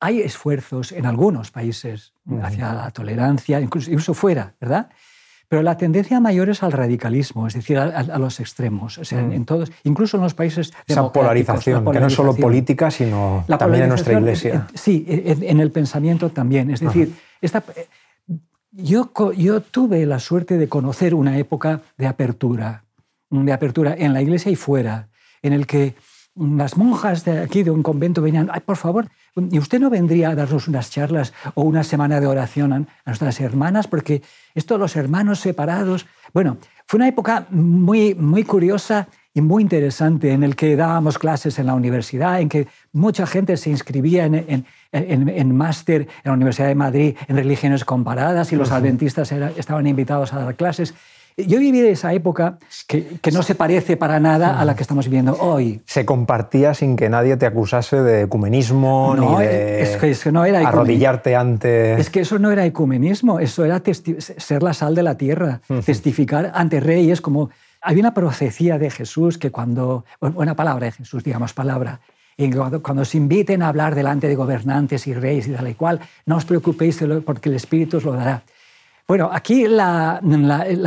hay 0.00 0.22
esfuerzos 0.22 0.92
en 0.92 1.06
algunos 1.06 1.50
países 1.50 2.14
hacia 2.42 2.72
la 2.72 2.90
tolerancia, 2.90 3.60
incluso, 3.60 4.14
fuera, 4.14 4.54
¿verdad? 4.58 4.90
Pero 5.50 5.64
la 5.64 5.76
tendencia 5.76 6.20
mayor 6.20 6.48
es 6.48 6.62
al 6.62 6.70
radicalismo, 6.70 7.48
es 7.48 7.54
decir, 7.54 7.76
a, 7.76 8.18
los 8.18 8.38
extremos. 8.38 8.98
O 8.98 9.04
sea, 9.04 9.18
en 9.18 9.44
todos, 9.44 9.72
incluso 9.82 10.16
en 10.16 10.22
los 10.22 10.32
países 10.32 10.72
Esa 10.86 11.12
polarización, 11.12 11.84
que 11.90 11.98
no 11.98 12.06
es 12.06 12.12
solo 12.12 12.36
política, 12.36 12.88
sino 12.92 13.44
también 13.58 13.82
en 13.82 13.88
nuestra 13.88 14.12
iglesia. 14.12 14.68
Sí, 14.74 15.04
en, 15.08 15.58
el 15.58 15.72
pensamiento 15.72 16.30
también. 16.30 16.70
Es 16.70 16.78
decir, 16.78 17.16
esta, 17.40 17.64
yo, 18.70 19.10
yo 19.36 19.60
tuve 19.60 20.06
la 20.06 20.20
suerte 20.20 20.56
de 20.56 20.68
conocer 20.68 21.16
una 21.16 21.36
época 21.36 21.80
de 21.98 22.06
apertura, 22.06 22.84
de 23.28 23.52
apertura 23.52 23.96
en 23.98 24.12
la 24.12 24.22
iglesia 24.22 24.52
y 24.52 24.54
fuera, 24.54 25.08
en 25.42 25.52
el 25.52 25.66
que 25.66 25.96
las 26.36 26.76
monjas 26.76 27.24
de 27.24 27.40
aquí 27.40 27.64
de 27.64 27.72
un 27.72 27.82
convento 27.82 28.22
venían, 28.22 28.50
ay, 28.52 28.60
por 28.60 28.76
favor, 28.76 29.08
¿y 29.50 29.58
usted 29.58 29.80
no 29.80 29.90
vendría 29.90 30.30
a 30.30 30.34
darnos 30.34 30.68
unas 30.68 30.90
charlas 30.90 31.32
o 31.54 31.62
una 31.62 31.84
semana 31.84 32.20
de 32.20 32.26
oración 32.26 32.72
a 32.72 32.84
nuestras 33.06 33.40
hermanas? 33.40 33.86
Porque 33.86 34.22
esto, 34.54 34.78
los 34.78 34.96
hermanos 34.96 35.40
separados. 35.40 36.06
Bueno, 36.32 36.58
fue 36.86 36.98
una 36.98 37.08
época 37.08 37.46
muy, 37.50 38.14
muy 38.14 38.44
curiosa 38.44 39.08
y 39.32 39.40
muy 39.40 39.62
interesante 39.62 40.32
en 40.32 40.42
el 40.42 40.56
que 40.56 40.74
dábamos 40.74 41.18
clases 41.18 41.58
en 41.58 41.66
la 41.66 41.74
universidad, 41.74 42.40
en 42.40 42.48
que 42.48 42.66
mucha 42.92 43.26
gente 43.26 43.56
se 43.56 43.70
inscribía 43.70 44.26
en, 44.26 44.66
en, 44.92 45.56
máster 45.56 46.02
en 46.02 46.08
la 46.24 46.32
Universidad 46.32 46.68
de 46.68 46.74
Madrid 46.74 47.16
en 47.28 47.36
religiones 47.36 47.84
comparadas 47.84 48.52
y 48.52 48.56
los 48.56 48.72
adventistas 48.72 49.30
estaban 49.30 49.86
invitados 49.86 50.32
a 50.32 50.40
dar 50.40 50.56
clases. 50.56 50.94
Yo 51.46 51.58
viví 51.58 51.80
esa 51.80 52.12
época 52.12 52.58
que, 52.86 53.20
no 53.32 53.42
se 53.42 53.54
parece 53.54 53.96
para 53.96 54.20
nada 54.20 54.60
a 54.60 54.64
la 54.64 54.74
que 54.74 54.82
estamos 54.82 55.06
viviendo 55.06 55.36
hoy. 55.40 55.80
Se 55.86 56.04
compartía 56.04 56.74
sin 56.74 56.96
que 56.96 57.08
nadie 57.08 57.36
te 57.36 57.46
acusase 57.46 58.02
de 58.02 58.22
ecumenismo 58.22 59.14
no, 59.16 59.38
ni 59.38 59.44
de 59.44 59.82
es 59.82 60.22
que, 60.22 60.32
no 60.32 60.44
era 60.44 60.66
arrodillarte 60.66 61.36
ante... 61.36 62.00
Es 62.00 62.10
que 62.10 62.20
eso 62.20 62.38
no 62.38 62.50
era 62.50 62.64
ecumenismo, 62.64 63.40
eso 63.40 63.64
era 63.64 63.82
ser 63.84 64.62
la 64.62 64.74
sal 64.74 64.94
de 64.94 65.02
la 65.02 65.16
tierra, 65.16 65.60
testificar 65.84 66.52
ante 66.54 66.80
reyes 66.80 67.20
como... 67.20 67.50
Había 67.82 68.02
una 68.02 68.12
profecía 68.12 68.78
de 68.78 68.90
Jesús 68.90 69.38
que 69.38 69.50
cuando... 69.50 70.04
Buena 70.20 70.54
palabra 70.54 70.86
de 70.86 70.92
Jesús, 70.92 71.24
digamos 71.24 71.54
palabra. 71.54 72.00
Y 72.36 72.50
cuando, 72.50 72.82
cuando, 72.82 73.02
os 73.02 73.14
inviten 73.14 73.62
a 73.62 73.68
hablar 73.68 73.94
delante 73.94 74.28
de 74.28 74.34
gobernantes 74.34 75.06
y 75.06 75.14
reyes 75.14 75.48
y 75.48 75.52
tal 75.52 75.68
y 75.68 75.74
cual, 75.74 76.00
no 76.26 76.36
os 76.36 76.44
preocupéis 76.44 77.02
porque 77.24 77.48
el 77.48 77.56
Espíritu 77.56 77.98
os 77.98 78.04
lo 78.04 78.12
dará. 78.12 78.42
Bueno, 79.10 79.28
aquí 79.32 79.66
la, 79.66 80.20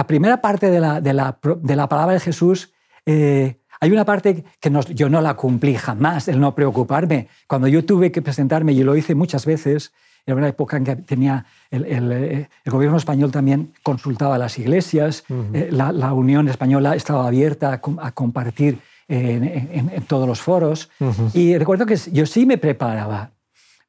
primera 0.08 0.40
parte 0.40 0.72
de 0.72 0.80
la, 0.80 1.90
palabra 1.90 2.14
de 2.14 2.22
Jesús, 2.22 2.72
eh, 3.06 3.58
hay 3.82 3.92
una 3.92 4.06
parte 4.06 4.46
que 4.62 4.72
yo 4.94 5.10
no 5.10 5.20
la 5.20 5.34
cumplí 5.34 5.76
jamás, 5.76 6.30
el 6.30 6.40
no 6.40 6.56
preocuparme. 6.56 7.28
Cuando 7.48 7.68
yo 7.68 7.84
tuve 7.84 8.14
que 8.14 8.22
presentarme, 8.22 8.72
y 8.72 8.82
lo 8.82 8.96
hice 8.96 9.14
muchas 9.14 9.46
veces, 9.46 9.92
en 10.26 10.38
una 10.38 10.48
época 10.48 10.78
en 10.78 10.86
que 10.86 10.96
tenía 10.96 11.46
el, 11.70 12.48
gobierno 12.66 12.96
español 12.96 13.30
también 13.30 13.74
consultaba 13.84 14.36
a 14.36 14.38
las 14.38 14.58
iglesias, 14.58 15.26
eh, 15.54 15.68
la, 15.70 16.14
Unión 16.14 16.48
Española 16.48 16.96
estaba 16.96 17.28
abierta 17.28 17.74
a, 17.74 18.12
compartir 18.14 18.80
en, 19.10 20.02
todos 20.08 20.30
los 20.30 20.40
foros. 20.42 20.90
Y 21.34 21.58
recuerdo 21.58 21.86
que 21.86 21.98
yo 21.98 22.26
sí 22.26 22.46
me 22.46 22.58
preparaba 22.58 23.32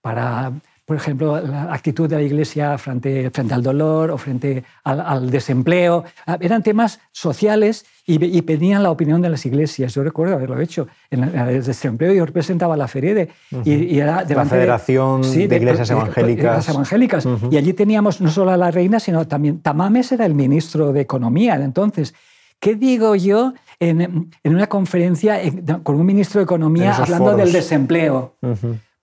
para 0.03 0.55
por 0.85 0.97
ejemplo, 0.97 1.41
la 1.41 1.73
actitud 1.73 2.09
de 2.09 2.17
la 2.17 2.23
Iglesia 2.23 2.77
frente, 2.77 3.31
frente 3.31 3.55
al 3.55 3.63
dolor 3.63 4.11
o 4.11 4.19
frente 4.19 4.65
al, 4.85 5.31
desempleo. 5.31 6.05
Ah, 6.27 6.37
eran 6.41 6.63
temas 6.63 7.01
sociales 7.11 7.87
y, 8.07 8.43
pedían 8.43 8.83
la 8.83 8.91
opinión 8.91 9.23
de 9.23 9.31
las 9.31 9.47
iglesias. 9.47 9.95
Yo 9.95 10.05
recuerdo 10.05 10.35
haberlo 10.35 10.61
hecho. 10.61 10.87
En 11.11 11.25
el 11.25 11.65
desempleo 11.65 12.13
yo 12.13 12.27
representaba 12.27 12.77
la 12.77 12.87
FEREDE. 12.87 13.31
y, 13.65 13.99
era 13.99 14.25
la 14.25 14.45
Federación 14.45 15.23
de, 15.23 15.57
Iglesias 15.57 15.91
Evangélicas. 15.91 16.69
evangélicas. 16.69 17.27
Y 17.51 17.57
allí 17.57 17.73
teníamos 17.73 18.21
no 18.21 18.31
solo 18.31 18.51
a 18.51 18.59
la 18.59 18.71
reina, 18.71 19.01
sino 19.01 19.27
también 19.27 19.61
Tamames 19.61 20.13
era 20.13 20.27
el 20.27 20.35
ministro 20.35 20.93
de 20.93 21.01
Economía. 21.01 21.55
Entonces, 21.55 22.15
¿qué 22.61 22.75
digo 22.75 23.15
yo 23.15 23.55
en, 23.81 24.03
en 24.43 24.55
una 24.55 24.67
conferencia 24.67 25.41
con 25.83 25.97
un 25.97 26.05
ministro 26.05 26.41
de 26.41 26.45
Economía 26.45 26.95
hablando 26.95 27.35
del 27.37 27.53
desempleo? 27.53 28.35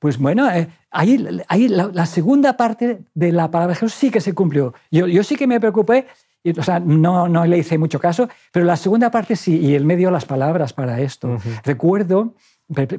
Pues 0.01 0.17
bueno, 0.17 0.49
eh, 0.49 0.67
ahí, 0.89 1.27
ahí 1.47 1.67
la, 1.67 2.05
segunda 2.07 2.57
parte 2.57 3.03
de 3.13 3.31
la 3.31 3.51
palabra 3.51 3.75
de 3.75 3.79
Jesús 3.79 3.93
sí 3.93 4.09
que 4.09 4.19
se 4.19 4.33
cumplió. 4.33 4.73
Yo, 4.89 5.05
yo 5.05 5.23
sí 5.23 5.35
que 5.35 5.45
me 5.45 5.59
preocupé, 5.59 6.07
y, 6.43 6.59
o 6.59 6.63
sea, 6.63 6.79
no, 6.79 7.29
no 7.29 7.45
le 7.45 7.59
hice 7.59 7.77
mucho 7.77 7.99
caso, 7.99 8.27
pero 8.51 8.65
la 8.65 8.77
segunda 8.77 9.11
parte 9.11 9.35
sí, 9.35 9.59
y 9.59 9.75
él 9.75 9.85
me 9.85 9.95
dio 9.95 10.09
las 10.09 10.25
palabras 10.25 10.73
para 10.73 10.99
esto. 11.01 11.37
Recuerdo, 11.63 12.33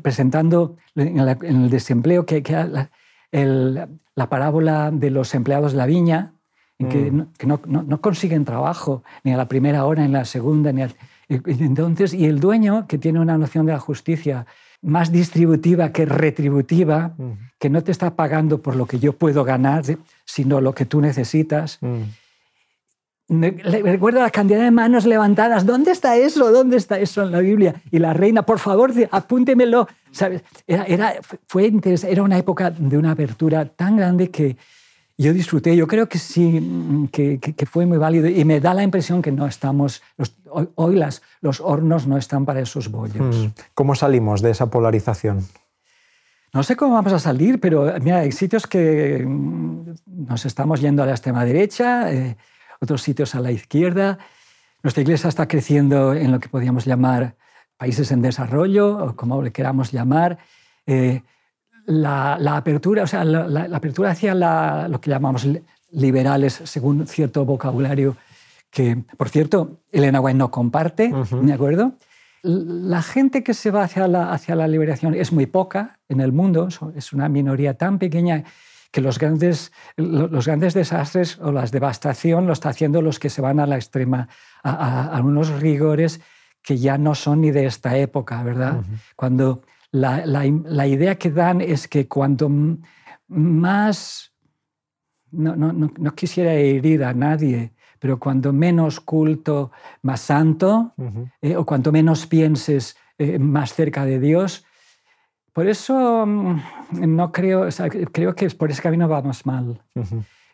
presentando 0.01 0.77
en, 0.95 1.19
el 1.19 1.71
desempleo, 1.71 2.25
que, 2.25 2.41
que 2.45 2.53
la, 2.53 3.89
la, 4.15 4.29
parábola 4.29 4.93
de 4.93 5.11
los 5.11 5.35
empleados 5.35 5.73
de 5.73 5.79
la 5.79 5.87
viña, 5.87 6.35
en 6.79 6.89
que, 6.89 7.11
mm. 7.11 7.17
no, 7.17 7.33
que 7.37 7.47
no, 7.49 7.83
no, 7.83 8.01
consiguen 8.01 8.45
trabajo 8.45 9.03
ni 9.25 9.33
a 9.33 9.37
la 9.37 9.49
primera 9.49 9.87
hora, 9.87 10.07
ni 10.07 10.15
a 10.15 10.19
la 10.19 10.25
segunda, 10.25 10.71
ni 10.71 10.83
a, 10.83 10.91
entonces, 11.29 12.15
y 12.15 12.27
el 12.27 12.39
dueño, 12.39 12.87
que 12.87 12.99
tiene 12.99 13.19
una 13.19 13.37
noción 13.39 13.67
de 13.67 13.73
la 13.73 13.81
justicia 13.81 14.47
más 14.83 15.13
distributiva 15.13 15.93
que 15.93 16.05
retributiva, 16.05 17.15
que 17.59 17.71
no 17.71 17.83
te 17.83 17.93
está 17.93 18.15
pagando 18.17 18.61
por 18.61 18.77
lo 18.77 18.87
que 18.87 18.99
yo 18.99 19.13
puedo 19.13 19.45
ganar, 19.45 19.85
sino 20.25 20.61
lo 20.61 20.75
que 20.75 20.85
tú 20.85 21.01
necesitas. 21.01 21.79
recuerdo 23.29 24.21
la 24.21 24.31
cantidad 24.31 24.61
de 24.61 24.71
manos 24.73 25.07
levantadas. 25.07 25.65
¿Dónde 25.65 25.93
está 25.93 26.17
eso? 26.17 26.51
¿Dónde 26.51 26.77
está 26.77 26.99
eso 26.99 27.23
en 27.23 27.31
la 27.31 27.39
Biblia? 27.39 27.75
Y 27.91 28.01
la 28.01 28.13
reina, 28.13 28.43
por 28.43 28.59
favor, 28.59 28.93
apúntemelo. 29.11 29.87
¿Sabes? 30.11 30.43
Era, 30.67 30.85
era, 30.85 31.15
fue, 31.47 31.73
era 32.09 32.23
una 32.23 32.37
época 32.37 32.71
de 32.71 32.99
una 32.99 33.13
apertura 33.13 33.65
tan 33.65 33.97
grande 33.97 34.31
que, 34.31 34.57
yo 35.23 35.33
disfruté, 35.33 35.75
yo 35.77 35.87
creo 35.87 36.09
que 36.09 36.19
sí, 36.19 36.61
mm, 36.61 37.09
que, 37.09 37.67
fue 37.71 37.87
muy 37.87 37.99
válido 37.99 38.29
y 38.29 38.45
me 38.45 38.61
da 38.61 38.75
la 38.75 38.83
impresión 38.83 39.23
que 39.23 39.33
no 39.33 39.47
estamos, 39.47 40.03
hoy 40.75 40.97
las, 40.97 41.23
los 41.41 41.61
hornos 41.61 42.07
no 42.07 42.19
están 42.19 42.45
para 42.45 42.61
esos 42.61 42.91
bollos. 42.91 43.37
Mm. 43.37 43.53
¿Cómo 43.75 43.95
salimos 43.95 44.43
de 44.43 44.51
esa 44.51 44.67
polarización? 44.71 45.47
No 46.53 46.63
sé 46.63 46.77
cómo 46.77 46.95
vamos 46.95 47.15
a 47.15 47.19
salir, 47.19 47.61
pero 47.61 47.95
mira, 48.03 48.19
hay 48.19 48.33
sitios 48.33 48.67
que 48.67 49.25
mm, 49.27 49.95
nos 50.07 50.45
estamos 50.45 50.81
yendo 50.81 51.03
a 51.03 51.07
la 51.07 51.13
extrema 51.13 51.45
derecha, 51.45 52.13
eh, 52.13 52.37
otros 52.81 53.01
sitios 53.01 53.35
a 53.35 53.41
la 53.41 53.51
izquierda. 53.51 54.19
Nuestra 54.83 55.03
iglesia 55.03 55.29
está 55.29 55.49
creciendo 55.49 56.13
en 56.13 56.31
lo 56.33 56.41
que 56.41 56.49
podríamos 56.49 56.85
llamar 56.85 57.37
países 57.77 58.13
en 58.13 58.23
desarrollo, 58.23 58.97
o 58.99 59.17
como 59.17 59.41
le 59.43 59.51
queramos 59.51 59.93
llamar. 59.93 60.39
Eh, 60.87 61.23
la, 61.87 62.57
apertura, 62.57 63.05
o 63.05 63.07
sea, 63.07 63.25
la, 63.25 63.65
apertura 63.77 64.11
hacia 64.11 64.35
lo 64.89 65.01
que 65.01 65.11
llamamos 65.11 65.47
liberales 65.91 66.63
según 66.65 67.07
cierto 67.07 67.45
vocabulario 67.45 68.17
que, 68.71 69.05
por 69.19 69.29
cierto, 69.29 69.83
Elena 69.91 70.21
White 70.21 70.39
no 70.39 70.51
comparte, 70.51 71.13
¿de 71.43 71.53
acuerdo? 71.53 71.93
La 72.43 73.03
gente 73.03 73.45
que 73.45 73.53
se 73.53 73.71
va 73.71 73.85
hacia 73.85 74.09
la, 74.09 74.33
hacia 74.33 74.57
la 74.57 74.67
liberación 74.67 75.15
es 75.15 75.31
muy 75.31 75.47
poca 75.47 75.99
en 76.09 76.21
el 76.21 76.33
mundo, 76.33 76.69
es 76.97 77.13
una 77.13 77.29
minoría 77.29 77.75
tan 77.75 77.99
pequeña 77.99 78.45
que 78.91 79.01
los 79.01 79.19
grandes, 79.19 79.73
los 79.97 80.47
grandes 80.47 80.75
desastres 80.75 81.39
o 81.39 81.51
la 81.51 81.65
devastación 81.67 82.47
lo 82.47 82.53
está 82.53 82.69
haciendo 82.69 83.01
los 83.03 83.19
que 83.19 83.31
se 83.31 83.41
van 83.41 83.59
a 83.59 83.67
la 83.67 83.77
extrema, 83.77 84.29
a, 84.63 85.21
unos 85.25 85.61
rigores 85.61 86.21
que 86.63 86.77
ya 86.77 86.99
no 86.99 87.15
son 87.15 87.41
ni 87.41 87.51
de 87.51 87.67
esta 87.67 87.97
época, 87.97 88.43
¿verdad? 88.43 88.83
Cuando 89.17 89.63
la, 89.93 90.25
la, 90.27 90.87
idea 90.87 91.17
que 91.17 91.31
dan 91.31 91.61
es 91.61 91.87
que 91.87 92.09
cuanto 92.09 92.51
más, 93.29 94.33
no, 95.31 95.55
no, 95.55 95.73
no, 95.73 96.15
quisiera 96.15 96.55
herir 96.55 97.05
a 97.05 97.13
nadie, 97.13 97.75
pero 97.99 98.19
cuanto 98.19 98.53
menos 98.53 99.01
culto, 99.01 99.71
más 100.01 100.23
santo, 100.23 100.95
eh, 101.43 101.57
o 101.57 101.65
cuanto 101.67 101.93
menos 101.93 102.27
pienses, 102.27 102.97
eh, 103.19 103.39
más 103.39 103.75
cerca 103.75 104.07
de 104.07 104.19
Dios. 104.19 104.65
Por 105.53 105.69
eso 105.69 106.25
mm, 106.27 106.61
no 107.15 107.31
creo, 107.31 107.69
creo 108.11 108.35
que 108.35 108.49
por 108.51 108.71
ese 108.71 108.81
camino 108.81 109.07
vamos 109.09 109.45
mal. 109.45 109.83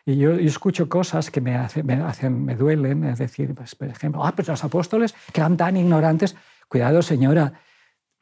Y 0.05 0.17
yo, 0.17 0.33
escucho 0.33 0.89
cosas 0.89 1.31
que 1.31 1.39
me, 1.39 1.57
me, 1.83 1.93
hacen, 1.93 2.43
me 2.43 2.55
duelen, 2.55 3.05
es 3.05 3.19
decir, 3.19 3.55
pues, 3.55 3.73
por 3.75 3.87
ejemplo, 3.87 4.25
ah, 4.25 4.33
pues 4.35 4.49
los 4.49 4.63
apóstoles 4.63 5.15
que 5.31 5.39
eran 5.39 5.55
tan 5.55 5.77
ignorantes. 5.77 6.35
Cuidado, 6.67 7.01
señora, 7.01 7.53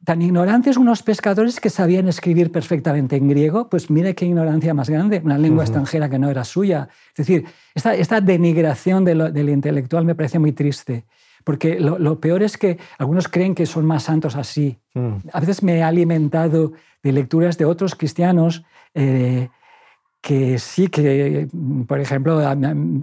tan 0.04 0.22
ignorantes 0.22 0.76
unos 0.76 1.02
pescadores 1.02 1.60
que 1.60 1.70
sabían 1.70 2.08
escribir 2.08 2.52
perfectamente 2.52 3.16
en 3.16 3.28
griego, 3.28 3.68
pues 3.68 3.90
mire 3.90 4.14
qué 4.14 4.26
ignorancia 4.26 4.72
más 4.72 4.88
grande, 4.88 5.20
una 5.24 5.38
lengua 5.38 5.64
extranjera 5.64 6.08
que 6.08 6.18
no 6.18 6.30
era 6.30 6.44
suya. 6.44 6.88
Es 7.10 7.26
decir, 7.26 7.44
esta, 7.74 7.94
esta 7.94 8.20
denigración 8.20 9.04
del 9.04 9.48
intelectual 9.48 10.04
me 10.04 10.14
parece 10.14 10.38
muy 10.38 10.52
triste, 10.52 11.04
porque 11.44 11.80
lo, 11.80 12.20
peor 12.20 12.42
es 12.42 12.56
que 12.56 12.78
algunos 12.98 13.28
creen 13.28 13.54
que 13.54 13.66
son 13.66 13.86
más 13.86 14.04
santos 14.04 14.36
así. 14.36 14.78
Mm. 14.94 15.14
A 15.32 15.40
veces 15.40 15.62
me 15.62 15.78
he 15.78 15.82
alimentado 15.82 16.72
de 17.02 17.12
lecturas 17.12 17.58
de 17.58 17.64
otros 17.64 17.94
cristianos 17.94 18.64
eh, 18.94 19.48
que 20.20 20.58
sí 20.58 20.88
que, 20.88 21.48
por 21.86 22.00
ejemplo, 22.00 22.40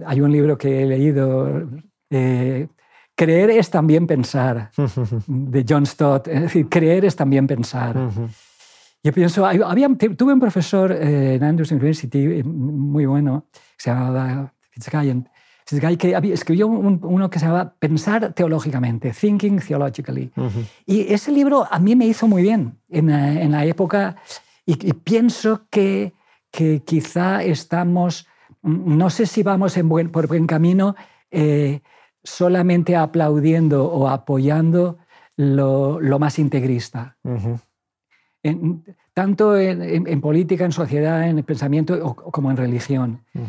hay 0.06 0.20
un 0.20 0.32
libro 0.32 0.58
que 0.58 0.82
he 0.82 0.86
leído, 0.86 1.68
eh, 2.10 2.68
Creer 3.16 3.50
es 3.50 3.70
también 3.70 4.06
pensar, 4.06 4.70
de 5.26 5.64
John 5.68 5.86
Stott. 5.86 6.28
Es 6.28 6.42
decir, 6.42 6.68
creer 6.68 7.04
es 7.04 7.16
también 7.16 7.46
pensar. 7.46 7.96
Yo 9.02 9.12
pienso, 9.12 9.46
había, 9.46 9.88
tuve 10.16 10.32
un 10.32 10.40
profesor 10.40 10.92
eh, 10.92 11.34
en 11.34 11.44
Andrews 11.44 11.72
University 11.72 12.18
eh, 12.18 12.44
muy 12.44 13.06
bueno, 13.06 13.46
se 13.76 13.90
llamaba 13.90 14.52
Fitzgerald, 14.70 15.28
que 15.98 16.32
escribió 16.32 16.68
uno 16.68 17.30
que 17.30 17.38
se 17.38 17.46
llamaba 17.46 17.74
Pensar 17.78 18.32
teológicamente, 18.34 19.12
Thinking 19.12 19.60
Theologically. 19.60 20.30
Y 20.84 21.12
ese 21.12 21.32
libro 21.32 21.66
a 21.70 21.78
mí 21.78 21.96
me 21.96 22.06
hizo 22.06 22.28
muy 22.28 22.42
bien 22.42 22.78
en, 22.88 23.10
en 23.10 23.50
la 23.50 23.64
época 23.64 24.16
y, 24.66 24.92
pienso 24.94 25.62
que, 25.70 26.12
que, 26.50 26.82
quizá 26.84 27.42
estamos, 27.44 28.26
no 28.62 29.10
sé 29.10 29.26
si 29.26 29.44
vamos 29.44 29.76
en 29.76 29.88
buen, 29.88 30.10
por 30.10 30.26
buen 30.26 30.46
camino, 30.48 30.96
eh, 31.30 31.80
solamente 32.26 32.96
aplaudiendo 32.96 33.86
o 33.86 34.08
apoyando 34.08 34.98
lo, 35.36 36.18
más 36.18 36.38
integrista. 36.38 37.16
tanto 39.14 39.56
en, 39.56 40.20
política, 40.20 40.64
en 40.64 40.72
sociedad, 40.72 41.28
en 41.28 41.38
el 41.38 41.44
pensamiento 41.44 42.14
como 42.14 42.50
en 42.50 42.56
religión. 42.56 43.24
Mm. 43.32 43.44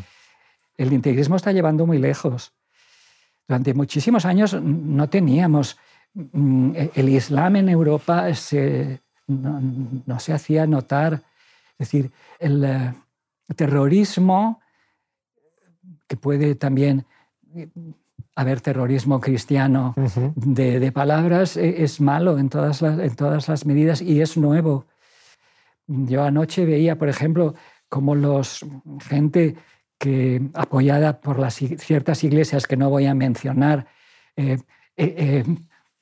El 0.77 0.93
integrismo 0.93 1.35
está 1.35 1.51
llevando 1.51 1.85
muy 1.85 1.97
lejos. 1.97 2.53
Durante 3.47 3.73
muchísimos 3.73 4.25
años 4.25 4.53
no 4.61 5.09
teníamos... 5.09 5.77
Mm, 6.13 6.71
el 6.95 7.09
Islam 7.09 7.57
en 7.57 7.69
Europa 7.69 8.27
no, 9.27 10.19
se 10.19 10.33
hacía 10.33 10.65
notar. 10.65 11.21
Es 11.77 11.91
decir, 11.91 12.11
el 12.39 12.63
eh, 12.63 12.93
terrorismo, 13.55 14.61
que 16.07 16.15
puede 16.15 16.55
también 16.55 17.05
haber 18.37 18.61
terrorismo 18.61 19.19
cristiano 19.19 19.95
de, 20.35 20.91
palabras 20.91 21.57
e, 21.57 21.83
es 21.83 21.99
malo 21.99 22.37
en 22.37 22.49
todas, 22.49 22.83
las, 22.83 22.99
en 22.99 23.15
todas 23.15 23.49
las 23.49 23.65
medidas 23.65 23.99
y 23.99 24.21
es 24.21 24.37
nuevo. 24.37 24.85
Yo 25.87 26.23
anoche 26.23 26.63
veía, 26.63 26.99
por 26.99 27.09
ejemplo, 27.09 27.55
como 27.89 28.13
los 28.13 28.63
gente 29.01 29.55
que 29.97 30.39
apoyada 30.53 31.19
por 31.19 31.39
las 31.39 31.55
ciertas 31.55 32.23
iglesias 32.23 32.67
que 32.67 32.77
no 32.77 32.91
voy 32.91 33.07
a 33.07 33.15
mencionar, 33.15 33.87
eh, 34.35 34.59
eh, 34.95 35.15
eh, 35.17 35.43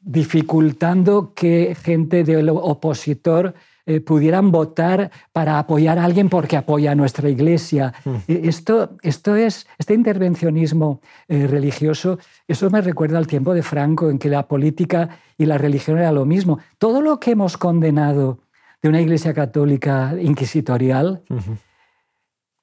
dificultando 0.02 1.34
que 1.34 1.74
gente 1.82 2.26
del 2.26 2.50
opositor 2.50 3.56
eh, 3.88 4.02
pudieran 4.02 4.52
votar 4.52 5.12
para 5.32 5.60
apoyar 5.60 6.00
a 6.00 6.06
alguien 6.06 6.28
porque 6.28 6.58
apoya 6.58 6.94
a 6.94 6.96
nuestra 6.96 7.30
iglesia. 7.30 7.94
Mm. 8.04 8.16
Eh, 8.28 8.42
esto, 8.46 8.98
esto 9.04 9.36
es, 9.36 9.68
este 9.78 9.94
intervencionismo 9.94 11.02
eh, 11.28 11.46
religioso, 11.46 12.18
eso 12.48 12.72
me 12.72 12.82
recuerda 12.82 13.20
al 13.20 13.28
tiempo 13.28 13.54
de 13.54 13.62
Franco, 13.62 14.10
en 14.10 14.18
que 14.18 14.28
la 14.28 14.48
política 14.48 15.20
y 15.38 15.46
la 15.46 15.60
religión 15.60 16.00
era 16.00 16.12
lo 16.12 16.26
mismo. 16.26 16.58
Todo 16.80 17.00
lo 17.00 17.20
que 17.20 17.32
hemos 17.32 17.58
condenado 17.58 18.40
de 18.82 18.90
una 18.90 19.02
iglesia 19.02 19.36
católica 19.36 20.16
inquisitorial, 20.20 21.24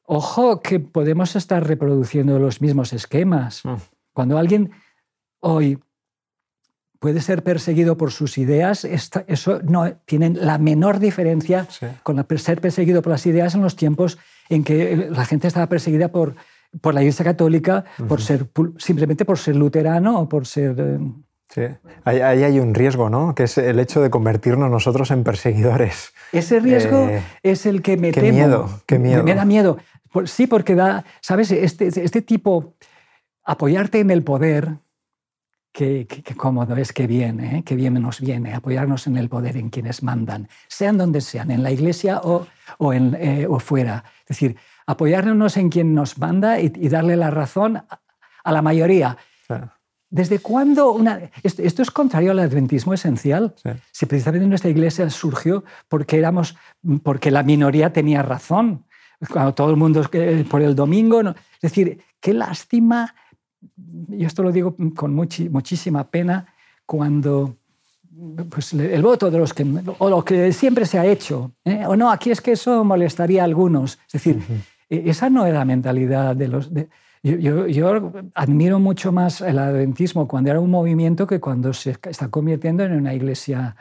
ojo 0.02 0.60
que 0.60 0.80
podemos 0.80 1.36
estar 1.36 1.64
reproduciendo 1.64 2.40
los 2.40 2.60
mismos 2.60 2.92
esquemas. 2.92 3.64
Mm. 3.64 3.74
Cuando 4.12 4.38
alguien 4.38 4.72
hoy 5.38 5.78
puede 7.02 7.20
ser 7.20 7.42
perseguido 7.42 7.96
por 7.96 8.12
sus 8.12 8.38
ideas, 8.38 8.84
eso 8.84 9.60
no 9.64 9.92
tiene 10.04 10.30
la 10.30 10.58
menor 10.58 11.00
diferencia 11.00 11.66
con 12.04 12.24
ser 12.38 12.60
perseguido 12.60 13.02
por 13.02 13.10
las 13.10 13.26
ideas 13.26 13.56
en 13.56 13.62
los 13.62 13.74
tiempos 13.74 14.18
en 14.48 14.62
que 14.62 15.08
la 15.10 15.24
gente 15.24 15.48
estaba 15.48 15.66
perseguida 15.68 16.12
por, 16.12 16.36
por 16.80 16.94
la 16.94 17.02
Iglesia 17.02 17.24
Católica 17.24 17.84
por 18.06 18.22
ser, 18.22 18.46
simplemente 18.78 19.24
por 19.24 19.36
ser 19.36 19.56
luterano 19.56 20.20
o 20.20 20.28
por 20.28 20.46
ser... 20.46 20.76
Eh, 20.78 20.98
sí. 21.48 21.62
Ahí, 22.04 22.20
hay 22.20 22.60
un 22.60 22.72
riesgo, 22.72 23.10
¿no? 23.10 23.34
Que 23.34 23.42
es 23.44 23.58
el 23.58 23.80
hecho 23.80 24.00
de 24.00 24.08
convertirnos 24.08 24.70
nosotros 24.70 25.10
en 25.10 25.24
perseguidores. 25.24 26.12
Ese 26.30 26.60
riesgo 26.60 27.08
eh, 27.08 27.20
es 27.42 27.66
el 27.66 27.82
que 27.82 27.96
me 27.96 28.12
qué 28.12 28.30
Miedo, 28.30 28.80
qué 28.86 29.00
miedo. 29.00 29.24
Me 29.24 29.34
da 29.34 29.44
miedo. 29.44 29.78
Sí, 30.26 30.46
porque 30.46 30.76
da, 30.76 31.04
¿sabes? 31.20 31.50
Este, 31.50 31.88
este 31.88 32.22
tipo, 32.22 32.74
apoyarte 33.42 33.98
en 33.98 34.12
el 34.12 34.22
poder, 34.22 34.76
Qué, 35.72 36.06
cómodo 36.36 36.76
es, 36.76 36.92
qué 36.92 37.06
bien, 37.06 37.40
¿eh? 37.40 37.62
qué 37.64 37.74
bien 37.74 37.94
nos 37.94 38.20
viene 38.20 38.52
apoyarnos 38.52 39.06
en 39.06 39.16
el 39.16 39.30
poder, 39.30 39.56
en 39.56 39.70
quienes 39.70 40.02
mandan, 40.02 40.48
sean 40.68 40.98
donde 40.98 41.22
sean, 41.22 41.50
en 41.50 41.62
la 41.62 41.70
iglesia 41.70 42.20
o, 42.22 42.46
o, 42.76 42.92
en, 42.92 43.16
eh, 43.18 43.46
o 43.48 43.58
fuera. 43.58 44.04
Es 44.22 44.36
decir, 44.36 44.56
apoyarnos 44.86 45.56
en 45.56 45.70
quien 45.70 45.94
nos 45.94 46.18
manda 46.18 46.60
y, 46.60 46.68
darle 46.68 47.16
la 47.16 47.30
razón 47.30 47.82
a 48.44 48.52
la 48.52 48.60
mayoría. 48.62 49.16
¿Desde 50.10 50.40
cuándo 50.40 50.92
una... 50.92 51.30
Esto, 51.42 51.82
es 51.82 51.90
contrario 51.90 52.32
al 52.32 52.40
adventismo 52.40 52.92
esencial. 52.92 53.54
Si 53.92 54.04
precisamente 54.04 54.46
nuestra 54.46 54.70
iglesia 54.70 55.08
surgió 55.08 55.64
porque, 55.88 56.18
éramos, 56.18 56.54
porque 57.02 57.30
la 57.30 57.42
minoría 57.42 57.94
tenía 57.94 58.22
razón. 58.22 58.84
Cuando 59.30 59.54
todo 59.54 59.70
el 59.70 59.76
mundo 59.76 60.02
por 60.50 60.60
el 60.60 60.74
domingo. 60.74 61.20
Es 61.20 61.62
decir, 61.62 62.02
qué 62.20 62.34
lástima 62.34 63.14
y 64.10 64.24
esto 64.24 64.42
lo 64.42 64.52
digo 64.52 64.74
con 64.94 65.14
muchísima 65.14 66.04
pena, 66.04 66.46
cuando 66.86 67.56
pues, 68.50 68.72
el 68.74 69.02
voto 69.02 69.30
de 69.30 69.38
los 69.38 69.54
que, 69.54 69.66
o 69.98 70.10
lo 70.10 70.24
que 70.24 70.52
siempre 70.52 70.86
se 70.86 70.98
ha 70.98 71.06
hecho, 71.06 71.52
¿eh? 71.64 71.84
o 71.86 71.96
no, 71.96 72.10
aquí 72.10 72.30
es 72.30 72.40
que 72.40 72.52
eso 72.52 72.84
molestaría 72.84 73.42
a 73.42 73.44
algunos. 73.44 73.98
Es 74.06 74.12
decir, 74.12 74.38
e, 74.88 75.02
esa 75.06 75.30
no 75.30 75.46
era 75.46 75.60
la 75.60 75.64
mentalidad 75.64 76.36
de 76.36 76.48
los... 76.48 76.70
yo, 77.22 77.66
yo, 77.66 78.12
admiro 78.34 78.78
mucho 78.78 79.12
más 79.12 79.40
el 79.40 79.58
adventismo 79.58 80.28
cuando 80.28 80.50
era 80.50 80.60
un 80.60 80.70
movimiento 80.70 81.26
que 81.26 81.40
cuando 81.40 81.72
se 81.72 81.96
está 82.08 82.28
convirtiendo 82.28 82.84
en 82.84 82.92
una 82.92 83.14
iglesia 83.14 83.76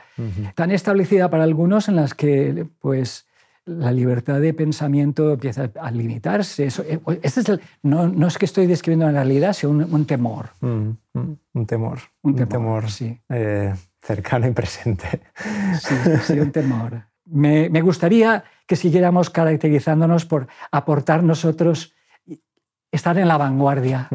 tan 0.55 0.71
establecida 0.71 1.29
para 1.29 1.43
algunos 1.43 1.89
en 1.89 1.97
las 1.97 2.13
que 2.13 2.67
pues 2.79 3.25
la 3.65 3.91
libertad 3.91 4.39
de 4.39 4.53
pensamiento 4.53 5.33
empieza 5.33 5.69
a 5.79 5.91
limitarse. 5.91 6.65
Eso, 6.65 6.83
eh, 6.83 6.99
este 7.21 7.41
es 7.41 7.59
no, 7.83 8.07
no, 8.07 8.27
es 8.27 8.37
que 8.37 8.45
estoy 8.45 8.67
describiendo 8.67 9.05
la 9.05 9.11
realidad, 9.11 9.53
sino 9.53 9.71
un, 9.71 10.05
temor. 10.05 10.49
Mm, 10.61 10.89
mm, 11.13 11.37
un 11.53 11.65
temor. 11.65 11.99
Un, 12.23 12.35
temor, 12.47 12.89
sí. 12.89 13.19
Eh, 13.29 13.73
cercano 14.01 14.47
y 14.47 14.51
presente. 14.51 15.21
Sí, 15.79 15.95
sí 16.23 16.39
un 16.39 16.51
temor. 16.51 17.03
Me, 17.25 17.69
me, 17.69 17.81
gustaría 17.81 18.43
que 18.67 18.75
siguiéramos 18.75 19.29
caracterizándonos 19.29 20.25
por 20.25 20.47
aportar 20.71 21.23
nosotros, 21.23 21.93
estar 22.91 23.17
en 23.17 23.27
la 23.27 23.37
vanguardia. 23.37 24.09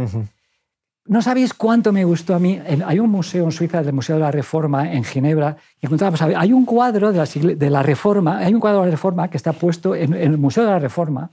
No 1.08 1.22
sabéis 1.22 1.54
cuánto 1.54 1.92
me 1.92 2.04
gustó 2.04 2.34
a 2.34 2.38
mí. 2.38 2.60
Hay 2.84 2.98
un 2.98 3.10
museo 3.10 3.44
en 3.44 3.52
Suiza, 3.52 3.80
el 3.80 3.92
Museo 3.92 4.16
de 4.16 4.22
la 4.22 4.30
Reforma, 4.30 4.92
en 4.92 5.04
Ginebra, 5.04 5.56
y 5.80 5.86
encontramos, 5.86 6.20
hay 6.20 6.52
un 6.52 6.64
cuadro 6.64 7.12
de 7.12 7.18
la, 7.18 7.54
de 7.54 7.70
la, 7.70 7.82
Reforma, 7.82 8.38
hay 8.38 8.52
un 8.52 8.60
cuadro 8.60 8.80
de 8.80 8.86
la 8.86 8.90
Reforma 8.90 9.28
que 9.28 9.36
está 9.36 9.52
puesto 9.52 9.94
en, 9.94 10.14
el 10.14 10.36
Museo 10.36 10.64
de 10.64 10.70
la 10.70 10.78
Reforma, 10.78 11.30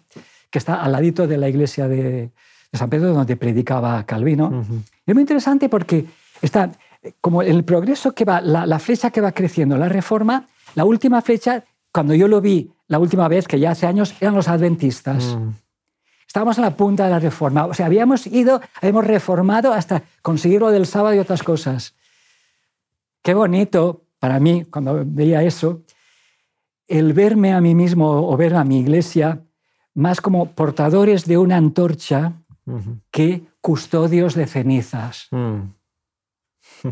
que 0.52 0.60
está 0.60 0.82
al 0.82 0.92
ladito 0.92 1.26
de 1.26 1.38
la 1.38 1.50
iglesia 1.50 1.88
de, 1.88 2.32
San 2.72 2.90
Pedro, 2.90 3.14
donde 3.14 3.36
predicaba 3.36 4.04
Calvino. 4.04 4.64
Es 5.06 5.14
muy 5.14 5.22
interesante 5.22 5.70
porque 5.70 6.06
está 6.42 6.72
como 7.22 7.42
el 7.42 7.64
progreso 7.64 8.14
que 8.14 8.26
va, 8.26 8.42
la, 8.42 8.80
flecha 8.80 9.12
que 9.12 9.22
va 9.22 9.32
creciendo, 9.32 9.78
la 9.78 9.90
Reforma, 9.90 10.48
la 10.76 10.86
última 10.86 11.22
flecha, 11.22 11.64
cuando 11.92 12.14
yo 12.16 12.28
lo 12.28 12.42
vi 12.42 12.72
la 12.88 13.00
última 13.00 13.28
vez, 13.28 13.48
que 13.48 13.60
ya 13.60 13.72
hace 13.72 13.88
años, 13.88 14.16
eran 14.20 14.36
los 14.36 14.48
adventistas. 14.48 15.38
Estábamos 16.34 16.58
en 16.58 16.64
la 16.64 16.76
punta 16.76 17.04
de 17.04 17.12
la 17.12 17.20
reforma. 17.20 17.68
O 17.68 17.76
sea, 17.76 17.86
habíamos 17.86 18.26
ido, 18.26 18.60
habíamos 18.82 19.06
reformado 19.06 19.72
hasta 19.72 20.02
conseguir 20.24 20.62
lo 20.62 20.72
del 20.72 20.88
sábado 20.88 21.14
y 21.14 21.20
otras 21.20 21.44
cosas. 21.44 21.94
Qué 23.22 23.36
bonito 23.36 24.08
para 24.18 24.40
mí, 24.40 24.66
cuando 24.66 25.04
veía 25.06 25.44
eso, 25.44 25.84
el 26.88 27.14
verme 27.14 27.54
a 27.54 27.62
mí 27.62 27.76
mismo 27.76 28.28
o 28.28 28.36
ver 28.36 28.56
a 28.56 28.64
mi 28.64 28.80
iglesia 28.80 29.44
más 29.94 30.22
como 30.22 30.50
portadores 30.54 31.26
de 31.26 31.38
una 31.38 31.58
antorcha 31.58 32.34
que 33.12 33.44
custodios 33.62 34.34
de 34.34 34.48
cenizas. 34.48 35.28
Mm. 35.30 35.60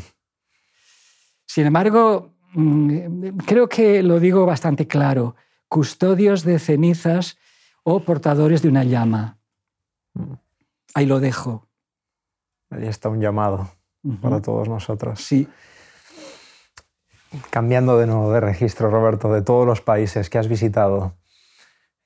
Sin 1.48 1.66
embargo, 1.66 2.36
mm, 2.54 3.40
creo 3.48 3.68
que 3.68 4.04
lo 4.04 4.20
digo 4.20 4.46
bastante 4.46 4.86
claro, 4.86 5.36
custodios 5.68 6.44
de 6.44 6.60
cenizas 6.60 7.40
o 7.84 8.00
portadores 8.02 8.62
de 8.62 8.70
una 8.70 8.84
llama. 8.84 9.38
Mm. 10.14 10.34
Ahí 10.94 11.06
lo 11.06 11.20
dejo. 11.20 11.68
Ahí 12.70 12.88
está 12.88 13.10
un 13.10 13.22
llamado 13.22 13.70
para 14.22 14.42
todos 14.42 14.68
nosotros. 14.68 15.22
Sí. 15.24 15.48
Cambiando 17.50 17.98
de 17.98 18.08
nuevo 18.08 18.32
de 18.32 18.40
registro, 18.40 18.90
Roberto, 18.90 19.32
de 19.32 19.42
todos 19.42 19.66
los 19.66 19.82
países 19.82 20.30
que 20.30 20.38
has 20.38 20.48
visitado, 20.48 21.14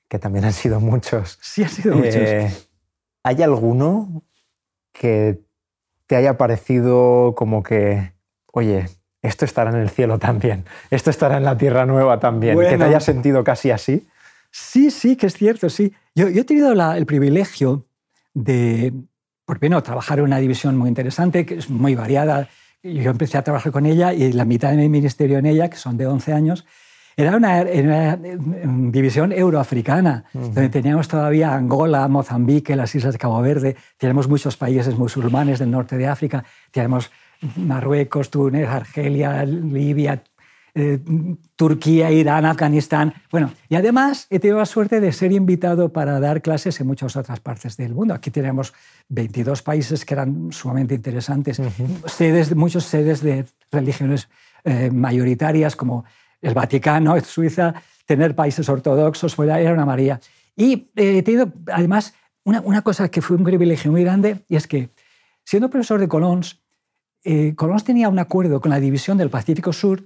que 0.08 0.18
también 0.18 0.44
han 0.44 0.52
sido 0.52 0.80
muchos. 0.80 1.38
Sí, 1.40 1.62
han 1.62 1.68
sido 1.68 1.96
muchos. 1.96 2.14
Eh, 2.16 2.52
¿Hay 3.22 3.42
alguno 3.42 4.22
que 4.92 5.40
te 6.06 6.16
haya 6.16 6.36
parecido 6.36 7.34
como 7.36 7.62
que, 7.62 8.12
oye, 8.52 8.88
esto 9.22 9.44
estará 9.44 9.70
en 9.70 9.76
el 9.76 9.90
cielo 9.90 10.18
también, 10.18 10.64
esto 10.90 11.10
estará 11.10 11.36
en 11.36 11.44
la 11.44 11.58
tierra 11.58 11.86
nueva 11.86 12.20
también, 12.20 12.56
que 12.58 12.78
te 12.78 12.84
haya 12.84 13.00
sentido 13.00 13.42
casi 13.42 13.72
así? 13.72 14.06
Sí, 14.58 14.90
sí, 14.90 15.16
que 15.16 15.26
es 15.26 15.34
cierto, 15.34 15.68
sí. 15.68 15.92
Yo, 16.14 16.28
he 16.28 16.44
tenido 16.44 16.72
el 16.72 17.04
privilegio 17.04 17.86
de, 18.32 18.90
por 19.44 19.58
primero, 19.58 19.82
trabajar 19.82 20.18
en 20.18 20.24
una 20.24 20.38
división 20.38 20.78
muy 20.78 20.88
interesante, 20.88 21.44
que 21.44 21.56
es 21.56 21.68
muy 21.68 21.94
variada. 21.94 22.48
Yo 22.82 23.10
empecé 23.10 23.36
a 23.36 23.44
trabajar 23.44 23.70
con 23.70 23.84
ella 23.84 24.14
y 24.14 24.32
la 24.32 24.46
mitad 24.46 24.70
de 24.70 24.78
mi 24.78 24.88
ministerio 24.88 25.36
en 25.36 25.44
ella, 25.44 25.68
que 25.68 25.76
son 25.76 25.98
de 25.98 26.06
11 26.06 26.32
años, 26.32 26.64
era 27.18 27.36
una, 27.36 27.64
división 28.16 29.30
euroafricana, 29.32 30.24
donde 30.32 30.70
teníamos 30.70 31.06
todavía 31.06 31.54
Angola, 31.54 32.08
Mozambique, 32.08 32.76
las 32.76 32.94
islas 32.94 33.12
de 33.12 33.18
Cabo 33.18 33.42
Verde, 33.42 33.76
tenemos 33.98 34.26
muchos 34.26 34.56
países 34.56 34.96
musulmanes 34.96 35.58
del 35.58 35.70
norte 35.70 35.98
de 35.98 36.06
África, 36.06 36.44
tenemos 36.70 37.10
Marruecos, 37.56 38.30
Túnez, 38.30 38.68
Argelia, 38.68 39.44
Libia, 39.44 40.22
eh, 40.78 41.00
Turquía, 41.56 42.10
Irán, 42.10 42.44
Afganistán. 42.44 43.14
Bueno, 43.30 43.50
y 43.70 43.76
además 43.76 44.26
he 44.28 44.38
tenido 44.38 44.58
la 44.58 44.66
suerte 44.66 45.00
de 45.00 45.10
ser 45.10 45.32
invitado 45.32 45.90
para 45.90 46.20
dar 46.20 46.42
clases 46.42 46.78
en 46.78 46.86
muchas 46.86 47.16
otras 47.16 47.40
partes 47.40 47.78
del 47.78 47.94
mundo. 47.94 48.12
Aquí 48.12 48.30
tenemos 48.30 48.74
22 49.08 49.62
países 49.62 50.04
que 50.04 50.12
eran 50.12 50.52
sumamente 50.52 50.94
interesantes, 50.94 51.62
sedes, 52.04 52.54
muchos 52.54 52.84
sedes 52.84 53.22
de 53.22 53.46
religiones 53.72 54.28
eh, 54.64 54.90
mayoritarias 54.90 55.76
como 55.76 56.04
el 56.42 56.52
Vaticano, 56.52 57.18
Suiza, 57.24 57.72
tener 58.04 58.34
países 58.34 58.68
ortodoxos, 58.68 59.34
era 59.38 59.72
una 59.72 59.86
María. 59.86 60.20
Y 60.54 60.90
eh, 60.94 61.16
he 61.16 61.22
tenido, 61.22 61.54
además, 61.72 62.12
una, 62.44 62.82
cosa 62.82 63.08
que 63.08 63.22
fue 63.22 63.38
un 63.38 63.44
privilegio 63.44 63.90
muy 63.90 64.04
grande, 64.04 64.44
y 64.46 64.56
es 64.56 64.66
que, 64.66 64.90
siendo 65.42 65.70
profesor 65.70 66.00
de 66.00 66.06
Colons, 66.06 66.60
Colons 67.56 67.82
tenía 67.82 68.10
un 68.10 68.18
acuerdo 68.18 68.60
con 68.60 68.70
la 68.70 68.78
División 68.78 69.16
del 69.16 69.30
Pacífico 69.30 69.72
Sur 69.72 70.04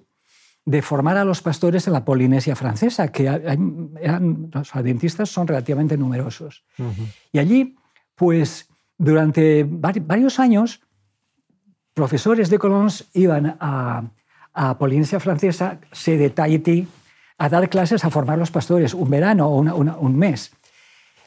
de 0.65 0.83
formar 0.83 1.17
a 1.17 1.25
los 1.25 1.41
pastores 1.43 1.87
en 1.87 1.95
la 1.95 2.05
Polinesia 2.05 2.55
francesa, 2.55 3.09
que 3.09 3.25
eran, 3.25 4.51
los 4.53 4.77
adventistas 4.77 5.31
son 5.31 5.47
relativamente 5.47 5.97
numerosos. 5.97 6.65
Y 7.33 7.39
allí, 7.39 7.77
pues, 8.15 8.69
durante 8.99 9.65
varios 9.67 10.39
años, 10.39 10.81
profesores 11.95 12.51
de 12.51 12.59
Colons 12.59 13.09
iban 13.15 13.57
a, 13.59 14.05
a 14.53 14.79
Polinesia 14.79 15.21
Francesa, 15.21 15.81
sede 15.93 16.31
Tahití, 16.31 16.87
a 17.39 17.49
dar 17.49 17.69
clases, 17.71 18.05
a 18.05 18.11
formar 18.11 18.39
los 18.39 18.51
pastores, 18.51 18.93
un 18.93 19.09
verano 19.09 19.49
o 19.49 19.61
un 19.61 20.17
mes. 20.19 20.53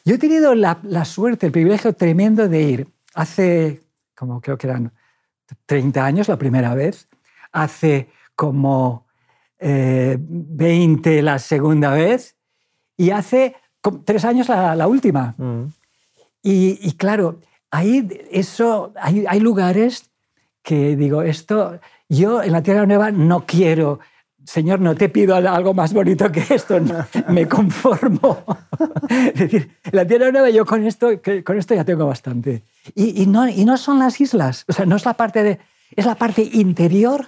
Yo 0.05 0.15
he 0.15 0.17
tenido 0.17 0.53
la, 0.53 1.05
suerte, 1.05 1.45
el 1.45 1.51
privilegio 1.51 1.93
tremendo 1.93 2.49
de 2.49 2.61
ir 2.61 2.87
hace, 3.15 3.81
como 4.15 4.41
creo 4.41 4.57
que 4.57 4.67
eran 4.67 4.91
30 5.65 6.05
años 6.05 6.27
la 6.27 6.37
primera 6.37 6.75
vez, 6.75 7.07
hace 7.51 8.09
como 8.35 9.02
20 9.63 11.19
eh, 11.19 11.21
la 11.21 11.39
segunda 11.39 11.91
vez 11.91 12.35
y 12.97 13.11
hace 13.11 13.55
tres 14.05 14.25
años 14.25 14.49
la, 14.49 14.87
última. 14.87 15.35
Mm. 15.37 15.65
Y, 16.41 16.91
claro, 16.93 17.39
ahí 17.71 18.07
eso, 18.31 18.93
hay, 18.99 19.25
hay 19.27 19.39
lugares 19.39 20.09
que 20.61 20.95
digo, 20.95 21.21
esto, 21.21 21.79
yo 22.09 22.41
en 22.41 22.51
la 22.51 22.63
Tierra 22.63 22.85
Nueva 22.85 23.11
no 23.11 23.45
quiero, 23.45 23.99
Señor, 24.45 24.81
no 24.81 24.95
te 24.95 25.09
pido 25.09 25.35
algo 25.35 25.73
más 25.73 25.93
bonito 25.93 26.31
que 26.31 26.43
esto, 26.49 26.79
me 27.29 27.47
conformo. 27.49 28.43
es 29.09 29.33
decir, 29.33 29.71
en 29.83 29.95
la 29.95 30.05
Tierra 30.05 30.31
Nueva 30.31 30.49
yo 30.49 30.65
con 30.65 30.85
esto, 30.85 31.09
con 31.45 31.57
esto 31.57 31.75
ya 31.75 31.85
tengo 31.85 32.05
bastante. 32.05 32.63
Y, 32.95 33.25
no, 33.25 33.47
y 33.47 33.63
no 33.63 33.77
son 33.77 33.99
las 33.99 34.19
islas, 34.19 34.65
o 34.67 34.73
sea, 34.73 34.85
no 34.85 34.95
es 34.95 35.05
la 35.05 35.13
parte 35.13 35.43
de... 35.43 35.59
Es 35.95 36.05
la 36.05 36.15
parte 36.15 36.41
interior 36.41 37.25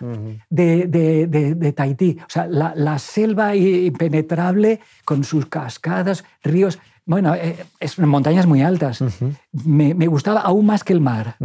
de, 0.49 0.87
de, 0.87 1.55
de, 1.55 1.71
Tahití, 1.73 2.17
o 2.21 2.29
sea, 2.29 2.47
la, 2.47 2.99
selva 2.99 3.55
impenetrable 3.55 4.79
con 5.03 5.23
sus 5.23 5.45
cascadas, 5.45 6.23
ríos. 6.43 6.79
Bueno, 7.05 7.35
eh, 7.35 7.65
es 7.79 7.99
montañas 7.99 8.47
muy 8.47 8.61
altas. 8.61 9.03
me, 9.51 9.93
me, 9.93 10.07
gustaba 10.07 10.41
aún 10.41 10.65
más 10.65 10.83
que 10.83 10.93
el 10.93 11.01
mar. 11.01 11.37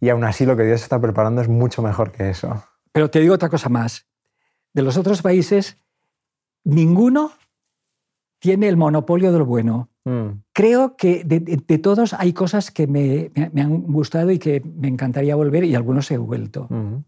Y 0.00 0.08
aún 0.08 0.24
así 0.24 0.46
lo 0.46 0.56
que 0.56 0.64
Dios 0.64 0.82
está 0.82 1.00
preparando 1.00 1.42
es 1.42 1.48
mucho 1.48 1.82
mejor 1.82 2.12
que 2.12 2.30
eso. 2.30 2.64
Pero 2.92 3.10
te 3.10 3.20
digo 3.20 3.34
otra 3.34 3.50
cosa 3.50 3.68
más. 3.68 4.06
De 4.72 4.82
los 4.82 4.96
otros 4.96 5.20
países, 5.20 5.76
ninguno 6.64 7.32
tiene 8.38 8.68
el 8.68 8.76
monopolio 8.76 9.32
de 9.32 9.38
lo 9.38 9.46
bueno. 9.46 9.89
Mm. 10.04 10.42
Creo 10.52 10.96
que 10.96 11.22
de, 11.24 11.78
todos 11.78 12.14
hay 12.14 12.32
cosas 12.32 12.70
que 12.70 12.86
me, 12.86 13.30
han 13.60 13.82
gustado 13.82 14.30
y 14.30 14.38
que 14.38 14.62
me 14.64 14.88
encantaría 14.88 15.36
volver 15.36 15.64
y 15.64 15.74
algunos 15.74 16.10
he 16.10 16.18
vuelto. 16.18 16.66
Mm. 16.70 17.04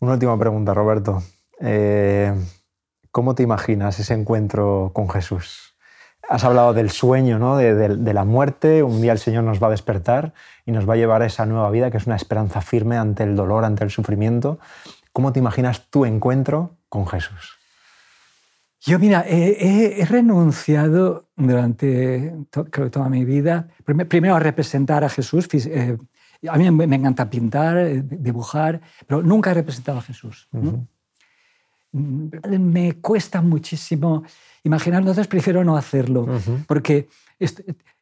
Una 0.00 0.12
última 0.12 0.38
pregunta, 0.38 0.74
Roberto. 0.74 1.22
Eh, 1.60 2.34
¿Cómo 3.10 3.34
te 3.34 3.42
imaginas 3.42 3.98
ese 3.98 4.14
encuentro 4.14 4.90
con 4.92 5.08
Jesús? 5.08 5.74
Has 6.28 6.44
hablado 6.44 6.74
del 6.74 6.90
sueño, 6.90 7.38
¿no? 7.38 7.56
de, 7.56 8.12
la 8.12 8.24
muerte. 8.24 8.82
Un 8.82 9.00
día 9.00 9.12
el 9.12 9.18
Señor 9.18 9.44
nos 9.44 9.62
va 9.62 9.68
a 9.68 9.70
despertar 9.70 10.34
y 10.66 10.72
nos 10.72 10.88
va 10.88 10.94
a 10.94 10.96
llevar 10.96 11.22
a 11.22 11.26
esa 11.26 11.46
nueva 11.46 11.70
vida, 11.70 11.90
que 11.90 11.96
es 11.98 12.06
una 12.06 12.16
esperanza 12.16 12.60
firme 12.60 12.98
ante 12.98 13.22
el 13.22 13.36
dolor, 13.36 13.64
ante 13.64 13.84
el 13.84 13.90
sufrimiento. 13.90 14.58
¿Cómo 15.12 15.32
te 15.32 15.38
imaginas 15.38 15.88
tu 15.88 16.04
encuentro 16.04 16.76
con 16.88 17.06
Jesús? 17.06 17.55
Yo, 18.86 19.00
mira, 19.00 19.24
he, 19.28 20.04
renunciado 20.04 21.28
durante 21.34 22.32
creo, 22.70 22.88
toda 22.88 23.08
mi 23.08 23.24
vida, 23.24 23.68
primero 23.84 24.36
a 24.36 24.38
representar 24.38 25.02
a 25.02 25.08
Jesús. 25.08 25.48
Eh, 25.52 25.98
a 26.48 26.56
mí 26.56 26.70
me 26.70 26.96
encanta 26.96 27.28
pintar, 27.28 27.76
eh, 27.78 28.02
dibujar, 28.02 28.80
pero 29.06 29.22
nunca 29.22 29.50
he 29.50 29.54
representado 29.54 29.98
a 29.98 30.02
Jesús. 30.02 30.48
Me 31.92 33.00
cuesta 33.00 33.42
muchísimo 33.42 34.22
imaginar, 34.62 35.00
entonces 35.00 35.26
prefiero 35.26 35.64
no 35.64 35.76
hacerlo, 35.76 36.28
porque 36.68 37.08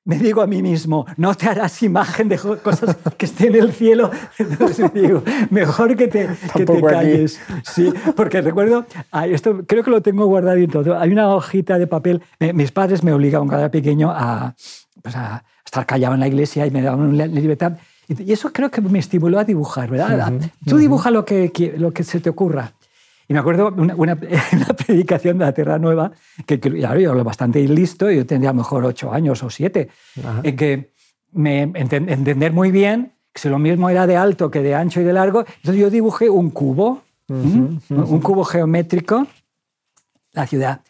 me 0.05 0.19
digo 0.19 0.43
a 0.43 0.47
mí 0.47 0.63
mismo, 0.63 1.07
no 1.17 1.35
te 1.35 1.49
harás 1.49 1.83
imagen 1.83 2.29
de 2.29 2.39
cosas 2.39 2.97
que 3.17 3.27
estén 3.27 3.55
en 3.55 3.63
el 3.63 3.73
cielo, 3.73 4.11
entonces 4.39 4.93
digo, 4.93 5.23
mejor 5.51 5.97
que 5.97 6.09
te, 6.09 6.29
que 6.55 6.67
te 6.67 6.83
calles. 6.83 7.41
Sí, 7.63 7.93
porque 8.15 8.43
recuerdo, 8.43 8.85
esto 9.27 9.65
creo 9.67 9.83
que 9.83 9.91
lo 9.91 10.03
tengo 10.03 10.27
guardado 10.27 10.59
y 10.59 10.69
todo, 10.69 10.99
hay 10.99 11.11
una 11.11 11.35
hojita 11.35 11.79
de 11.79 11.87
papel, 11.87 12.23
mis 12.53 12.71
padres 12.71 13.03
me 13.03 13.13
obligaban 13.13 13.49
cada 13.49 13.71
pequeño 13.71 14.11
a, 14.11 14.55
pues 15.03 15.17
a 15.17 15.43
estar 15.65 15.87
callado 15.87 16.15
en 16.15 16.21
la 16.21 16.29
iglesia 16.29 16.67
y 16.67 16.71
me 16.71 16.83
daban 16.83 17.01
una 17.01 17.27
libertad. 17.27 17.79
Y 18.07 18.33
eso 18.33 18.53
creo 18.53 18.71
que 18.71 18.83
me 18.83 18.99
estimuló 18.99 19.39
a 19.39 19.45
dibujar, 19.45 19.89
¿verdad? 19.91 20.35
Tú 20.67 20.77
dibuja 20.77 21.11
lo 21.11 21.25
que, 21.25 21.75
lo 21.79 21.93
que 21.93 22.05
se 22.05 22.21
te 22.21 22.29
ocurra. 22.29 22.73
Y 23.29 23.33
me 23.33 23.41
acuerdo 23.41 23.69
una, 23.77 23.95
una, 23.97 24.17
predicación 24.17 25.39
de 25.39 25.45
la 25.45 25.53
Tierra 25.53 25.79
Nueva, 25.79 26.13
que, 26.47 26.61
que 26.61 26.71
yo 26.71 26.93
era 26.93 27.23
bastante 27.23 27.67
listo, 27.67 28.11
yo 28.11 28.27
tendría 28.27 28.51
a 28.51 28.53
lo 28.53 28.59
mejor 28.59 28.85
ocho 28.85 29.13
años 29.13 29.43
o 29.43 29.51
siete, 29.51 29.89
en 30.43 30.57
que 30.57 30.93
me 31.33 31.63
entender 31.63 32.53
muy 32.53 32.71
bien 32.71 33.13
que 33.33 33.41
si 33.41 33.49
lo 33.49 33.59
mismo 33.59 33.91
era 33.91 34.07
de 34.07 34.17
alto 34.17 34.51
que 34.51 34.61
de 34.61 34.75
ancho 34.75 35.01
y 35.01 35.05
de 35.05 35.13
largo, 35.13 35.41
entonces 35.41 35.81
yo 35.81 35.91
dibujé 35.91 36.31
un 36.31 36.51
cubo, 36.51 37.03
un 37.29 38.21
cubo 38.23 38.45
geométrico, 38.45 39.27
la 40.33 40.47
ciudad. 40.47 40.83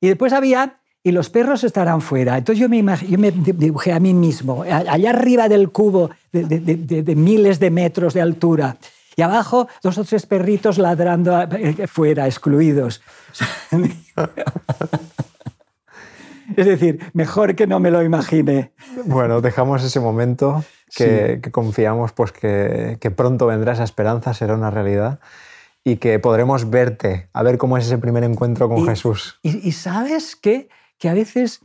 Y 0.00 0.08
después 0.08 0.32
había, 0.32 0.80
y 1.02 1.12
los 1.12 1.28
perros 1.28 1.62
estarán 1.62 2.00
fuera. 2.00 2.38
Entonces 2.38 2.58
yo 2.58 2.70
me, 2.70 2.82
yo 3.06 3.18
me 3.18 3.30
dibujé 3.30 3.92
a 3.92 4.00
mí 4.00 4.14
mismo, 4.14 4.62
allá 4.62 5.10
arriba 5.10 5.48
del 5.48 5.70
cubo 5.70 6.10
de, 6.32 6.44
de, 6.44 7.02
de 7.02 7.16
miles 7.16 7.60
de 7.60 7.70
metros 7.70 8.14
de 8.14 8.22
altura 8.22 8.78
y 9.20 9.22
abajo 9.22 9.68
dos 9.82 9.98
o 9.98 10.04
tres 10.04 10.24
perritos 10.24 10.78
ladrando 10.78 11.42
eh, 11.42 11.86
fuera, 11.86 12.24
excluidos. 12.24 13.02
es 16.56 16.66
decir, 16.66 17.00
mejor 17.12 17.54
que 17.54 17.66
no 17.66 17.80
me 17.80 17.90
lo 17.90 18.02
imagine. 18.02 18.72
Bueno, 19.04 19.42
dejamos 19.42 19.84
ese 19.84 20.00
momento 20.00 20.64
que, 20.96 21.42
confiamos 21.52 22.12
pues 22.12 22.32
que, 22.32 23.12
pronto 23.14 23.46
vendrá 23.46 23.74
esa 23.74 23.84
esperanza, 23.84 24.32
será 24.32 24.54
una 24.54 24.70
realidad 24.70 25.20
y 25.84 25.96
que 25.96 26.18
podremos 26.18 26.70
verte, 26.70 27.28
a 27.34 27.42
ver 27.42 27.58
cómo 27.58 27.76
es 27.76 27.84
ese 27.84 27.98
primer 27.98 28.24
encuentro 28.24 28.70
con 28.70 28.86
Jesús. 28.86 29.38
Y, 29.42 29.72
sabes 29.72 30.34
que, 30.34 30.70
que 30.96 31.10
a 31.10 31.14
veces, 31.14 31.60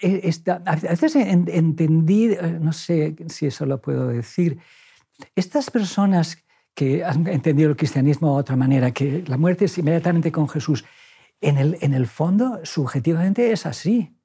eh, 0.00 0.32
a 0.46 0.74
veces 0.74 1.16
entendí, 1.16 2.32
eh, 2.32 2.58
no 2.58 2.72
sé 2.72 3.14
si 3.28 3.44
eso 3.44 3.66
lo 3.66 3.82
puedo 3.82 4.08
decir, 4.08 4.58
estas 5.36 5.70
personas 5.70 6.43
que 6.74 7.04
han 7.04 7.26
entendido 7.28 7.70
el 7.70 7.76
cristianismo 7.76 8.34
de 8.34 8.40
otra 8.40 8.56
manera, 8.56 8.90
que 8.90 9.22
la 9.26 9.36
muerte 9.36 9.66
es 9.66 9.78
inmediatamente 9.78 10.32
con 10.32 10.48
Jesús, 10.48 10.84
en 11.40 11.58
el, 11.58 11.78
en 11.80 11.94
el 11.94 12.06
fondo, 12.06 12.60
subjetivamente 12.64 13.52
es 13.52 13.66
así. 13.66 14.16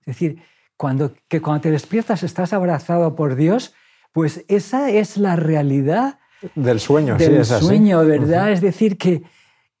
Es 0.00 0.06
decir, 0.06 0.42
cuando, 0.76 1.14
que 1.28 1.40
cuando 1.40 1.62
te 1.62 1.70
despiertas 1.70 2.22
estás 2.22 2.52
abrazado 2.52 3.16
por 3.16 3.34
Dios, 3.34 3.74
pues 4.12 4.44
esa 4.48 4.90
es 4.90 5.16
la 5.16 5.36
realidad 5.36 6.18
del 6.54 6.80
sueño. 6.80 7.16
Del 7.16 7.44
sí, 7.44 7.54
es 7.54 7.60
sueño, 7.60 8.04
¿verdad? 8.04 8.52
Es 8.52 8.60
decir, 8.60 8.96
que 8.96 9.22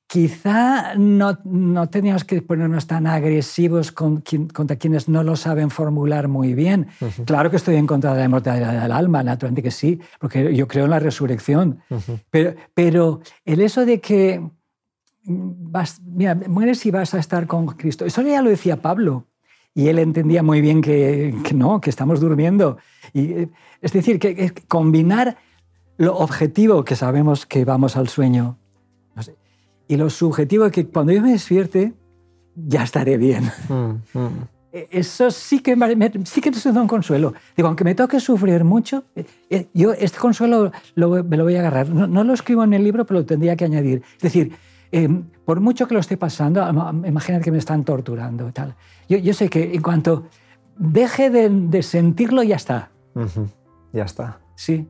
quizá 0.06 0.94
no, 0.96 1.38
no 1.44 1.88
teníamos 1.88 2.24
que 2.24 2.40
ponernos 2.40 2.86
tan 2.86 3.06
agresivos 3.06 3.90
con 3.90 4.22
contra 4.52 4.76
quienes 4.76 5.08
no 5.08 5.22
lo 5.22 5.36
saben 5.36 5.70
formular 5.70 6.28
muy 6.28 6.54
bien. 6.54 6.88
Claro 7.24 7.50
que 7.50 7.56
estoy 7.56 7.76
en 7.76 7.86
contra 7.86 8.12
de 8.12 8.20
la 8.20 8.24
inmortalidad 8.26 8.82
del 8.82 8.92
alma, 8.92 9.22
naturalmente 9.22 9.62
que 9.62 9.70
sí, 9.70 10.00
porque 10.20 10.54
yo 10.54 10.68
creo 10.68 10.84
en 10.84 10.90
la 10.90 11.00
resurrección. 11.00 11.80
pero, 12.30 12.54
pero 12.74 13.20
el 13.44 13.60
eso 13.60 13.84
de 13.84 14.00
que 14.00 14.42
vas, 15.24 16.00
mira, 16.02 16.34
mueres 16.34 16.86
y 16.86 16.90
vas 16.90 17.14
a 17.14 17.18
estar 17.18 17.46
con 17.46 17.66
Cristo, 17.66 18.04
eso 18.04 18.22
ya 18.22 18.42
lo 18.42 18.50
decía 18.50 18.80
Pablo. 18.80 19.26
Y 19.74 19.88
él 19.88 19.98
entendía 19.98 20.42
muy 20.42 20.62
bien 20.62 20.80
que, 20.80 21.34
no, 21.54 21.82
que 21.82 21.90
estamos 21.90 22.18
durmiendo. 22.18 22.78
Y, 23.12 23.48
es 23.82 23.92
decir, 23.92 24.18
que, 24.18 24.54
combinar 24.68 25.36
lo 25.98 26.16
objetivo 26.16 26.82
que 26.82 26.96
sabemos 26.96 27.44
que 27.44 27.66
vamos 27.66 27.94
al 27.96 28.08
sueño 28.08 28.58
y 29.88 29.96
lo 29.96 30.10
subjetivo 30.10 30.70
que 30.70 30.86
cuando 30.86 31.12
yo 31.12 31.22
me 31.22 31.32
despierte 31.32 31.94
ya 32.54 32.82
estaré 32.82 33.16
bien. 33.16 33.50
Mm, 33.68 34.18
mm. 34.18 34.48
E, 34.72 34.88
eso 34.90 35.30
sí 35.30 35.60
que, 35.60 35.76
me, 35.76 36.12
sí 36.24 36.40
que 36.40 36.50
da 36.50 36.80
un 36.80 36.88
consuelo. 36.88 37.34
Digo, 37.56 37.68
aunque 37.68 37.84
me 37.84 37.94
toque 37.94 38.20
sufrir 38.20 38.64
mucho, 38.64 39.04
eh, 39.14 39.24
eh, 39.50 39.68
yo 39.72 39.92
este 39.92 40.18
consuelo 40.18 40.72
me 40.94 41.36
lo 41.36 41.44
voy 41.44 41.56
a 41.56 41.60
agarrar. 41.60 41.88
No, 41.88 42.24
lo 42.24 42.34
escribo 42.34 42.64
en 42.64 42.74
el 42.74 42.82
libro, 42.84 43.06
pero 43.06 43.20
lo 43.20 43.26
tendría 43.26 43.56
que 43.56 43.64
añadir. 43.64 44.02
Es 44.16 44.22
decir, 44.22 44.52
em, 44.92 45.24
por 45.44 45.60
mucho 45.60 45.86
que 45.86 45.94
lo 45.94 46.00
esté 46.00 46.16
pasando, 46.16 46.66
imagínate 47.06 47.44
que 47.44 47.52
me 47.52 47.58
están 47.58 47.84
torturando. 47.84 48.52
Tal. 48.52 48.74
Yo, 49.08 49.18
yo 49.18 49.32
sé 49.32 49.48
que 49.48 49.74
en 49.74 49.82
cuanto 49.82 50.24
deje 50.78 51.30
de, 51.30 51.82
sentirlo, 51.82 52.42
ya 52.42 52.56
está. 52.56 52.90
Ya 53.92 54.04
está. 54.04 54.40
Sí. 54.56 54.86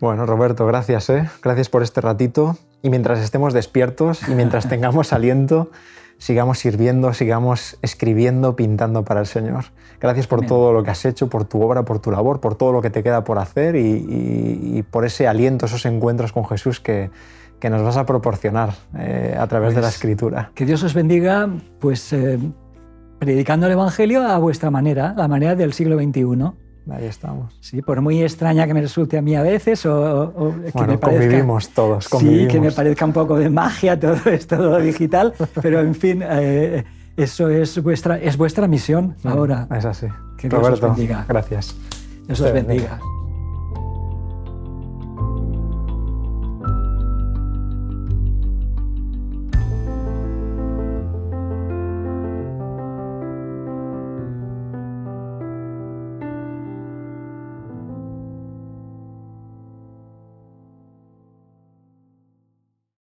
Bueno, 0.00 0.26
Roberto, 0.26 0.66
gracias. 0.66 1.10
¿eh? 1.10 1.28
Gracias 1.42 1.68
por 1.68 1.82
este 1.82 2.00
ratito. 2.00 2.56
Y 2.84 2.90
mientras 2.90 3.18
estemos 3.20 3.54
despiertos 3.54 4.28
y 4.28 4.34
mientras 4.34 4.68
tengamos 4.68 5.14
aliento, 5.14 5.70
sigamos 6.18 6.58
sirviendo, 6.58 7.14
sigamos 7.14 7.78
escribiendo, 7.80 8.56
pintando 8.56 9.06
para 9.06 9.20
el 9.20 9.26
Señor. 9.26 9.64
Gracias 10.02 10.26
por 10.26 10.44
todo 10.44 10.74
lo 10.74 10.82
que 10.82 10.90
has 10.90 11.02
hecho, 11.06 11.30
por 11.30 11.46
tu 11.46 11.62
obra, 11.62 11.86
por 11.86 11.98
tu 11.98 12.10
labor, 12.10 12.40
por 12.40 12.56
todo 12.56 12.72
lo 12.72 12.82
que 12.82 12.90
te 12.90 13.02
queda 13.02 13.24
por 13.24 13.38
hacer 13.38 13.74
y, 13.74 14.84
por 14.90 15.06
ese 15.06 15.26
aliento, 15.26 15.64
esos 15.64 15.86
encuentros 15.86 16.34
con 16.34 16.44
Jesús 16.44 16.78
que, 16.78 17.10
que 17.58 17.70
nos 17.70 17.82
vas 17.82 17.96
a 17.96 18.04
proporcionar 18.04 18.74
eh, 18.98 19.34
a 19.38 19.46
través 19.46 19.70
de 19.70 19.80
la 19.80 19.86
pues, 19.86 19.94
Escritura. 19.94 20.50
Que 20.54 20.66
Dios 20.66 20.82
os 20.82 20.92
bendiga, 20.92 21.48
pues 21.80 22.12
eh, 22.12 22.38
predicando 23.18 23.64
el 23.64 23.72
Evangelio 23.72 24.28
a 24.28 24.36
vuestra 24.36 24.70
manera, 24.70 25.14
la 25.16 25.26
manera 25.26 25.54
del 25.54 25.72
siglo 25.72 25.96
XXI. 25.96 26.63
Ahí 26.90 27.06
estamos. 27.06 27.54
Sí, 27.60 27.80
por 27.80 28.00
muy 28.02 28.22
extraña 28.22 28.66
que 28.66 28.74
me 28.74 28.82
resulte 28.82 29.16
a 29.16 29.22
mí 29.22 29.34
a 29.34 29.42
veces, 29.42 29.86
o, 29.86 30.54
que 30.76 30.86
me 30.86 30.98
parezca, 30.98 31.26
convivimos 31.26 31.68
todos, 31.70 32.04
Sí, 32.18 32.46
que 32.48 32.60
me 32.60 32.72
parezca 32.72 33.04
un 33.06 33.12
poco 33.12 33.38
de 33.38 33.48
magia 33.48 33.98
todo 33.98 34.16
esto 34.30 34.56
todo 34.56 34.78
digital, 34.78 35.32
pero 35.62 35.80
en 35.80 35.94
fin, 35.94 36.22
eh, 36.22 36.84
eso 37.16 37.48
es 37.48 37.82
vuestra, 37.82 38.18
es 38.18 38.36
vuestra 38.36 38.68
misión 38.68 39.16
ahora. 39.24 39.66
Es 39.74 39.84
así. 39.84 40.06
Que 40.36 40.48
Dios 40.48 40.68
os 40.68 40.80
bendiga. 40.80 41.24
Gracias. 41.26 41.74
Dios 42.26 42.40
os 42.40 42.52
bendiga. 42.52 42.98